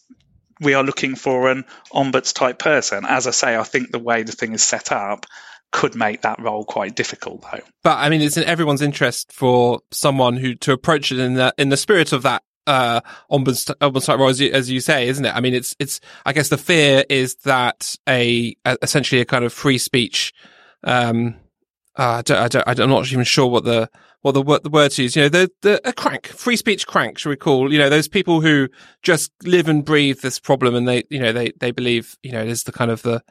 we 0.61 0.73
are 0.73 0.83
looking 0.83 1.15
for 1.15 1.49
an 1.49 1.65
ombuds 1.93 2.33
type 2.33 2.59
person. 2.59 3.05
As 3.05 3.27
I 3.27 3.31
say, 3.31 3.57
I 3.57 3.63
think 3.63 3.91
the 3.91 3.99
way 3.99 4.23
the 4.23 4.31
thing 4.31 4.53
is 4.53 4.63
set 4.63 4.91
up 4.91 5.25
could 5.71 5.93
make 5.93 6.21
that 6.21 6.39
role 6.39 6.63
quite 6.63 6.95
difficult 6.95 7.41
though. 7.41 7.61
But 7.83 7.97
I 7.97 8.09
mean, 8.09 8.21
it's 8.21 8.37
in 8.37 8.43
everyone's 8.45 8.81
interest 8.81 9.31
for 9.31 9.81
someone 9.91 10.37
who 10.37 10.55
to 10.55 10.71
approach 10.71 11.11
it 11.11 11.19
in 11.19 11.33
the 11.33 11.53
in 11.57 11.69
the 11.69 11.77
spirit 11.77 12.13
of 12.13 12.23
that 12.23 12.43
uh, 12.69 13.01
ombuds, 13.31 13.65
ombuds 13.77 14.05
type 14.05 14.19
role, 14.19 14.29
as 14.29 14.39
you, 14.39 14.51
as 14.51 14.69
you 14.69 14.79
say, 14.79 15.07
isn't 15.07 15.25
it? 15.25 15.35
I 15.35 15.41
mean, 15.41 15.53
it's 15.53 15.75
it's. 15.79 15.99
I 16.25 16.33
guess 16.33 16.49
the 16.49 16.57
fear 16.57 17.03
is 17.09 17.35
that 17.43 17.95
a, 18.07 18.55
a 18.63 18.77
essentially 18.81 19.21
a 19.21 19.25
kind 19.25 19.43
of 19.43 19.51
free 19.51 19.77
speech. 19.77 20.33
Um, 20.83 21.35
uh, 21.99 22.23
I 22.29 22.47
don't, 22.47 22.67
I 22.67 22.83
I'm 22.83 22.89
not 22.89 23.11
even 23.11 23.25
sure 23.25 23.47
what 23.47 23.65
the 23.65 23.89
what 24.21 24.31
the 24.31 24.41
what 24.41 24.63
the 24.63 24.69
word 24.69 24.97
use. 24.97 25.17
You 25.17 25.23
know, 25.23 25.29
the 25.29 25.51
the 25.61 25.87
a 25.87 25.91
crank, 25.91 26.27
free 26.27 26.55
speech 26.55 26.87
crank, 26.87 27.17
should 27.17 27.29
we 27.29 27.35
call? 27.35 27.71
You 27.73 27.77
know, 27.77 27.89
those 27.89 28.07
people 28.07 28.39
who 28.39 28.69
just 29.03 29.31
live 29.43 29.67
and 29.67 29.83
breathe 29.83 30.21
this 30.21 30.39
problem, 30.39 30.75
and 30.75 30.87
they, 30.87 31.03
you 31.09 31.19
know, 31.19 31.33
they 31.33 31.51
they 31.59 31.71
believe, 31.71 32.17
you 32.23 32.31
know, 32.31 32.41
it 32.41 32.47
is 32.47 32.63
the 32.63 32.71
kind 32.71 32.89
of 32.89 33.01
the 33.01 33.21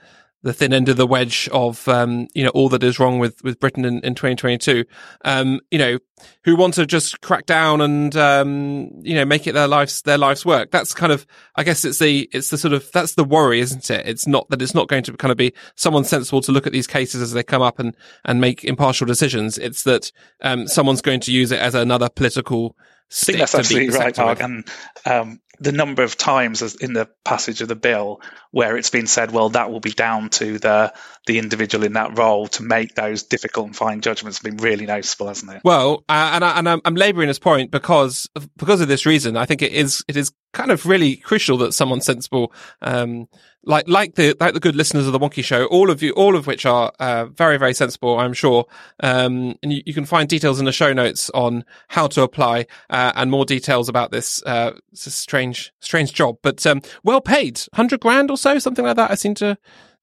the 0.42 0.52
thin 0.52 0.72
end 0.72 0.88
of 0.88 0.96
the 0.96 1.06
wedge 1.06 1.48
of 1.52 1.86
um, 1.88 2.28
you 2.34 2.44
know 2.44 2.50
all 2.50 2.68
that 2.68 2.82
is 2.82 2.98
wrong 2.98 3.18
with 3.18 3.42
with 3.42 3.58
Britain 3.58 3.84
in, 3.84 4.00
in 4.00 4.14
2022. 4.14 4.84
Um, 5.24 5.60
you 5.70 5.78
know, 5.78 5.98
who 6.44 6.56
want 6.56 6.74
to 6.74 6.86
just 6.86 7.20
crack 7.20 7.46
down 7.46 7.80
and 7.80 8.16
um, 8.16 8.90
you 9.00 9.14
know 9.14 9.24
make 9.24 9.46
it 9.46 9.52
their 9.52 9.66
lives 9.66 10.02
their 10.02 10.18
life's 10.18 10.46
work. 10.46 10.70
That's 10.70 10.94
kind 10.94 11.12
of 11.12 11.26
I 11.56 11.64
guess 11.64 11.84
it's 11.84 11.98
the 11.98 12.28
it's 12.32 12.50
the 12.50 12.58
sort 12.58 12.72
of 12.72 12.90
that's 12.92 13.14
the 13.14 13.24
worry, 13.24 13.60
isn't 13.60 13.90
it? 13.90 14.06
It's 14.06 14.26
not 14.26 14.48
that 14.50 14.62
it's 14.62 14.74
not 14.74 14.88
going 14.88 15.02
to 15.04 15.16
kind 15.16 15.32
of 15.32 15.38
be 15.38 15.52
someone 15.74 16.04
sensible 16.04 16.40
to 16.42 16.52
look 16.52 16.66
at 16.66 16.72
these 16.72 16.86
cases 16.86 17.20
as 17.20 17.32
they 17.32 17.42
come 17.42 17.62
up 17.62 17.78
and 17.78 17.96
and 18.24 18.40
make 18.40 18.64
impartial 18.64 19.06
decisions. 19.06 19.58
It's 19.58 19.82
that 19.84 20.12
um, 20.42 20.68
someone's 20.68 21.02
going 21.02 21.20
to 21.20 21.32
use 21.32 21.50
it 21.50 21.60
as 21.60 21.74
another 21.74 22.08
political. 22.08 22.76
I 23.10 23.14
think 23.24 23.38
that's 23.38 23.54
absolutely 23.54 23.96
right, 23.96 24.16
Mark. 24.18 24.40
And 24.40 24.68
um, 25.06 25.40
the 25.60 25.72
number 25.72 26.02
of 26.02 26.16
times 26.16 26.62
in 26.76 26.92
the 26.92 27.08
passage 27.24 27.60
of 27.60 27.68
the 27.68 27.76
bill 27.76 28.20
where 28.50 28.76
it's 28.76 28.90
been 28.90 29.06
said, 29.06 29.30
well, 29.30 29.50
that 29.50 29.70
will 29.70 29.80
be 29.80 29.90
down 29.90 30.30
to 30.30 30.58
the 30.58 30.92
the 31.26 31.38
individual 31.38 31.84
in 31.84 31.92
that 31.92 32.16
role 32.16 32.48
to 32.48 32.62
make 32.62 32.94
those 32.94 33.22
difficult 33.22 33.66
and 33.66 33.76
fine 33.76 34.00
judgments 34.00 34.38
has 34.38 34.42
been 34.42 34.56
really 34.56 34.86
noticeable, 34.86 35.28
hasn't 35.28 35.52
it? 35.52 35.60
Well, 35.62 36.04
uh, 36.08 36.30
and, 36.32 36.44
I, 36.44 36.58
and 36.58 36.68
I'm, 36.68 36.80
I'm 36.86 36.94
labouring 36.94 37.28
this 37.28 37.38
point 37.38 37.70
because 37.70 38.26
because 38.56 38.80
of 38.80 38.88
this 38.88 39.04
reason. 39.04 39.36
I 39.36 39.44
think 39.44 39.62
it 39.62 39.72
is 39.72 40.04
it 40.08 40.16
is 40.16 40.32
kind 40.52 40.70
of 40.70 40.86
really 40.86 41.16
crucial 41.16 41.58
that 41.58 41.74
someone 41.74 42.00
sensible, 42.00 42.52
um, 42.80 43.28
like 43.62 43.86
like 43.88 44.14
the 44.14 44.34
like 44.40 44.54
the 44.54 44.60
good 44.60 44.74
listeners 44.74 45.06
of 45.06 45.12
the 45.12 45.18
Wonkhe 45.18 45.44
Show, 45.44 45.66
all 45.66 45.90
of 45.90 46.02
you, 46.02 46.12
all 46.12 46.34
of 46.34 46.46
which 46.46 46.64
are 46.64 46.92
uh, 46.98 47.26
very 47.26 47.58
very 47.58 47.74
sensible, 47.74 48.18
I'm 48.18 48.32
sure. 48.32 48.66
Um, 49.00 49.56
and 49.62 49.72
you, 49.72 49.82
you, 49.84 49.94
can 49.94 50.06
find 50.06 50.28
details 50.28 50.58
in 50.58 50.64
the 50.64 50.72
show 50.72 50.92
notes 50.92 51.30
on 51.34 51.64
how 51.88 52.06
to 52.08 52.22
apply 52.22 52.66
uh, 52.88 53.12
and 53.14 53.30
more 53.30 53.44
details 53.44 53.88
about 53.88 54.10
this. 54.10 54.42
Uh, 54.44 54.72
it's 54.92 55.06
a 55.06 55.10
strange 55.54 55.72
strange 55.80 56.12
job, 56.12 56.38
but 56.42 56.64
um, 56.66 56.82
well 57.02 57.20
paid, 57.20 57.60
hundred 57.74 58.00
grand 58.00 58.30
or 58.30 58.36
so, 58.36 58.58
something 58.58 58.84
like 58.84 58.96
that. 58.96 59.10
I 59.10 59.14
seem 59.14 59.34
to 59.34 59.58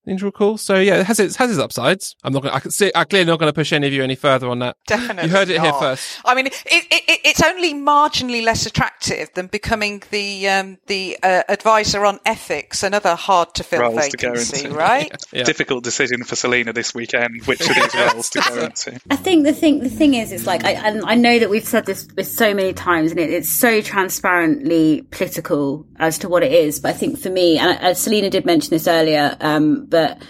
Ninja 0.07 0.23
recall. 0.23 0.57
So 0.57 0.75
yeah, 0.75 0.99
it 0.99 1.05
has 1.07 1.19
its 1.19 1.35
has 1.37 1.49
its 1.49 1.59
upsides. 1.59 2.15
I'm 2.23 2.33
not 2.33 2.43
going. 2.43 2.53
I 2.53 2.59
can 2.59 2.71
see. 2.71 2.91
I'm 2.93 3.05
clearly 3.05 3.27
not 3.27 3.39
going 3.39 3.49
to 3.49 3.53
push 3.53 3.73
any 3.73 3.87
of 3.87 3.93
you 3.93 4.03
any 4.03 4.15
further 4.15 4.47
on 4.49 4.59
that. 4.59 4.77
Definitely, 4.87 5.23
you 5.23 5.29
heard 5.29 5.49
it 5.49 5.57
not. 5.57 5.63
here 5.63 5.73
first. 5.73 6.19
I 6.25 6.35
mean, 6.35 6.47
it, 6.47 6.53
it, 6.65 6.85
it, 6.91 7.19
it's 7.23 7.43
only 7.43 7.73
marginally 7.73 8.43
less 8.43 8.65
attractive 8.65 9.29
than 9.33 9.47
becoming 9.47 10.03
the 10.11 10.47
um, 10.47 10.77
the 10.87 11.17
uh, 11.23 11.43
advisor 11.49 12.05
on 12.05 12.19
ethics, 12.25 12.83
another 12.83 13.15
hard 13.15 13.53
to 13.55 13.63
fill 13.63 13.81
roles 13.81 13.95
vacancy, 13.95 14.67
to 14.67 14.73
right? 14.73 15.11
yeah. 15.33 15.43
Difficult 15.43 15.83
decision 15.83 16.23
for 16.23 16.35
Selena 16.35 16.73
this 16.73 16.93
weekend, 16.93 17.43
which 17.45 17.61
of 17.61 17.75
these 17.75 17.95
roles 18.13 18.29
to 18.31 18.41
go 18.47 18.59
into. 18.59 18.99
I 19.09 19.15
think 19.15 19.45
the 19.45 19.53
thing 19.53 19.79
the 19.79 19.89
thing 19.89 20.13
is, 20.13 20.31
it's 20.31 20.45
like 20.45 20.63
I 20.63 20.75
I 21.05 21.15
know 21.15 21.39
that 21.39 21.49
we've 21.49 21.65
said 21.65 21.85
this 21.85 22.07
so 22.23 22.53
many 22.53 22.73
times, 22.73 23.11
and 23.11 23.19
it, 23.19 23.29
it's 23.31 23.49
so 23.49 23.81
transparently 23.81 25.01
political 25.09 25.85
as 25.97 26.19
to 26.19 26.29
what 26.29 26.43
it 26.43 26.51
is. 26.51 26.79
But 26.79 26.89
I 26.89 26.93
think 26.93 27.19
for 27.19 27.29
me, 27.29 27.57
and 27.57 27.79
uh, 27.83 27.93
Selena 27.93 28.29
did 28.29 28.45
mention 28.45 28.69
this 28.69 28.87
earlier, 28.87 29.35
um, 29.39 29.87
but 29.95 30.21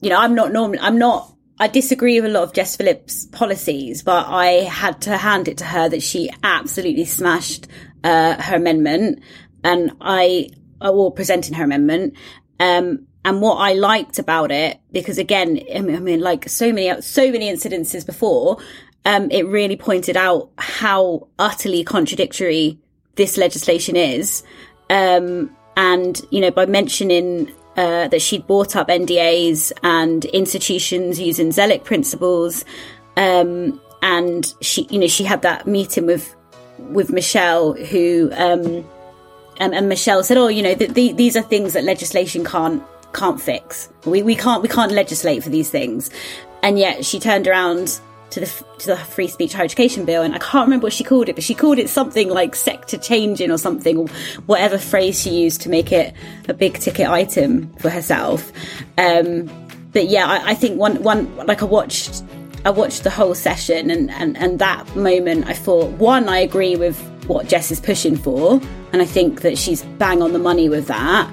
you 0.00 0.10
know, 0.10 0.18
I'm 0.18 0.34
not 0.34 0.52
normally, 0.52 0.80
I'm 0.80 0.98
not, 0.98 1.32
I 1.58 1.68
disagree 1.68 2.20
with 2.20 2.30
a 2.30 2.34
lot 2.34 2.42
of 2.42 2.52
Jess 2.52 2.76
Phillips' 2.76 3.26
policies, 3.26 4.02
but 4.02 4.26
I 4.26 4.64
had 4.82 5.00
to 5.02 5.16
hand 5.16 5.46
it 5.46 5.58
to 5.58 5.64
her 5.64 5.88
that 5.88 6.02
she 6.02 6.28
absolutely 6.42 7.04
smashed 7.04 7.68
uh, 8.02 8.34
her 8.42 8.56
amendment, 8.56 9.22
and 9.62 9.92
I, 10.00 10.50
or 10.80 11.12
presenting 11.12 11.54
her 11.54 11.64
amendment. 11.64 12.14
Um, 12.58 13.06
and 13.24 13.40
what 13.40 13.56
I 13.56 13.72
liked 13.74 14.18
about 14.18 14.50
it, 14.50 14.80
because 14.90 15.16
again, 15.16 15.60
I 15.74 15.80
mean, 15.80 15.96
I 15.96 16.00
mean 16.00 16.20
like 16.20 16.48
so 16.48 16.72
many, 16.72 17.00
so 17.00 17.30
many 17.30 17.50
incidences 17.50 18.04
before, 18.04 18.58
um, 19.04 19.30
it 19.30 19.46
really 19.46 19.76
pointed 19.76 20.16
out 20.16 20.50
how 20.58 21.28
utterly 21.38 21.84
contradictory 21.84 22.78
this 23.14 23.36
legislation 23.36 23.96
is. 23.96 24.42
Um, 24.90 25.56
and, 25.76 26.20
you 26.30 26.40
know, 26.40 26.50
by 26.50 26.66
mentioning 26.66 27.50
uh, 27.76 28.08
that 28.08 28.22
she'd 28.22 28.46
bought 28.46 28.76
up 28.76 28.88
NDAs 28.88 29.72
and 29.82 30.24
institutions 30.26 31.20
using 31.20 31.48
Zellick 31.50 31.84
principles. 31.84 32.64
Um, 33.16 33.80
and 34.02 34.54
she, 34.60 34.86
you 34.90 34.98
know, 34.98 35.06
she 35.06 35.24
had 35.24 35.42
that 35.42 35.66
meeting 35.66 36.06
with, 36.06 36.34
with 36.78 37.10
Michelle 37.10 37.72
who, 37.72 38.30
um, 38.34 38.86
and, 39.58 39.74
and 39.74 39.88
Michelle 39.88 40.22
said, 40.24 40.36
"Oh, 40.36 40.48
you 40.48 40.62
know, 40.62 40.74
the, 40.74 40.86
the, 40.86 41.12
these 41.12 41.36
are 41.36 41.42
things 41.42 41.74
that 41.74 41.84
legislation 41.84 42.44
can't 42.44 42.82
can't 43.12 43.40
fix. 43.40 43.88
We 44.04 44.22
we 44.22 44.34
can't 44.34 44.62
we 44.62 44.68
can't 44.68 44.90
legislate 44.90 45.44
for 45.44 45.50
these 45.50 45.70
things." 45.70 46.10
And 46.62 46.78
yet 46.78 47.04
she 47.04 47.20
turned 47.20 47.46
around 47.46 48.00
to 48.30 48.40
the 48.40 48.46
to 48.78 48.86
the 48.88 48.96
free 48.96 49.28
speech 49.28 49.52
higher 49.52 49.64
education 49.64 50.04
bill, 50.04 50.22
and 50.22 50.34
I 50.34 50.38
can't 50.38 50.66
remember 50.66 50.86
what 50.86 50.92
she 50.92 51.04
called 51.04 51.28
it, 51.28 51.34
but 51.34 51.44
she 51.44 51.54
called 51.54 51.78
it 51.78 51.88
something 51.88 52.28
like 52.28 52.56
sector 52.56 52.98
changing 52.98 53.50
or 53.50 53.58
something, 53.58 53.96
or 53.96 54.08
whatever 54.46 54.78
phrase 54.78 55.20
she 55.22 55.30
used 55.30 55.60
to 55.62 55.68
make 55.68 55.92
it 55.92 56.14
a 56.48 56.54
big 56.54 56.78
ticket 56.78 57.08
item 57.08 57.72
for 57.74 57.90
herself. 57.90 58.52
Um, 58.98 59.50
but 59.92 60.08
yeah, 60.08 60.26
I, 60.26 60.50
I 60.50 60.54
think 60.54 60.78
one 60.78 61.02
one 61.02 61.34
like 61.46 61.62
I 61.62 61.66
watched 61.66 62.24
I 62.64 62.70
watched 62.70 63.04
the 63.04 63.10
whole 63.10 63.34
session, 63.34 63.90
and, 63.90 64.10
and 64.10 64.36
and 64.36 64.58
that 64.58 64.96
moment, 64.96 65.46
I 65.46 65.52
thought 65.52 65.90
one, 65.92 66.28
I 66.28 66.38
agree 66.38 66.76
with 66.76 66.98
what 67.26 67.48
Jess 67.48 67.70
is 67.70 67.80
pushing 67.80 68.16
for, 68.16 68.60
and 68.92 69.00
I 69.00 69.04
think 69.04 69.42
that 69.42 69.58
she's 69.58 69.82
bang 69.98 70.22
on 70.22 70.32
the 70.32 70.38
money 70.38 70.68
with 70.68 70.86
that. 70.86 71.32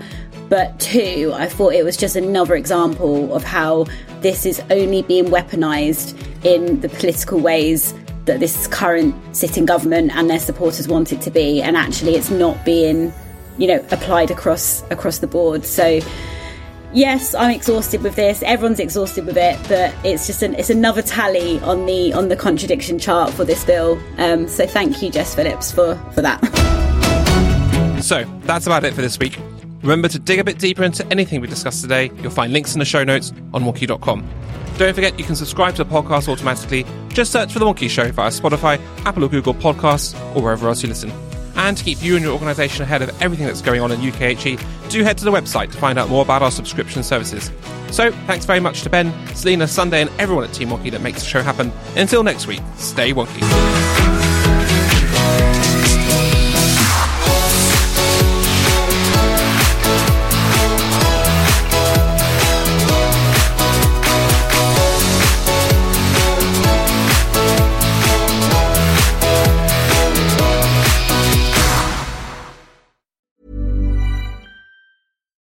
But 0.50 0.80
two, 0.82 1.32
I 1.34 1.48
thought 1.48 1.74
it 1.74 1.86
was 1.86 1.96
just 1.96 2.18
another 2.18 2.56
example 2.56 3.34
of 3.34 3.44
how 3.44 3.86
this 4.22 4.46
is 4.46 4.62
only 4.70 5.02
being 5.02 5.26
weaponized 5.26 6.16
in 6.46 6.80
the 6.82 6.90
political 6.90 7.40
ways 7.40 7.94
that 8.26 8.40
this 8.40 8.68
current 8.68 9.16
sitting 9.36 9.66
government 9.66 10.12
and 10.16 10.30
their 10.30 10.40
supporters 10.40 10.88
want 10.88 11.12
it 11.12 11.22
to 11.22 11.32
be. 11.32 11.62
And 11.62 11.76
actually 11.76 12.16
it's 12.16 12.30
not 12.30 12.64
being 12.66 13.14
you 13.58 13.68
know 13.68 13.86
applied 13.92 14.32
across 14.32 14.84
across 14.92 15.20
the 15.20 15.28
board. 15.28 15.66
So 15.66 16.00
yes 16.94 17.34
i'm 17.34 17.52
exhausted 17.52 18.02
with 18.04 18.16
this. 18.16 18.44
Everyone's 18.44 18.80
exhausted 18.80 19.26
with 19.26 19.38
it 19.38 19.58
but 19.68 19.94
it's 20.06 20.28
just 20.28 20.44
an 20.44 20.56
it's 20.56 20.70
another 20.70 21.02
tally 21.02 21.60
on 21.62 21.86
the 21.86 22.14
on 22.14 22.30
the 22.30 22.36
contradiction 22.36 23.00
chart 23.00 23.34
for 23.34 23.44
this 23.44 23.64
bill. 23.66 24.00
Um, 24.18 24.48
so 24.48 24.68
thank 24.68 25.02
you 25.02 25.10
jess 25.10 25.34
phillips 25.34 25.72
for 25.72 25.96
for 26.14 26.22
that. 26.22 26.40
So 28.04 28.24
that's 28.42 28.66
about 28.66 28.84
it 28.84 28.94
for 28.94 29.02
this 29.02 29.18
week 29.20 29.40
Remember 29.82 30.08
to 30.08 30.20
dig 30.20 30.40
a 30.40 30.44
bit 30.44 30.60
deeper 30.60 30.84
into 30.84 31.06
anything 31.08 31.42
we 31.42 31.48
discussed 31.48 31.82
today. 31.82 32.12
You'll 32.22 32.32
find 32.32 32.54
links 32.54 32.74
in 32.74 32.80
the 32.80 32.86
show 32.86 33.04
notes 33.04 33.34
on 33.54 33.64
wonkhe.com. 33.64 34.30
Don't 34.78 34.94
forget 34.94 35.18
you 35.20 35.26
can 35.26 35.36
subscribe 35.36 35.76
to 35.76 35.84
the 35.84 35.90
podcast 35.90 36.28
automatically. 36.28 36.86
Just 37.10 37.32
search 37.32 37.52
for 37.52 37.60
The 37.60 37.66
Wonkhe 37.66 37.90
Show 37.90 38.12
via 38.12 38.30
Spotify, 38.30 38.80
Apple 39.06 39.26
or 39.26 39.30
Google 39.30 39.54
Podcasts, 39.54 40.16
or 40.36 40.42
wherever 40.42 40.68
else 40.68 40.82
you 40.82 40.90
listen. 40.90 41.12
And 41.56 41.78
to 41.78 41.84
keep 41.84 42.02
you 42.02 42.16
and 42.16 42.24
your 42.24 42.34
organisation 42.34 42.84
ahead 42.84 43.02
of 43.02 43.22
everything 43.22 43.46
that's 43.46 43.62
going 43.62 43.82
on 43.82 43.92
in 43.92 44.00
UKHE, 44.00 44.90
do 44.90 45.04
head 45.04 45.18
to 45.18 45.26
the 45.26 45.32
website 45.32 45.72
to 45.72 45.78
find 45.78 46.00
out 46.00 46.10
more 46.10 46.22
about 46.22 46.42
our 46.42 46.52
subscription 46.52 47.04
services. 47.04 47.52
So, 47.92 48.12
thanks 48.26 48.46
very 48.46 48.62
much 48.62 48.84
to 48.84 48.90
Ben, 48.90 49.14
Selena, 49.36 49.68
Sunday, 49.68 50.02
and 50.02 50.10
everyone 50.18 50.46
at 50.46 50.54
Team 50.54 50.70
Wonkhe 50.70 50.92
that 50.92 51.02
makes 51.02 51.20
the 51.20 51.28
show 51.28 51.42
happen. 51.42 51.72
Until 51.96 52.24
next 52.24 52.48
week, 52.48 52.62
stay 52.78 53.14
wonky. 53.14 53.81